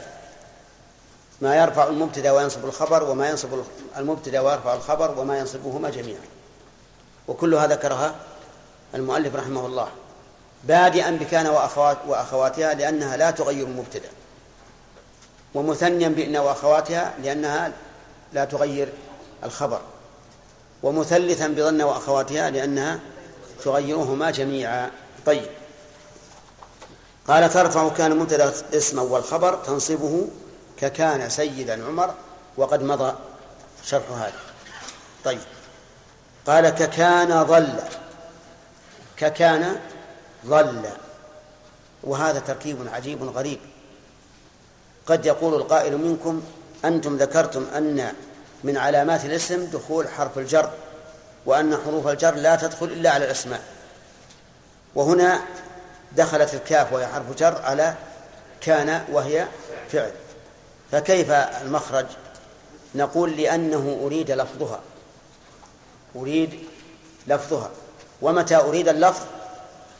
ما 1.41 1.55
يرفع 1.55 1.87
المبتدأ 1.87 2.31
وينصب 2.31 2.65
الخبر 2.65 3.03
وما 3.03 3.29
ينصب 3.29 3.49
المبتدأ 3.97 4.39
ويرفع 4.39 4.73
الخبر 4.73 5.19
وما 5.19 5.39
ينصبهما 5.39 5.89
جميعا. 5.89 6.21
وكلها 7.27 7.67
ذكرها 7.67 8.15
المؤلف 8.95 9.35
رحمه 9.35 9.65
الله. 9.65 9.87
بادئا 10.63 11.11
بكان 11.11 11.47
وأخوات 11.47 11.97
وأخواتها 12.07 12.73
لأنها 12.73 13.17
لا 13.17 13.31
تغير 13.31 13.67
المبتدأ. 13.67 14.09
ومثنيا 15.53 16.09
بإن 16.09 16.37
وأخواتها 16.37 17.13
لأنها 17.23 17.71
لا 18.33 18.45
تغير 18.45 18.93
الخبر. 19.43 19.81
ومثلثا 20.83 21.47
بظن 21.47 21.81
وأخواتها 21.81 22.49
لأنها 22.49 22.99
تغيرهما 23.63 24.31
جميعا. 24.31 24.91
طيب. 25.25 25.49
قال 27.27 27.49
ترفع 27.49 27.89
كان 27.89 28.17
مبتدا 28.17 28.53
اسما 28.73 29.01
والخبر 29.01 29.55
تنصبه 29.55 30.27
ككان 30.77 31.29
سيدا 31.29 31.85
عمر 31.85 32.13
وقد 32.57 32.83
مضى 32.83 33.15
شرح 33.83 34.11
هذا. 34.11 34.39
طيب. 35.23 35.39
قال 36.47 36.69
ككان 36.69 37.45
ظل. 37.45 37.73
ككان 39.17 39.75
ظل. 40.45 40.81
وهذا 42.03 42.39
تركيب 42.39 42.87
عجيب 42.93 43.23
غريب. 43.23 43.59
قد 45.07 45.25
يقول 45.25 45.53
القائل 45.53 45.97
منكم 45.97 46.43
أنتم 46.85 47.17
ذكرتم 47.17 47.65
أن 47.77 48.13
من 48.63 48.77
علامات 48.77 49.25
الاسم 49.25 49.65
دخول 49.65 50.09
حرف 50.09 50.37
الجر 50.37 50.71
وأن 51.45 51.77
حروف 51.85 52.07
الجر 52.07 52.35
لا 52.35 52.55
تدخل 52.55 52.85
إلا 52.85 53.09
على 53.09 53.25
الأسماء. 53.25 53.61
وهنا 54.95 55.41
دخلت 56.15 56.53
الكاف 56.53 56.93
وهي 56.93 57.07
حرف 57.07 57.37
جر 57.37 57.61
على 57.61 57.95
كان 58.61 59.05
وهي 59.11 59.47
فعل. 59.91 60.11
فكيف 60.91 61.31
المخرج؟ 61.31 62.05
نقول 62.95 63.37
لأنه 63.37 63.99
أريد 64.03 64.31
لفظها. 64.31 64.79
أريد 66.15 66.59
لفظها. 67.27 67.69
ومتى 68.21 68.55
أريد 68.55 68.87
اللفظ؟ 68.87 69.23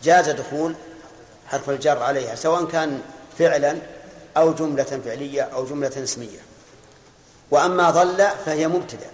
جاز 0.03 0.29
دخول 0.29 0.75
حرف 1.47 1.69
الجر 1.69 2.03
عليها 2.03 2.35
سواء 2.35 2.65
كان 2.65 3.01
فعلا 3.39 3.77
أو 4.37 4.53
جملة 4.53 5.01
فعلية 5.05 5.41
أو 5.41 5.65
جملة 5.65 6.03
اسمية. 6.03 6.39
وأما 7.51 7.91
ظل 7.91 8.27
فهي 8.45 8.67
مبتدأ. 8.67 9.07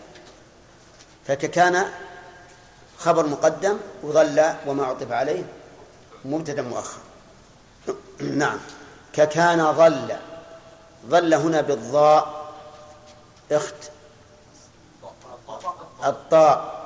فكان 1.28 1.86
خبر 2.97 3.28
مقدم 3.28 3.78
وظل 4.04 4.43
وما 4.68 4.86
عطف 4.86 5.12
عليه 5.12 5.43
مبتدا 6.26 6.61
مؤخر. 6.61 6.99
نعم. 8.19 8.59
ككان 9.13 9.74
ظل. 9.74 10.15
ظل 11.07 11.34
هنا 11.34 11.61
بالضاء. 11.61 12.51
اخت. 13.51 13.76
الطاء. 16.05 16.82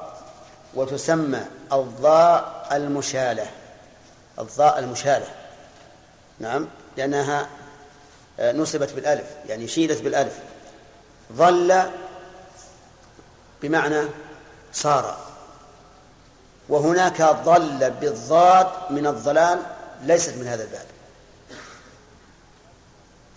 وتسمى 0.74 1.46
الضاء 1.74 2.68
المشالة. 2.72 3.48
الضاء 4.40 4.80
المشالة. 4.80 5.28
نعم. 6.40 6.68
لأنها 6.98 7.50
نصبت 8.40 8.94
بالألف. 8.94 9.28
يعني 9.46 9.68
شيلت 9.68 10.02
بالألف. 10.02 10.40
ظل 11.34 11.92
بمعنى 13.62 14.02
صار. 14.74 15.35
وهناك 16.70 17.22
ضل 17.22 17.92
بالضاد 17.92 18.68
من 18.90 19.08
الضلال 19.08 19.60
ليست 20.04 20.34
من 20.38 20.48
هذا 20.48 20.64
الباب. 20.64 20.86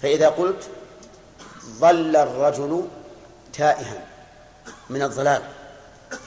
فإذا 0.02 0.28
قلت 0.28 0.68
ظل 1.78 2.16
الرجل 2.16 2.88
تائها 3.52 4.04
من 4.90 5.02
الضلال 5.02 5.42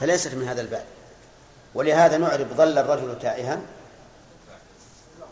فليست 0.00 0.34
من 0.34 0.48
هذا 0.48 0.60
الباب. 0.60 0.84
ولهذا 1.74 2.16
نعرب 2.16 2.46
ظل 2.56 2.78
الرجل 2.78 3.18
تائها 3.18 3.60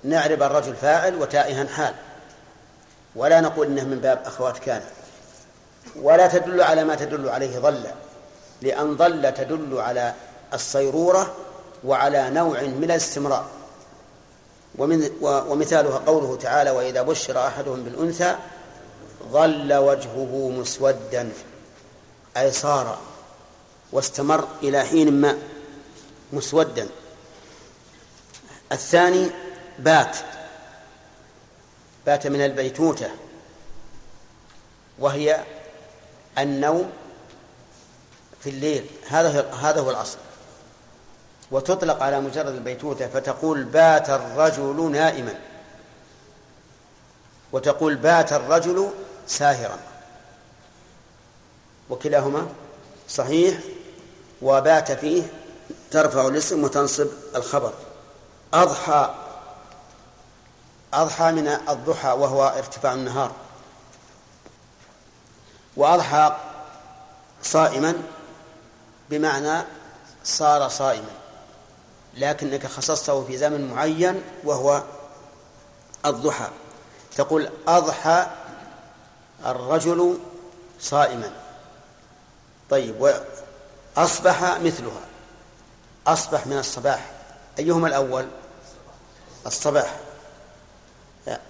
نعرب 0.04 0.42
الرجل 0.42 0.76
فاعل 0.76 1.14
وتائها 1.14 1.66
حال. 1.66 1.94
ولا 3.16 3.40
نقول 3.40 3.66
إنه 3.66 3.84
من 3.84 3.98
باب 3.98 4.22
أخوات 4.26 4.58
كان. 4.58 4.82
ولا 5.96 6.26
تدل 6.26 6.62
على 6.62 6.84
ما 6.84 6.94
تدل 6.94 7.28
عليه 7.28 7.58
ظل 7.58 7.84
لأن 8.62 8.96
ظل 8.96 9.34
تدل 9.34 9.80
على 9.80 10.14
الصيرورة 10.54 11.34
وعلى 11.84 12.30
نوع 12.30 12.62
من 12.62 12.84
الاستمرار. 12.84 13.46
ومن 14.78 15.10
ومثالها 15.20 15.98
قوله 15.98 16.36
تعالى 16.36 16.70
وإذا 16.70 17.02
بشر 17.02 17.46
أحدهم 17.46 17.84
بالأنثى 17.84 18.36
ظل 19.28 19.74
وجهه 19.74 20.50
مسودا 20.58 21.32
أي 22.36 22.52
صار 22.52 22.98
واستمر 23.92 24.48
إلى 24.62 24.84
حين 24.84 25.20
ما 25.20 25.38
مسودا. 26.32 26.88
الثاني 28.72 29.30
بات. 29.78 30.16
بات 32.06 32.26
من 32.26 32.44
البيتوتة. 32.44 33.10
وهي 34.98 35.44
النوم 36.38 36.90
في 38.40 38.50
الليل. 38.50 38.86
هذا 39.08 39.50
هذا 39.54 39.80
هو 39.80 39.90
الأصل. 39.90 40.18
وتطلق 41.50 42.02
على 42.02 42.20
مجرد 42.20 42.54
البيتوتة 42.54 43.08
فتقول 43.08 43.64
بات 43.64 44.10
الرجل 44.10 44.90
نائما. 44.92 45.34
وتقول 47.52 47.96
بات 47.96 48.32
الرجل 48.32 48.90
ساهرا. 49.26 49.78
وكلاهما 51.90 52.48
صحيح 53.08 53.58
وبات 54.42 54.92
فيه 54.92 55.22
ترفع 55.90 56.26
الاسم 56.26 56.64
وتنصب 56.64 57.08
الخبر. 57.36 57.72
أضحى 58.54 59.14
أضحى 60.94 61.32
من 61.32 61.48
الضحى 61.48 62.08
وهو 62.08 62.48
ارتفاع 62.48 62.92
النهار. 62.92 63.32
وأضحى 65.76 66.36
صائما 67.42 67.94
بمعنى 69.10 69.62
صار 70.24 70.68
صائما. 70.68 71.19
لكنك 72.14 72.66
خصصته 72.66 73.24
في 73.24 73.36
زمن 73.36 73.70
معين 73.70 74.22
وهو 74.44 74.82
الضحى. 76.06 76.48
تقول 77.16 77.50
أضحى 77.68 78.26
الرجل 79.46 80.18
صائما. 80.80 81.32
طيب 82.70 82.94
وأصبح 83.96 84.58
مثلها. 84.60 85.00
أصبح 86.06 86.46
من 86.46 86.58
الصباح. 86.58 87.10
أيهما 87.58 87.88
الأول؟ 87.88 88.28
الصباح. 89.46 89.96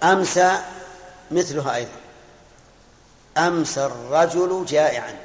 أمسى 0.03 0.59
مثلها 1.31 1.75
أيضا. 1.75 1.91
أمسى 3.37 3.85
الرجل 3.85 4.65
جائعا. 4.65 5.15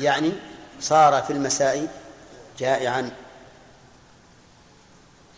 يعني 0.00 0.32
صار 0.80 1.22
في 1.22 1.32
المساء 1.32 2.03
جائعا. 2.58 3.10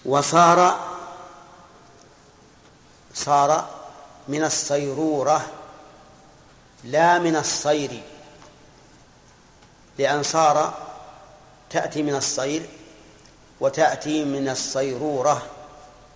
وصار 0.05 0.81
صار 3.15 3.69
من 4.29 4.45
الصيرورة 4.45 5.47
لا 6.85 7.19
من 7.19 7.37
الصير. 7.37 8.03
لأن 9.99 10.23
صار 10.23 10.75
تأتي 11.71 12.03
من 12.03 12.15
الصير 12.15 12.67
وتأتي 13.61 14.25
من 14.25 14.49
الصيرورة 14.49 15.43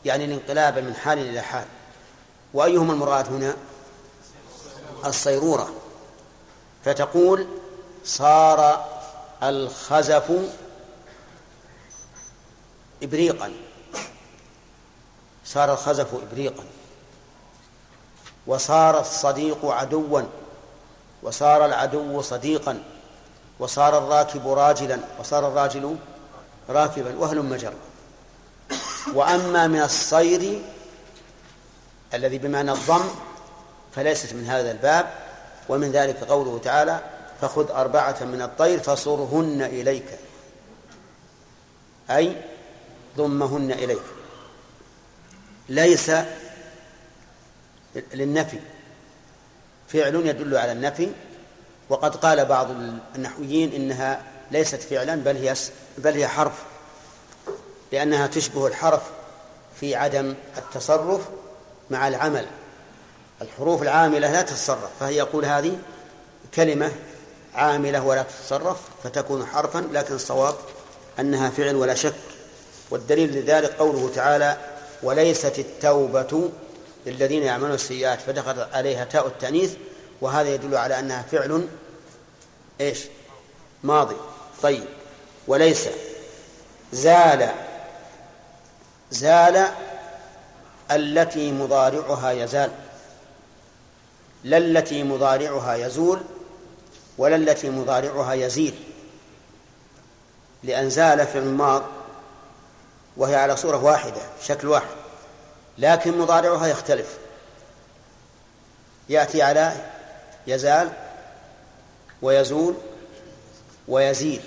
يعني 0.04 0.24
الانقلاب 0.24 0.78
من 0.78 0.94
حال 0.94 1.18
إلى 1.18 1.40
حال. 1.40 1.66
وأيهما 2.54 2.92
المراد 2.92 3.26
هنا؟ 3.26 3.56
الصيرورة. 5.04 5.70
فتقول 6.84 7.46
صار 8.04 8.86
الخزف 9.42 10.32
إبريقا. 13.02 13.52
صار 15.44 15.72
الخزف 15.72 16.14
إبريقا. 16.14 16.64
وصار 18.46 19.00
الصديق 19.00 19.64
عدوا. 19.64 20.22
وصار 21.22 21.64
العدو 21.64 22.22
صديقا. 22.22 22.82
وصار 23.58 23.98
الراكب 23.98 24.48
راجلا. 24.48 24.98
وصار 25.18 25.48
الراجل 25.48 25.96
راكبا. 26.68 27.16
وهلم 27.18 27.54
جرا 27.54 27.74
وأما 29.14 29.66
من 29.66 29.82
الصير 29.82 30.62
الذي 32.14 32.38
بمعنى 32.38 32.72
الضم 32.72 33.08
فليست 33.94 34.32
من 34.32 34.46
هذا 34.46 34.70
الباب. 34.70 35.14
ومن 35.68 35.92
ذلك 35.92 36.24
قوله 36.24 36.58
تعالى 36.58 37.00
فخذ 37.40 37.70
أربعة 37.70 38.24
من 38.24 38.42
الطير 38.42 38.80
فصرهن 38.80 39.62
إليك. 39.62 40.18
أي 42.10 42.49
ضمهن 43.20 43.72
إليك 43.72 44.02
ليس 45.68 46.10
للنفي. 48.14 48.58
فعل 49.88 50.14
يدل 50.14 50.56
على 50.56 50.72
النفي 50.72 51.12
وقد 51.88 52.16
قال 52.16 52.44
بعض 52.44 52.70
النحويين 53.14 53.72
إنها 53.72 54.22
ليست 54.50 54.82
فعلا 54.82 55.16
بل 55.16 55.36
هي 55.36 55.54
بل 55.98 56.14
هي 56.14 56.28
حرف. 56.28 56.52
لأنها 57.92 58.26
تشبه 58.26 58.66
الحرف 58.66 59.02
في 59.80 59.94
عدم 59.94 60.34
التصرف 60.56 61.28
مع 61.90 62.08
العمل. 62.08 62.46
الحروف 63.42 63.82
العاملة 63.82 64.32
لا 64.32 64.42
تتصرف 64.42 64.90
فهي 65.00 65.16
يقول 65.16 65.44
هذه 65.44 65.78
كلمة 66.54 66.92
عاملة 67.54 68.04
ولا 68.04 68.22
تتصرف 68.22 68.78
فتكون 69.04 69.46
حرفا 69.46 69.88
لكن 69.92 70.14
الصواب 70.14 70.54
أنها 71.20 71.50
فعل 71.50 71.76
ولا 71.76 71.94
شك. 71.94 72.29
والدليل 72.90 73.36
لذلك 73.36 73.72
قوله 73.72 74.10
تعالى 74.14 74.56
وليست 75.02 75.58
التوبة 75.58 76.50
للذين 77.06 77.42
يعملون 77.42 77.72
السيئات 77.72 78.20
فدخلت 78.20 78.68
عليها 78.72 79.04
تاء 79.04 79.26
التأنيث 79.26 79.74
وهذا 80.20 80.54
يدل 80.54 80.76
على 80.76 80.98
أنها 80.98 81.22
فعل 81.22 81.68
إيش؟ 82.80 82.98
ماضي. 83.82 84.16
طيب. 84.62 84.84
وليس. 85.46 85.88
زال. 86.92 87.50
زال 89.10 89.66
التي 90.90 91.52
مضارعها 91.52 92.30
يزال. 92.30 92.70
لا 94.44 94.58
التي 94.58 95.02
مضارعها 95.02 95.74
يزول 95.74 96.20
ولا 97.18 97.36
التي 97.36 97.70
مضارعها 97.70 98.34
يزيد. 98.34 98.74
لأن 100.62 100.90
زال 100.90 101.26
في 101.26 101.38
الماض 101.38 101.82
وهي 103.20 103.36
على 103.36 103.56
صورة 103.56 103.84
واحدة 103.84 104.20
شكل 104.42 104.68
واحد. 104.68 104.96
لكن 105.78 106.18
مضارعها 106.18 106.66
يختلف. 106.66 107.18
يأتي 109.08 109.42
على 109.42 109.72
يزال 110.46 110.92
ويزول 112.22 112.74
ويزيد 113.88 114.40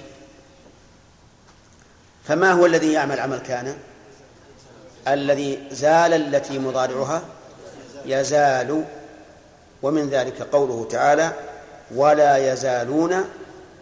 فما 2.23 2.51
هو 2.51 2.65
الذي 2.65 2.91
يعمل 2.91 3.19
عمل 3.19 3.37
كان؟ 3.37 3.77
الذي 5.07 5.67
زال 5.71 6.13
التي 6.13 6.59
مضارعها 6.59 7.21
يزال. 8.05 8.85
ومن 9.81 10.09
ذلك 10.09 10.41
قوله 10.41 10.87
تعالى 10.91 11.33
ولا 11.95 12.53
يزالون 12.53 13.29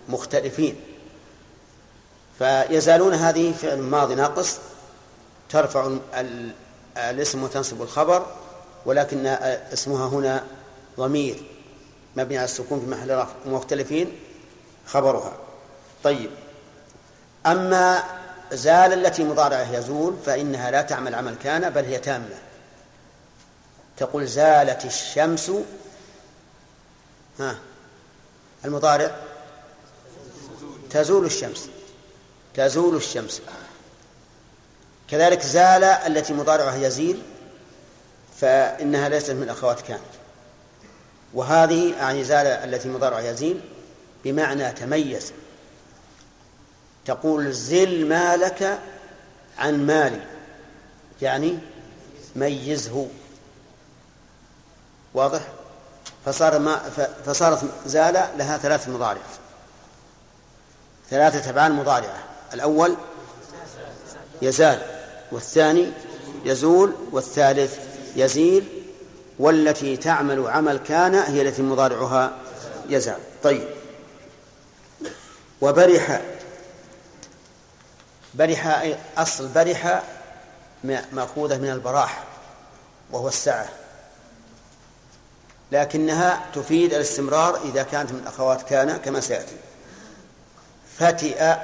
مختلفين 0.10 0.76
فيزالون 2.40 3.14
هذه 3.14 3.54
فعل 3.54 3.78
ماضي 3.78 4.16
ناقص 4.16 4.60
ترفع 5.52 5.98
الاسم 6.98 7.44
وتنصب 7.44 7.82
الخبر 7.82 8.26
ولكن 8.86 9.28
اسمها 9.74 10.08
هنا 10.08 10.44
ضمير 10.98 11.44
مبني 12.16 12.38
على 12.38 12.46
السكون 12.46 12.80
في 12.80 12.86
محل 12.86 13.18
رفع 13.18 13.34
مختلفين 13.46 14.20
خبرها. 14.88 15.34
طيب. 16.04 16.30
أما 17.46 18.04
زال 18.52 18.94
التي 18.94 19.24
مضارعة 19.24 19.78
يزول 19.78 20.16
فإنها 20.26 20.72
لا 20.72 20.82
تعمل 20.82 21.16
عمل 21.16 21.36
كان 21.36 21.70
بل 21.70 21.86
هي 21.86 21.98
تامة. 21.98 22.40
تقول 23.98 24.28
زالت 24.28 24.86
الشمس. 24.86 25.52
ها. 27.40 27.58
المضارع. 28.66 29.16
تزول 30.90 31.26
الشمس. 31.26 31.70
تزول 32.54 32.96
الشمس. 32.96 33.42
كذلك 35.12 35.42
زال 35.42 35.84
التي 35.84 36.34
مضارعها 36.34 36.76
يزيل 36.76 37.22
فإنها 38.40 39.10
ليست 39.10 39.32
من 39.32 39.50
أخوات 39.50 39.82
كان 39.82 40.00
وهذه 41.34 41.96
يعني 41.96 42.24
زال 42.24 42.48
التي 42.48 42.90
مضارعها 42.90 43.22
يزيل 43.22 43.62
بمعنى 44.24 44.72
تميز. 44.72 45.34
تقول 47.06 47.54
زل 47.54 48.08
مالك 48.08 48.80
عن 49.58 49.86
مالي 49.86 50.22
يعني 51.22 51.60
ميزه. 52.36 53.08
واضح؟ 55.14 55.42
فصار 56.26 56.60
ما 56.60 56.78
فصارت 57.26 57.64
زال 57.86 58.14
لها 58.38 58.58
ثلاث 58.58 58.90
مضارع. 58.90 59.22
ثلاثة 61.10 61.52
أفعال 61.52 61.74
مضارعة. 61.74 62.24
الأول 62.54 62.96
يزال. 64.42 65.01
والثاني 65.32 65.92
يزول 66.46 66.94
والثالث 67.12 67.78
يزيل 68.16 68.84
والتي 69.40 69.98
تعمل 69.98 70.48
عمل 70.48 70.78
كان 70.78 71.16
هي 71.16 71.42
التي 71.42 71.62
مضارعها 71.62 72.38
يزال. 72.90 73.18
طيب. 73.44 73.68
وبرح 75.62 76.22
برح 78.34 78.94
أصل 79.18 79.48
برح 79.48 80.04
مأخوذة 81.12 81.58
من 81.58 81.70
البراح 81.70 82.24
وهو 83.12 83.28
السعة. 83.28 83.70
لكنها 85.72 86.46
تفيد 86.54 86.94
الاستمرار 86.94 87.60
إذا 87.66 87.84
كانت 87.84 88.12
من 88.12 88.28
أخوات 88.28 88.62
كان 88.62 88.98
كما 88.98 89.20
سيأتي. 89.20 89.56
فتئ 90.98 91.56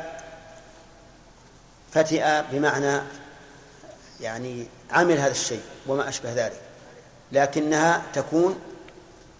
فتئ 1.94 2.42
بمعنى 2.52 3.02
يعني 4.22 4.68
عمل 4.92 5.18
هذا 5.18 5.32
الشيء 5.32 5.62
وما 5.88 6.10
أشبه 6.10 6.34
ذلك 6.34 6.62
لكنها 7.32 8.02
تكون 8.14 8.60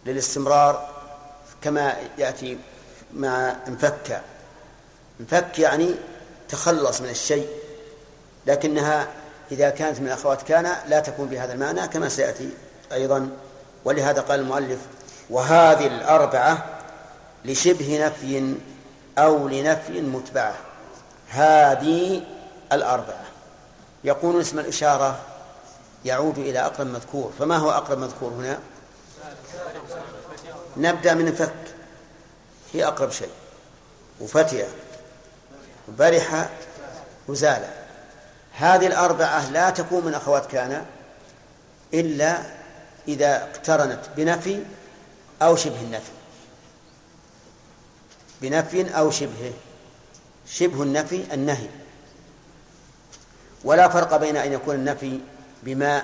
للاستمرار 0.06 0.90
كما 1.62 1.96
يأتي 2.18 2.58
مع 3.14 3.56
انفك. 3.68 4.22
انفك 5.20 5.60
يعني 5.60 5.96
تخلص 6.50 7.02
من 7.02 7.10
الشيء 7.10 7.48
لكنها 8.48 9.08
إذا 9.52 9.70
كانت 9.70 10.00
من 10.00 10.10
أخوات 10.10 10.42
كان 10.42 10.76
لا 10.88 11.00
تكون 11.00 11.28
بهذا 11.28 11.54
المعنى 11.54 11.88
كما 11.88 12.10
سيأتي 12.10 12.50
أيضا. 12.92 13.30
ولهذا 13.86 14.22
قال 14.22 14.40
المؤلف 14.40 14.80
وهذه 15.30 15.88
الأربعة 15.88 16.66
لشبه 17.46 18.06
نفي 18.06 18.56
أو 19.18 19.48
لنفي 19.48 20.02
متبعة. 20.02 20.56
هذه 21.30 22.22
الأربعة. 22.72 23.27
يقول 24.08 24.42
اسم 24.42 24.60
الإشارة 24.60 25.20
يعود 26.06 26.38
إلى 26.38 26.60
أقرب 26.60 26.88
مذكور 26.88 27.32
فما 27.40 27.58
هو 27.58 27.72
أقرب 27.72 27.98
مذكور 27.98 28.32
هنا؟ 28.32 28.60
نبدأ 30.78 31.14
من 31.14 31.36
فك 31.36 31.54
هي 32.74 32.88
أقرب 32.88 33.12
شيء. 33.12 33.30
وفتية 34.20 34.68
وبرحة 35.88 36.50
وزالة 37.28 37.74
هذه 38.54 38.88
الأربعة 38.88 39.52
لا 39.52 39.70
تكون 39.70 40.06
من 40.06 40.14
أخوات 40.14 40.46
كان 40.46 40.86
إلا 41.94 42.44
إذا 43.08 43.44
اقترنت 43.44 44.00
بنفي 44.18 44.64
أو 45.42 45.56
شبه 45.56 45.82
النفي. 45.82 46.12
بنفي 48.42 48.98
أو 48.98 49.12
شبهه 49.12 49.54
شبه 50.48 50.84
النفي 50.84 51.34
النهي. 51.34 51.68
ولا 53.68 53.90
فرق 53.90 54.18
بين 54.18 54.38
أن 54.38 54.54
يكون 54.54 54.76
النفي 54.76 55.20
بما 55.64 56.04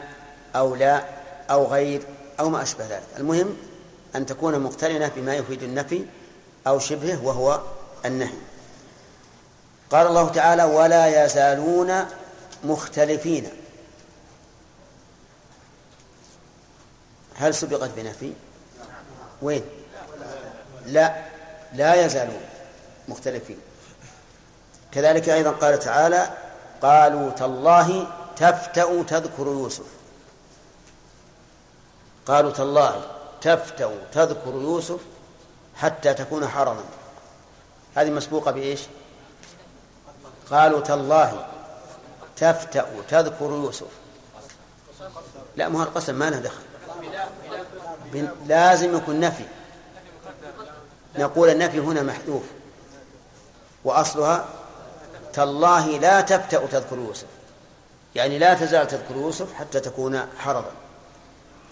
أو 0.55 0.75
لا 0.75 1.03
أو 1.49 1.65
غير 1.65 2.01
أو 2.39 2.49
ما 2.49 2.61
أشبه 2.61 2.85
ذلك. 2.87 3.03
المهم 3.17 3.57
أن 4.15 4.25
تكون 4.25 4.59
مقترنة 4.59 5.11
بما 5.15 5.35
يفيد 5.35 5.63
النفي 5.63 6.05
أو 6.67 6.79
شبهه 6.79 7.25
وهو 7.25 7.61
النهي. 8.05 8.37
قال 9.91 10.07
الله 10.07 10.29
تعالى 10.29 10.63
ولا 10.63 11.25
يزالون 11.25 12.05
مختلفين. 12.63 13.49
هل 17.35 17.55
سبقت 17.55 17.89
بنفي؟ 17.95 18.33
وين؟ 19.41 19.63
لا 20.85 21.15
لا 21.73 22.05
يزالون 22.05 22.41
مختلفين. 23.07 23.57
كذلك 24.91 25.29
أيضا 25.29 25.51
قال 25.51 25.79
تعالى 25.79 26.42
قالوا 26.83 27.31
تالله 27.31 28.07
تفتأ 28.35 29.03
تذكر 29.03 29.47
يوسف. 29.47 29.85
قالوا 32.27 32.51
تالله 32.51 33.01
تفتأ 33.41 33.91
تذكر 34.11 34.51
يوسف 34.51 34.99
حتى 35.75 36.13
تكون 36.13 36.47
حرما 36.47 36.83
هذه 37.95 38.09
مسبوقة 38.09 38.51
بإيش؟ 38.51 38.81
قالوا 40.51 40.81
تالله 40.81 41.47
تفتأ 42.35 42.87
تذكر 43.09 43.45
يوسف. 43.45 43.87
لا 45.55 45.69
ما 45.69 45.79
هو 45.79 45.83
القسم 45.83 46.15
ما 46.15 46.29
له 46.29 46.39
دخل. 46.39 46.63
لازم 48.47 48.97
يكون 48.97 49.19
نفي. 49.19 49.45
نقول 51.19 51.49
النفي 51.49 51.79
هنا 51.79 52.03
محذوف 52.03 52.43
وأصلها 53.83 54.45
تالله 55.33 55.97
لا 55.99 56.21
تفتأ 56.21 56.65
تذكر 56.65 56.95
يوسف. 56.95 57.27
يعني 58.15 58.39
لا 58.39 58.53
تزال 58.53 58.87
تذكر 58.87 59.15
يوسف 59.15 59.53
حتى 59.53 59.79
تكون 59.79 60.27
حرضا. 60.39 60.71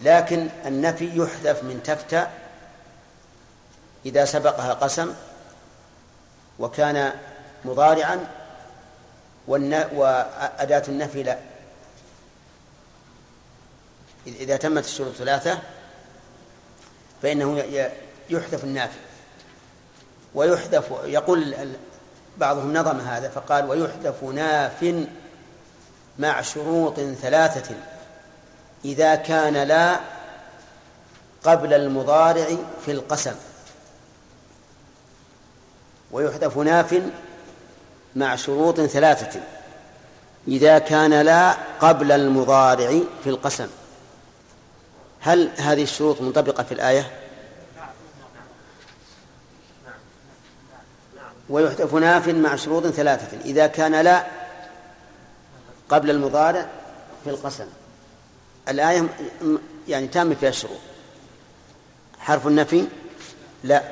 لكن 0.01 0.49
النفي 0.65 1.17
يحذف 1.17 1.63
من 1.63 1.83
تفتأ 1.83 2.31
إذا 4.05 4.25
سبقها 4.25 4.73
قسم 4.73 5.13
وكان 6.59 7.13
مضارعا 7.65 8.27
وأداة 9.47 10.83
النفي 10.88 11.23
لا. 11.23 11.38
إذا 14.27 14.57
تمت 14.57 14.85
الشروط 14.85 15.09
الثلاثة 15.09 15.59
فإنه 17.21 17.63
يحذف 18.29 18.63
النافي. 18.63 18.99
ويحذف 20.35 20.91
يقول 21.03 21.55
بعضهم 22.41 22.77
نظم 22.77 22.99
هذا 22.99 23.30
فقال 23.30 23.69
ويحذف 23.69 24.23
ناف 24.23 25.05
مع 26.19 26.41
شروط 26.41 26.99
ثلاثة. 26.99 27.76
إذا 28.85 29.15
كان 29.15 29.53
لا 29.53 29.99
قبل 31.43 31.73
المضارع 31.73 32.47
في 32.85 32.91
القسم. 32.91 33.35
ويحذف 36.11 36.57
ناف 36.57 37.01
مع 38.15 38.35
شروط 38.35 38.81
ثلاثة. 38.81 39.39
إذا 40.47 40.80
كان 40.80 41.22
لا 41.22 41.51
قبل 41.80 42.11
المضارع 42.11 42.99
في 43.23 43.30
القسم. 43.30 43.68
هل 45.19 45.49
هذه 45.57 45.84
الشروط 45.84 46.22
منطبقة 46.22 46.63
في 46.63 46.73
الآية؟ 46.73 47.20
ويحذف 51.52 51.94
ناف 51.94 52.28
مع 52.28 52.56
شروط 52.56 52.88
ثلاثة 52.88 53.38
إذا 53.45 53.68
كان 53.68 53.95
لا 54.02 54.26
قبل 55.90 56.10
المضارع 56.10 56.69
في 57.23 57.30
القسم. 57.30 57.68
الآية 58.69 59.07
يعني 59.88 60.07
تام 60.07 60.36
فيها 60.36 60.49
الشروط. 60.49 60.80
حرف 62.19 62.48
النفي 62.48 62.88
لا. 63.64 63.84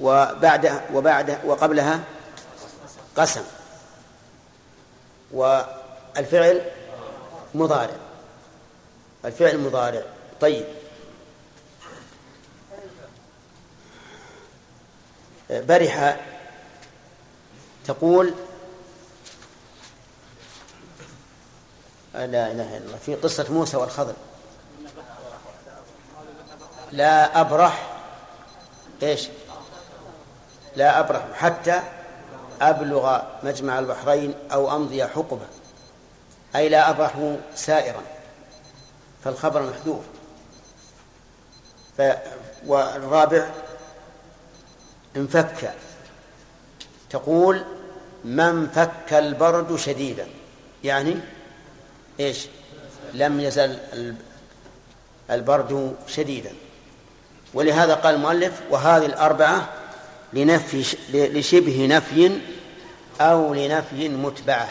وبعد 0.00 0.80
وبعد 0.94 1.38
وقبلها 1.44 2.00
قسم. 3.16 3.42
والفعل 5.32 6.62
مضارع. 7.54 7.96
الفعل 9.24 9.58
مضارع. 9.58 10.02
طيب. 10.40 10.64
برح 15.50 16.20
تقول 17.86 18.34
لا 22.14 22.24
إله 22.24 22.76
إلا 22.76 22.86
الله 22.86 22.98
في 23.06 23.14
قصة 23.14 23.46
موسى 23.50 23.76
والخضر. 23.76 24.14
لا 26.92 27.40
أبرح 27.40 27.96
إيش؟ 29.02 29.28
لا 30.76 31.00
أبرح 31.00 31.24
حتى 31.34 31.82
أبلغ 32.60 33.20
مجمع 33.42 33.78
البحرين 33.78 34.34
أو 34.52 34.76
أمضي 34.76 35.06
حقبة. 35.06 35.46
أي 36.56 36.68
لا 36.68 36.90
أبرح 36.90 37.36
سائرا 37.54 38.02
فالخبر 39.24 39.62
محذوف. 39.62 40.04
والرابع 42.66 43.48
انفك. 45.16 45.74
تقول 47.10 47.64
من 48.24 48.68
فك 48.68 49.12
البرد 49.12 49.76
شديدا. 49.76 50.26
يعني 50.84 51.16
إيش؟ 52.20 52.46
لم 53.14 53.40
يزل 53.40 53.78
البرد 55.30 55.96
شديدا. 56.06 56.52
ولهذا 57.54 57.94
قال 57.94 58.14
المؤلف 58.14 58.60
وهذه 58.70 59.06
الأربعة 59.06 59.68
لنفي 60.32 60.96
لشبه 61.12 61.86
نفي 61.86 62.40
أو 63.20 63.54
لنفي 63.54 64.08
متبعة. 64.08 64.68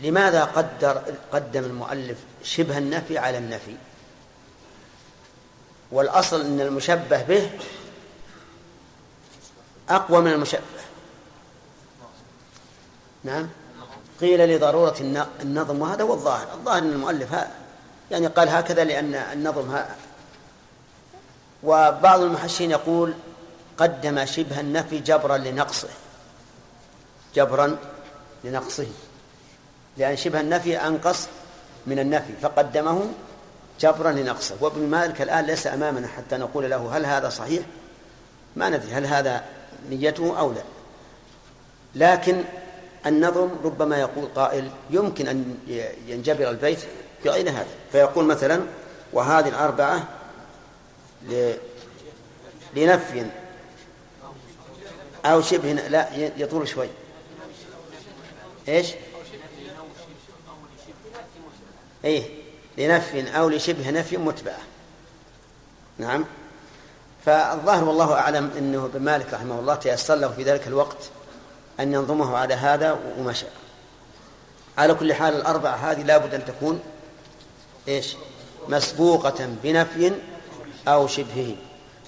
لماذا 0.00 0.44
قدر 0.44 1.02
قدم 1.32 1.64
المؤلف 1.64 2.18
شبه 2.42 2.78
النفي 2.78 3.18
على 3.18 3.38
النفي؟ 3.38 3.74
والأصل 5.92 6.40
أن 6.40 6.60
المشبه 6.60 7.22
به 7.22 7.50
أقوى 9.90 10.20
من 10.20 10.32
المشبه. 10.32 10.60
نعم؟ 13.24 13.48
قيل 14.20 14.56
لضرورة 14.56 14.96
النظم 15.42 15.80
وهذا 15.80 16.02
هو 16.02 16.14
الظاهر. 16.14 16.46
الظاهر 16.54 16.78
أن 16.78 16.92
المؤلف 16.92 17.32
ها 17.32 17.50
يعني 18.10 18.26
قال 18.26 18.48
هكذا 18.48 18.84
لأن 18.84 19.14
النظم 19.14 19.70
ها 19.70 19.96
وبعض 21.62 22.20
المحشين 22.20 22.70
يقول 22.70 23.14
قدم 23.78 24.24
شبه 24.24 24.60
النفي 24.60 24.98
جبرا 24.98 25.36
لنقصه. 25.36 25.88
جبرا 27.34 27.76
لنقصه. 28.44 28.86
لأن 29.96 30.16
شبه 30.16 30.40
النفي 30.40 30.76
أنقص 30.86 31.26
من 31.86 31.98
النفي 31.98 32.32
فقدمه 32.42 33.12
جبرا 33.80 34.12
لنقصه. 34.12 34.56
وابن 34.60 34.80
مالك 34.80 35.22
الآن 35.22 35.44
ليس 35.44 35.66
أمامنا 35.66 36.08
حتى 36.08 36.36
نقول 36.36 36.70
له 36.70 36.96
هل 36.96 37.06
هذا 37.06 37.28
صحيح؟ 37.28 37.62
ما 38.56 38.68
ندري 38.68 38.92
هل 38.92 39.06
هذا 39.06 39.44
نيته 39.90 40.38
أو 40.38 40.52
لا. 40.52 40.62
لكن 41.94 42.44
النظم 43.06 43.50
ربما 43.64 43.98
يقول 43.98 44.28
قائل 44.34 44.70
يمكن 44.90 45.28
أن 45.28 45.58
ينجبر 46.06 46.50
البيت 46.50 46.78
بغير 47.24 47.50
هذا. 47.50 47.66
فيقول 47.92 48.24
مثلا 48.24 48.62
وهذه 49.12 49.48
الأربعة 49.48 50.08
لنفي 52.76 53.26
أو 55.24 55.42
شبه 55.42 55.72
لا 55.72 56.08
يطول 56.36 56.68
شوي. 56.68 56.88
إيش؟ 58.68 58.92
إيه 62.04 62.22
لنفي 62.78 63.38
أو 63.38 63.48
لشبه 63.48 63.90
نفي 63.90 64.16
متبعة. 64.16 64.60
نعم. 65.98 66.24
فالظاهر 67.26 67.84
والله 67.84 68.14
أعلم 68.14 68.50
أنه 68.58 68.84
ابن 68.84 69.00
مالك 69.00 69.34
رحمه 69.34 69.58
الله 69.58 69.74
تيسر 69.74 70.14
له 70.14 70.28
في 70.28 70.42
ذلك 70.42 70.66
الوقت 70.66 71.10
أن 71.80 71.92
ينظمه 71.92 72.36
على 72.36 72.54
هذا 72.54 72.98
ومشى 73.18 73.46
على 74.78 74.94
كل 74.94 75.14
حال 75.14 75.34
الأربعة 75.36 75.74
هذه 75.74 76.02
لابد 76.02 76.34
أن 76.34 76.44
تكون 76.44 76.80
إيش؟ 77.88 78.16
مسبوقة 78.68 79.48
بنفي 79.62 80.12
أو 80.88 81.06
شبهه. 81.06 81.56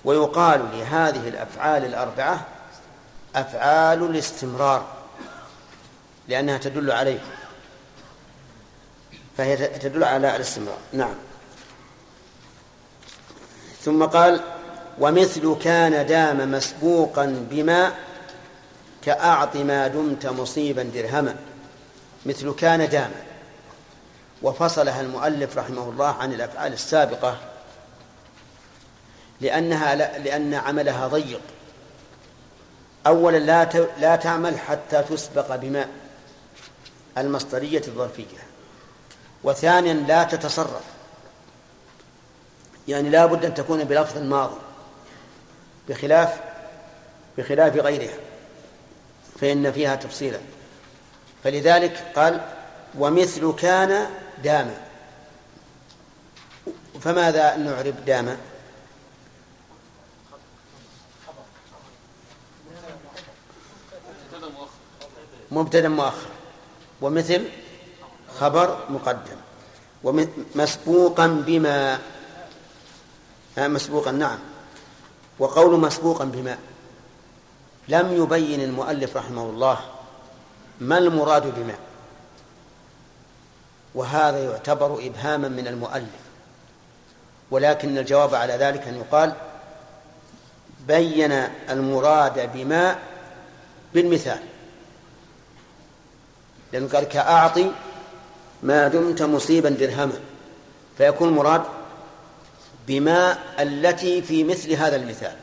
ويقال 0.05 0.68
لهذه 0.72 1.28
الأفعال 1.28 1.84
الأربعة 1.84 2.47
أفعال 3.36 4.02
الاستمرار 4.02 4.86
لأنها 6.28 6.59
تدل 6.59 6.90
عليه. 6.90 7.20
فهي 9.36 9.56
تدل 9.56 10.05
على 10.05 10.36
الاستمرار. 10.36 10.78
نعم. 10.93 11.14
ثم 13.84 14.05
قال 14.05 14.40
ومثل 14.98 15.56
كان 15.62 16.06
دام 16.06 16.52
مسبوقا 16.52 17.47
بما 17.51 17.93
كأعط 19.05 19.56
ما 19.56 19.89
دمت 19.89 20.27
مصيبا 20.27 20.82
درهما 20.82 21.36
مثل 22.27 22.55
كان 22.55 22.89
دام. 22.89 23.10
وفصلها 24.43 25.01
المؤلف 25.01 25.59
رحمه 25.59 25.89
الله 25.89 26.09
عن 26.09 26.32
الأفعال 26.32 26.73
السابقة 26.73 27.39
لأنها 29.40 29.94
لأن 30.19 30.55
عملها 30.55 31.06
ضيق. 31.06 31.40
أولا 33.06 33.39
لا 33.39 33.64
لا 34.01 34.16
تعمل 34.16 34.59
حتى 34.59 35.02
تسبق 35.02 35.56
بماء 35.56 35.89
المصدرية 37.19 37.82
الظرفية. 37.89 38.39
وثانيا 39.44 39.94
لا 39.94 40.24
تتصرف. 40.24 40.85
يعني 42.89 43.10
لا 43.10 43.27
بد 43.27 43.44
أن 43.44 43.55
تكون 43.55 43.85
بلفظ 43.85 44.16
الماضي 44.16 44.56
بخلاف 45.88 46.40
بخلاف 47.38 47.76
غيرها 47.76 48.14
فإن 49.40 49.72
فيها 49.72 49.96
تفصيلا. 49.96 50.38
فلذلك 51.44 52.12
قال 52.16 52.40
ومثل 52.98 53.54
كان 53.59 54.06
دام. 54.44 54.74
فماذا 57.00 57.56
نعرب 57.56 58.04
دام؟ 58.04 58.36
مبتدا 65.50 65.88
مؤخر. 65.88 66.30
ومثل 67.00 67.44
خبر 68.38 68.86
مقدم. 68.90 69.36
ومسبوقا 70.04 71.26
بما. 71.26 71.98
مسبوقا 73.59 74.10
نعم. 74.10 74.51
وقول 75.38 75.80
مسبوقا 75.80 76.24
بما. 76.24 76.59
لم 77.88 78.22
يبين 78.22 78.60
المؤلف 78.60 79.16
رحمه 79.16 79.42
الله 79.42 79.78
ما 80.80 80.98
المراد 80.98 81.54
بما. 81.54 81.74
وهذا 83.94 84.44
يعتبر 84.44 85.06
إبهاما 85.06 85.48
من 85.48 85.66
المؤلف. 85.66 86.22
ولكن 87.50 87.98
الجواب 87.98 88.34
على 88.34 88.52
ذلك 88.52 88.88
أن 88.88 88.96
يقال 88.96 89.32
بين 90.86 91.32
المراد 91.70 92.52
بما 92.52 92.98
بالمثال. 93.94 94.38
لأنه 96.72 96.88
قال 96.88 97.04
كأعطي 97.04 97.72
ما 98.62 98.88
دمت 98.88 99.22
مصيبا 99.22 99.68
درهما. 99.68 100.20
فيكون 100.98 101.28
المراد 101.28 101.62
بما 102.86 103.38
التي 103.62 104.22
في 104.22 104.44
مثل 104.44 104.72
هذا 104.72 104.96
المثال. 104.96 105.36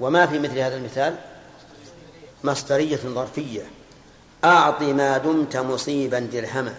وما 0.00 0.26
في 0.26 0.38
مثل 0.38 0.58
هذا 0.58 0.76
المثال؟ 0.76 1.16
مصدرية 2.44 2.96
ظرفية. 2.96 3.62
أعط 4.44 4.82
ما 4.82 5.18
دمت 5.18 5.56
مصيبا 5.56 6.18
درهما. 6.18 6.74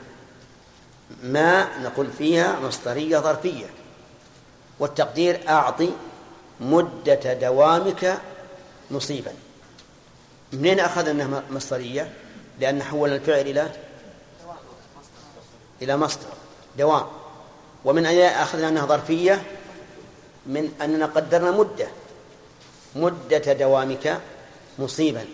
ما 1.24 1.78
نقول 1.80 2.08
فيها 2.18 2.60
مصدرية 2.60 3.18
ظرفية. 3.18 3.66
والتقدير 4.80 5.50
أعطي 5.50 5.90
مدة 6.60 7.34
دوامك 7.34 8.18
مصيبا. 8.92 9.32
منين 10.54 10.80
أخذ 10.80 11.08
أنها 11.08 11.44
مصدرية؟ 11.52 12.14
لأن 12.60 12.84
حول 12.84 13.10
الفعل 13.10 13.40
إلى؟ 13.42 13.72
إلى 15.82 15.98
مصدر. 15.98 16.30
دوام. 16.78 17.25
ومن 17.86 18.06
أين 18.06 18.22
أخذنا 18.22 18.68
أنها 18.68 18.86
ظرفية 18.86 19.44
من 20.46 20.74
أننا 20.82 21.06
قدرنا 21.06 21.52
مدة 21.52 21.88
مدة 22.96 23.54
دوامك 23.54 24.22
مصيبا. 24.80 25.26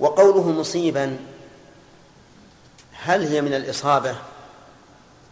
وقوله 0.00 0.48
مصيبا 0.52 1.18
هل 2.92 3.26
هي 3.26 3.40
من 3.40 3.54
الإصابة 3.54 4.16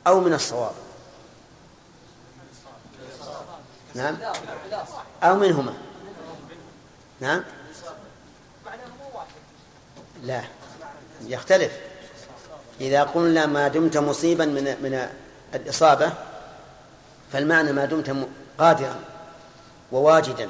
أو 0.07 0.21
من 0.21 0.35
الصواب؟ 0.35 0.73
نعم. 3.95 4.17
أو 5.23 5.37
منهما. 5.37 5.75
نعم. 7.21 7.45
لا 10.23 10.43
يختلف. 11.27 11.73
إذا 12.81 13.03
قلنا 13.03 13.47
ما 13.47 13.69
دمت 13.69 13.97
مصيبا 13.97 14.45
من 14.45 14.65
من 14.65 15.09
الإصابة 15.55 16.13
فالمعنى 17.33 17.73
ما 17.73 17.85
دمت 17.85 18.17
قادرا 18.59 18.97
وواجدا. 19.93 20.49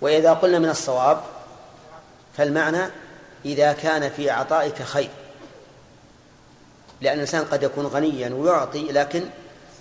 وإذا 0.00 0.32
قلنا 0.32 0.58
من 0.58 0.68
الصواب 0.68 1.20
فالمعنى 2.36 2.82
إذا 3.44 3.72
كان 3.72 4.10
في 4.10 4.30
عطائك 4.30 4.82
خير. 4.82 5.10
لأن 7.00 7.14
الإنسان 7.14 7.44
قد 7.44 7.62
يكون 7.62 7.86
غنيا 7.86 8.34
ويعطي 8.34 8.92
لكن 8.92 9.24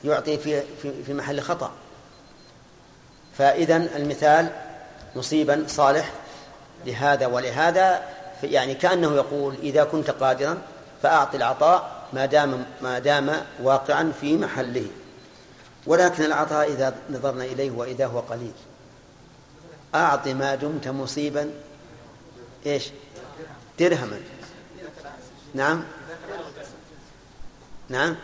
يعطي 0.03 0.37
في 0.37 0.61
في, 0.81 1.03
في 1.03 1.13
محل 1.13 1.41
خطأ. 1.41 1.71
فإذا 3.37 3.75
المثال 3.75 4.49
مصيبا 5.15 5.63
صالح 5.67 6.11
لهذا 6.85 7.27
ولهذا 7.27 8.01
يعني 8.43 8.75
كأنه 8.75 9.15
يقول 9.15 9.55
إذا 9.63 9.83
كنت 9.83 10.11
قادرا 10.11 10.57
فأعطي 11.03 11.37
العطاء 11.37 12.00
ما 12.13 12.25
دام 12.25 12.65
ما 12.81 12.99
دام 12.99 13.41
واقعا 13.61 14.11
في 14.21 14.37
محله. 14.37 14.87
ولكن 15.87 16.23
العطاء 16.23 16.71
إذا 16.71 16.95
نظرنا 17.09 17.43
إليه 17.43 17.71
وإذا 17.71 18.05
هو 18.05 18.19
قليل. 18.19 18.53
أعط 19.95 20.27
ما 20.27 20.55
دمت 20.55 20.87
مصيبا. 20.87 21.51
إيش؟ 22.65 22.89
درهما. 23.79 24.19
نعم. 25.53 25.83
نعم. 27.89 28.15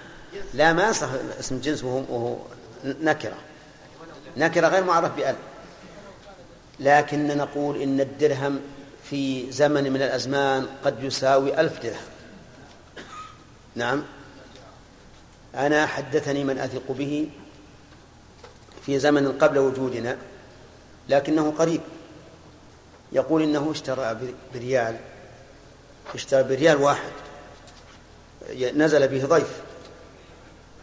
لا 0.54 0.74
ما 0.74 0.90
يصح 0.90 1.08
اسم 1.40 1.60
جنس 1.60 1.84
وهو, 1.84 2.38
نكرة. 2.84 3.38
نكرة 4.38 4.68
غير 4.68 4.84
معرف 4.84 5.16
بأل 5.16 5.36
لكن 6.80 7.38
نقول 7.38 7.82
إن 7.82 8.02
الدرهم 8.02 8.60
في 9.04 9.52
زمن 9.52 9.92
من 9.94 10.02
الأزمان 10.02 10.68
قد 10.86 11.04
يساوي 11.04 11.60
ألف 11.60 11.84
درهم. 11.84 12.17
نعم. 13.78 14.04
أنا 15.56 15.86
حدثني 15.86 16.44
من 16.44 16.60
أثق 16.60 16.92
به 16.92 17.30
في 18.86 19.00
زمن 19.00 19.32
قبل 19.32 19.58
وجودنا 19.58 20.18
لكنه 21.10 21.54
قريب. 21.58 21.82
يقول 23.12 23.42
إنه 23.44 23.72
اشترى 23.72 24.18
بريال 24.54 24.98
اشترى 26.16 26.44
بريال 26.44 26.78
واحد. 26.78 27.12
نزل 28.76 29.08
به 29.08 29.26
ضيف 29.26 29.62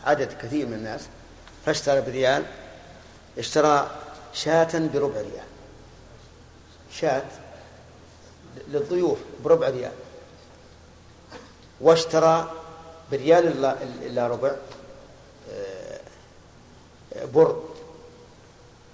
عدد 0.05 0.33
كثير 0.43 0.67
من 0.67 0.73
الناس 0.75 1.01
فاشترى 1.67 2.01
بريال 2.01 2.45
اشترى 3.39 3.91
شاة 4.33 4.79
بربع 4.95 5.21
ريال. 5.21 5.47
شاة 6.93 7.25
للضيوف 8.69 9.19
بربع 9.45 9.69
ريال. 9.69 9.93
واشترى 11.81 12.53
بريال 13.11 13.65
إلا 14.03 14.27
ربع 14.27 14.53
آه، 15.51 16.01
بر 17.35 17.63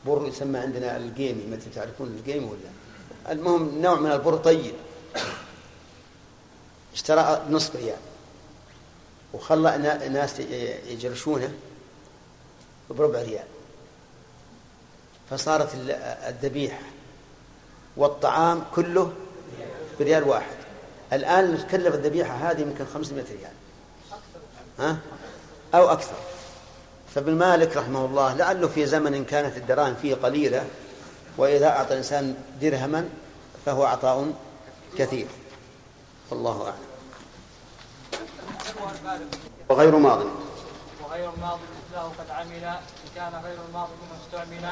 بر 0.06 0.26
يسمى 0.26 0.58
عندنا 0.58 0.96
القيمي 0.96 1.46
ما 1.46 1.58
تعرفون 1.74 2.18
القيمي 2.18 2.46
ولا؟ 2.46 3.32
المهم 3.32 3.82
نوع 3.82 4.00
من 4.00 4.12
البر 4.12 4.36
طيب. 4.36 4.74
اشترى 6.94 7.46
نصف 7.50 7.76
ريال. 7.76 7.98
وخلى 9.34 9.78
ناس 10.12 10.40
يجرشونه 10.88 11.52
بربع 12.90 13.22
ريال. 13.22 13.44
فصارت 15.30 15.74
الذبيحة 16.28 16.82
والطعام 17.96 18.64
كله 18.74 19.12
بريال 20.00 20.28
واحد. 20.28 20.56
الآن 21.12 21.66
تكلف 21.68 21.94
الذبيحة 21.94 22.50
هذه 22.50 22.60
يمكن 22.60 22.86
500 22.94 23.24
ريال. 23.24 23.59
ها؟ 24.81 24.97
أو 25.74 25.93
أكثر. 25.93 26.15
فابن 27.15 27.35
مالك 27.35 27.77
رحمه 27.77 28.05
الله 28.05 28.35
لعله 28.35 28.69
في 28.69 28.86
زمن 28.86 29.24
كانت 29.24 29.57
الدراهم 29.57 29.94
فيه 30.02 30.15
قليلة 30.15 30.66
وإذا 31.36 31.69
أعطى 31.69 31.93
الإنسان 31.93 32.35
درهما 32.61 33.09
فهو 33.66 33.85
عطاء 33.85 34.32
كثير. 34.98 35.27
والله 36.31 36.73
أعلم. 39.07 39.31
وغير 39.69 39.97
ماض. 39.97 40.23
وغير 41.05 41.31
الماضي 41.35 41.61
مثله 41.62 42.12
قد 42.19 42.31
عمل 42.31 42.65
إن 42.65 43.11
كان 43.15 43.32
غير 43.44 43.57
الماضي 43.69 43.93
منه 44.02 44.20
استعمل. 44.27 44.70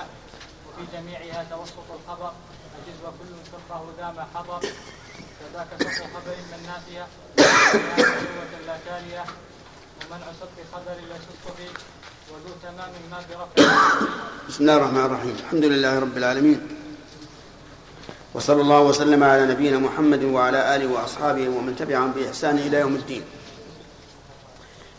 وفي 0.68 0.96
جميعها 0.96 1.46
توسط 1.50 1.88
الخبر 1.90 2.32
أجز 2.78 2.98
وكل 3.04 3.32
شرطه 3.50 3.82
ذا 3.98 4.08
ما 4.16 4.26
حضر 4.34 4.60
كذاك 5.40 5.68
شرط 5.78 6.06
خبر 6.14 6.36
من 6.52 6.60
نافية 6.66 7.06
لا 8.66 8.76
تالية 8.86 9.24
ومنع 9.98 10.26
صدق 10.40 10.58
خبر 10.72 10.96
لا 11.10 11.16
تصطفي 11.16 11.68
وذو 12.30 12.54
تمام 12.62 12.92
ما 13.10 13.18
برفع. 13.30 13.68
بسم 14.48 14.60
الله 14.60 14.76
الرحمن 14.76 15.04
الرحيم. 15.04 15.36
الحمد 15.44 15.64
لله 15.64 15.98
رب 15.98 16.16
العالمين. 16.16 16.60
وصلى 18.34 18.60
الله 18.60 18.80
وسلم 18.80 19.24
على 19.24 19.46
نبينا 19.46 19.78
محمد 19.78 20.22
وعلى 20.24 20.76
آله 20.76 20.86
وأصحابه 20.86 21.48
ومن 21.48 21.76
تبعهم 21.76 22.12
بإحسان 22.12 22.58
إلى 22.58 22.76
يوم 22.80 22.94
الدين. 22.94 23.22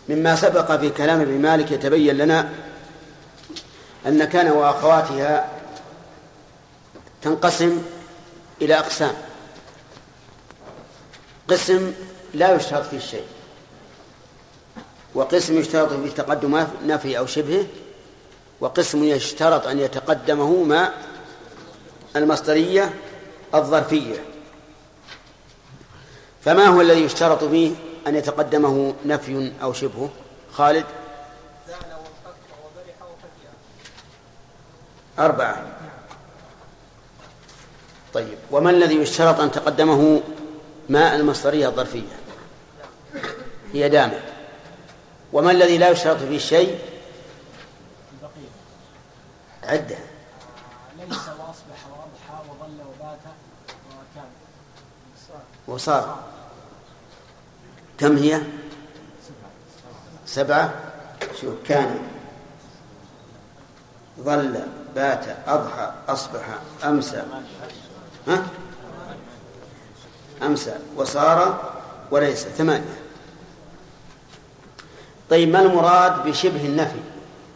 مما 0.09 0.35
سبق 0.35 0.75
في 0.75 0.89
كلام 0.89 1.21
ابن 1.21 1.41
مالك 1.41 1.71
يتبين 1.71 2.17
لنا 2.17 2.49
أن 4.05 4.23
كان 4.23 4.51
وأخواتها 4.51 5.51
تنقسم 7.21 7.83
إلى 8.61 8.79
أقسام. 8.79 9.13
قسم 11.47 11.93
لا 12.33 12.55
يشترط 12.55 12.85
فيه 12.85 12.97
الشيء 12.97 13.25
وقسم 15.15 15.57
يشترط 15.57 15.93
فيه 15.93 16.09
تقدم 16.09 16.67
نفي 16.85 17.17
أو 17.17 17.25
شبهه 17.25 17.65
وقسم 18.61 19.03
يشترط 19.03 19.67
أن 19.67 19.79
يتقدمه 19.79 20.63
ما 20.63 20.93
المصدرية 22.15 22.93
الظرفية. 23.55 24.23
فما 26.41 26.65
هو 26.65 26.81
الذي 26.81 27.03
يشترط 27.03 27.43
فيه 27.43 27.71
أن 28.07 28.15
يتقدمه 28.15 28.93
نفي 29.05 29.51
أو 29.61 29.73
شبهه؟ 29.73 30.09
خالد؟ 30.51 30.85
أربعة. 35.19 35.65
طيب 38.13 38.37
وما 38.51 38.69
الذي 38.69 38.95
يشترط 38.95 39.39
أن 39.39 39.51
تقدمه 39.51 40.21
ماء 40.89 41.15
المصدرية 41.15 41.67
الظرفية؟ 41.67 42.19
هي 43.73 43.89
دامة. 43.89 44.28
وما 45.33 45.51
الذي 45.51 45.77
لا 45.77 45.89
يشترط 45.89 46.17
فيه 46.17 46.37
شيء؟ 46.37 46.79
عدة. 49.63 49.97
ليس 50.97 51.17
وأصبح 51.17 51.87
وأضحى 51.91 52.49
وظل 52.49 52.81
وبات 52.81 53.19
وكان. 53.89 54.29
وصار. 55.67 56.19
كم 57.97 58.17
هي؟ 58.17 58.41
سبعة. 60.25 60.73
شوف 61.41 61.53
كان. 61.67 61.99
ظل 64.19 64.63
بات 64.95 65.25
أضحى 65.47 65.91
أصبح 66.07 66.41
أمسى. 66.83 67.23
ها؟ 68.27 68.45
أمسى. 70.41 70.77
وصار 70.95 71.71
وليس. 72.11 72.43
ثمانية. 72.43 73.08
طيب 75.29 75.49
ما 75.49 75.59
المراد 75.61 76.23
بشبه 76.27 76.65
النفي؟ 76.65 76.99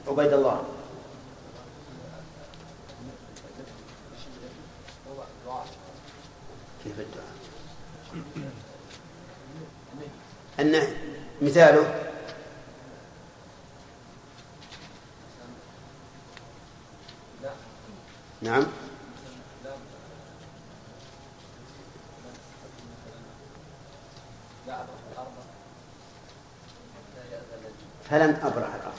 عبيد 0.07 0.33
الله. 0.33 0.63
كيف 6.83 6.93
الدعاء؟ 6.99 7.33
النهي 10.59 10.87
مثاله 11.41 12.09
نعم. 18.41 18.63
فلن 28.13 28.39
أبرح 28.43 28.73
الأرض. 28.73 28.93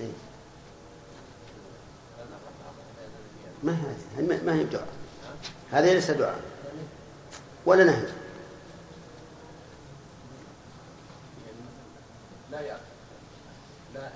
إيه. 0.00 0.12
ما 3.62 3.72
هذه؟ 3.72 4.44
ما 4.44 4.54
هي 4.54 4.64
دعاء؟ 4.64 4.88
هذه 5.70 5.94
ليس 5.94 6.10
دعاء. 6.10 6.40
ولا 7.66 7.84
نهي. 7.84 8.06
لا 12.50 12.60
يأكل 12.60 12.80
لا 13.94 14.00
لا 14.00 14.10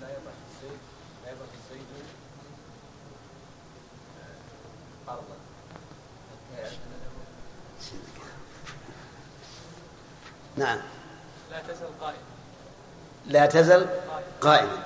الزيت 0.00 0.80
لا 1.24 1.32
الزيت 1.32 1.86
أرضا. 5.08 5.36
نعم. 10.56 10.91
لا 13.32 13.46
تزل 13.46 13.86
قائما. 14.40 14.78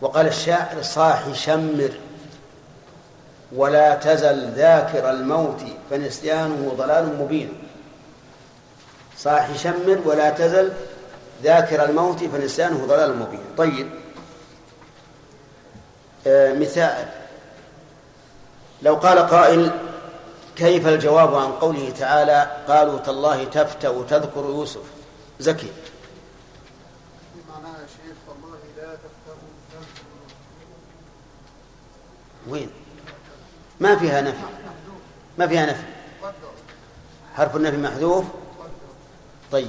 وقال 0.00 0.26
الشاعر 0.26 0.82
صاح 0.82 1.32
شمر 1.32 1.90
ولا 3.52 3.94
تزل 3.94 4.50
ذاكر 4.50 5.10
الموت 5.10 5.62
فنسيانه 5.90 6.74
ضلال 6.78 7.18
مبين. 7.18 7.52
صاح 9.16 9.56
شمر 9.56 9.98
ولا 10.04 10.30
تزل 10.30 10.72
ذاكر 11.42 11.84
الموت 11.84 12.24
فنسيانه 12.24 12.86
ضلال 12.86 13.18
مبين. 13.18 13.44
طيب. 13.56 13.90
آه 16.26 16.52
مثال. 16.54 17.08
لو 18.82 18.94
قال 18.94 19.18
قائل 19.18 19.70
كيف 20.56 20.86
الجواب 20.86 21.34
عن 21.34 21.52
قوله 21.52 21.90
تعالى 21.90 22.50
قالوا 22.68 22.98
تالله 22.98 23.44
تفتأ 23.44 24.02
تذكر 24.10 24.40
يوسف 24.40 24.82
زكي 25.40 25.72
معناها 27.48 27.80
يا 27.82 27.86
شيخ 27.86 28.16
والله 28.28 28.58
لا 28.76 28.94
تفتروا 28.94 29.48
وين؟ 32.48 32.70
ما 33.80 33.96
فيها 33.96 34.20
نفي. 34.20 34.38
ما 35.38 35.46
فيها 35.46 35.66
نفي. 35.66 35.82
حرف 37.36 37.56
النفي 37.56 37.76
محذوف؟ 37.76 38.24
طيب. 39.52 39.68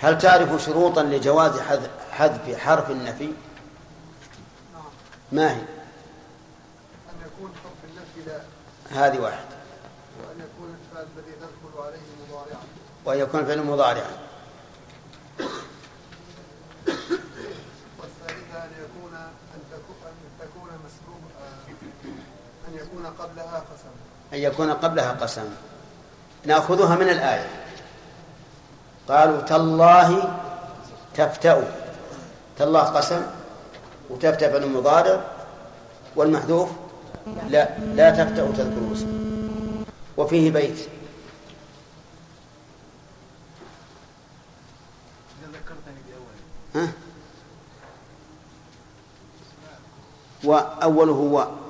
هل 0.00 0.18
تعرف 0.18 0.64
شروطا 0.64 1.02
لجواز 1.02 1.60
حذ- 1.60 2.12
حذف 2.12 2.56
حرف 2.58 2.90
النفي؟ 2.90 3.32
ما 5.32 5.50
هي؟ 5.50 5.60
أن 5.60 7.16
يكون 7.26 7.50
حرف 7.64 7.90
النفي 7.90 8.30
لا 8.30 8.40
هذه 9.06 9.18
واحد 9.18 9.44
وأن 10.20 10.36
يكون 10.40 10.76
الفعل 10.90 11.06
الذي 11.16 11.32
تدخل 11.32 11.82
عليه 11.86 11.98
مضارعا. 12.30 12.62
وأن 13.04 13.18
يكون 13.18 13.44
فعل 13.44 13.62
مضارعا 13.62 14.18
والثالثة 17.98 18.64
أن 18.64 18.70
يكون 18.84 19.14
أن 19.54 19.60
تكون 19.72 19.96
أن 20.06 20.38
تكون 20.40 20.68
مسبوق 20.84 21.22
آه، 21.40 22.68
أن 22.68 22.74
يكون 22.74 23.06
قبلها 23.24 23.58
قسم. 23.58 23.88
أن 24.32 24.38
يكون 24.38 24.70
قبلها 24.70 25.12
قسم. 25.12 25.48
نأخذها 26.44 26.94
من 26.96 27.08
الآية. 27.08 27.48
قالوا 29.08 29.40
تالله 29.40 30.40
تفتأ. 31.14 31.64
تالله 32.58 32.80
قسم 32.80 33.22
وتفتأ 34.10 34.52
فعل 34.52 34.66
مضارع 34.66 35.24
والمحذوف. 36.16 36.68
لا 37.48 37.78
لا 37.78 38.10
تفتأ 38.10 38.52
تذكر 38.56 38.92
اسم 38.92 39.08
وفيه 40.16 40.50
بيت. 40.50 40.88
ها؟ 46.74 46.88
وأوله 50.44 51.12
و. 51.12 51.63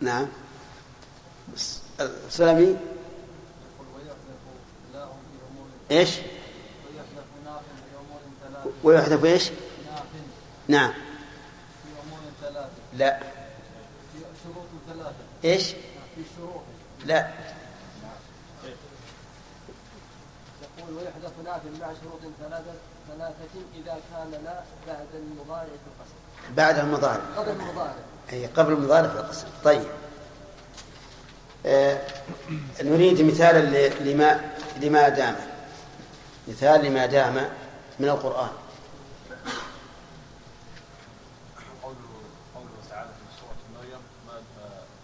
نعم. 0.00 0.26
سلمي 2.30 2.76
إيش؟ 5.90 6.18
ويحذف 8.82 9.24
إيش؟ 9.24 9.50
نعم. 10.68 10.92
لا. 12.92 13.18
في 13.18 14.18
شروط 14.44 14.66
ثلاثة 14.88 15.14
إيش؟ 15.44 15.68
في 16.14 16.22
شروط 16.36 16.62
لا. 17.06 17.30
يقول 20.78 20.94
ويحذف 20.96 21.32
نافع 21.44 21.70
مع 21.80 21.92
شروط 22.02 22.20
ثلاثة. 22.40 22.72
ثلاثة 23.08 23.60
إذا 23.74 23.96
كان 24.12 24.30
لا 24.44 24.60
بعد 24.88 25.06
المضارع 25.14 25.62
في 25.64 25.68
القسم. 25.86 26.14
بعد 26.56 26.78
المضارع. 26.78 27.20
قبل 27.36 27.50
المضارع. 27.50 27.94
أي 28.32 28.46
قبل 28.46 28.72
المضارع 28.72 29.08
في 29.08 29.14
القسم. 29.18 29.46
طيب. 29.64 29.84
آه 31.66 32.00
نريد 32.82 33.20
مثالا 33.22 33.58
ل- 33.58 34.10
لما 34.12 34.50
لما 34.80 35.08
دام. 35.08 35.36
مثال 36.48 36.84
لما 36.84 37.06
دام 37.06 37.34
من 38.00 38.08
القرآن. 38.08 38.48
قوله 41.82 41.96
قوله 42.54 42.68
تعالى 42.90 43.08
في 43.08 43.40
سورة 43.40 43.78
مريم 43.78 44.00
ما 44.26 44.32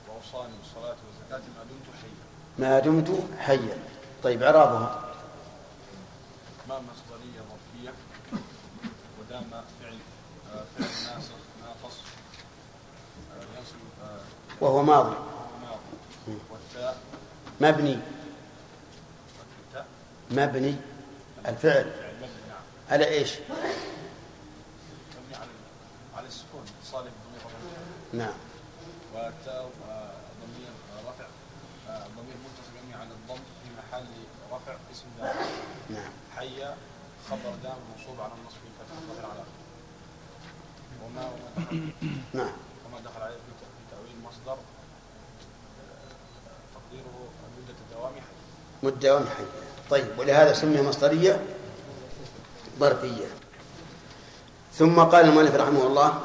وأوصاني 0.09 0.53
بالصلاة 0.63 0.97
والزكاة 1.07 1.49
ما 1.57 1.65
دمت 1.65 1.87
حيا. 2.03 2.25
ما 2.59 2.79
دمت 2.79 3.09
حيا. 3.39 3.79
طيب 4.23 4.43
إعرابها 4.43 5.05
ما 6.69 6.75
مصدرية 6.81 7.41
ظرفية 7.51 7.93
ودام 9.21 9.45
فعل 9.51 9.99
آه، 10.55 10.65
فعل 10.79 10.89
ناسخ 11.15 11.33
ناقص 11.63 11.97
آه، 13.33 13.59
ينصب 13.59 13.75
آه، 14.05 14.21
وهو 14.61 14.83
ماضي. 14.83 15.17
مبني. 17.61 17.99
مبني 20.31 20.77
الفعل. 21.47 21.93
على 22.91 23.09
إيش؟ 23.09 23.35
مبني 23.35 23.73
على 26.17 26.27
السكون 26.27 26.65
صالح 26.85 27.11
نعم. 28.13 28.33
والتاء 29.15 29.71
ضمير 30.41 30.71
رفع 31.09 31.25
ضمير 31.89 32.37
متصل 32.45 32.99
على 33.01 33.11
الضم 33.11 33.35
في 33.35 33.71
محل 33.79 34.05
رفع 34.53 34.77
اسم 34.93 35.05
دام 35.19 35.37
نعم. 35.91 36.13
حي 36.37 36.65
خبر 37.31 37.55
دام 37.63 37.77
منصوب 37.97 38.21
على 38.21 38.33
النصب 38.33 38.57
الفتح 38.67 39.25
على. 39.31 39.43
وما 41.05 41.25
وما 41.27 41.51
دخل 41.57 41.93
نعم. 42.33 42.53
وما 42.87 43.01
دخل 43.01 43.23
عليه 43.23 43.35
في 44.57 44.63
في 44.63 45.67
تأويل 45.73 45.75
مصدر 45.75 45.93
آه، 46.47 46.75
تقديره 46.75 47.29
مدة 47.59 47.75
الدوام 47.91 48.13
حي. 48.15 48.23
مدة 48.83 49.17
ومحية 49.17 49.45
طيب 49.91 50.19
ولهذا 50.19 50.53
سمي 50.53 50.83
مصدرية 50.83 51.45
ظرفية 52.79 53.27
ثم 54.75 55.01
قال 55.01 55.25
المؤلف 55.27 55.55
رحمه 55.55 55.87
الله 55.87 56.21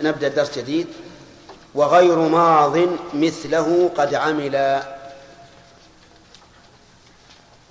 نبدأ 0.00 0.28
درس 0.28 0.58
جديد. 0.58 0.86
وغير 1.74 2.18
ماض 2.18 2.78
مثله 3.14 3.90
قد 3.96 4.14
عمل 4.14 4.82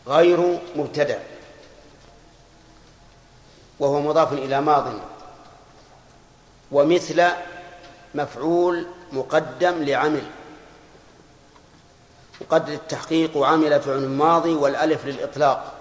غير 0.07 0.59
مبتدأ. 0.75 1.23
وهو 3.79 4.01
مضاف 4.01 4.33
إلى 4.33 4.61
ماض. 4.61 4.93
ومثل 6.71 7.23
مفعول 8.15 8.87
مقدم 9.11 9.83
لعمل. 9.83 10.23
وقدر 12.41 12.73
التحقيق 12.73 13.37
وعمل 13.37 13.81
فعل 13.81 14.07
ماضي 14.07 14.53
والألف 14.53 15.05
للإطلاق. 15.05 15.73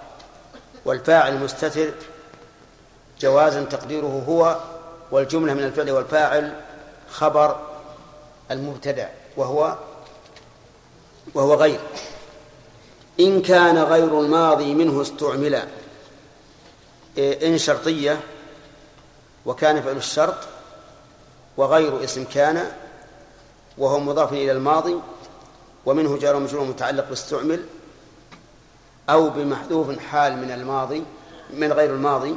والفاعل 0.85 1.37
مستتر 1.37 1.91
جوازا 3.19 3.63
تقديره 3.63 4.23
هو 4.27 4.59
والجملة 5.11 5.53
من 5.53 5.63
الفعل 5.63 5.91
والفاعل 5.91 6.61
خبر 7.11 7.59
المبتدع 8.51 9.07
وهو 9.37 9.77
وهو 11.33 11.53
غير. 11.53 11.79
إن 13.19 13.41
كان 13.41 13.77
غير 13.77 14.19
الماضي 14.21 14.73
منه 14.73 15.01
استعمل 15.01 15.67
إيه، 17.17 17.47
إن 17.47 17.57
شرطية 17.57 18.19
وكان 19.45 19.81
فعل 19.81 19.97
الشرط 19.97 20.35
وغير 21.57 22.03
اسم 22.03 22.23
كان 22.23 22.71
وهو 23.77 23.99
مضاف 23.99 24.33
إلى 24.33 24.51
الماضي 24.51 24.95
ومنه 25.85 26.17
جار 26.17 26.35
ومجرور 26.35 26.65
متعلق 26.65 27.09
باستعمل 27.09 27.63
أو 29.09 29.29
بمحذوف 29.29 29.99
حال 29.99 30.37
من 30.37 30.51
الماضي 30.51 31.03
من 31.53 31.73
غير 31.73 31.89
الماضي. 31.95 32.35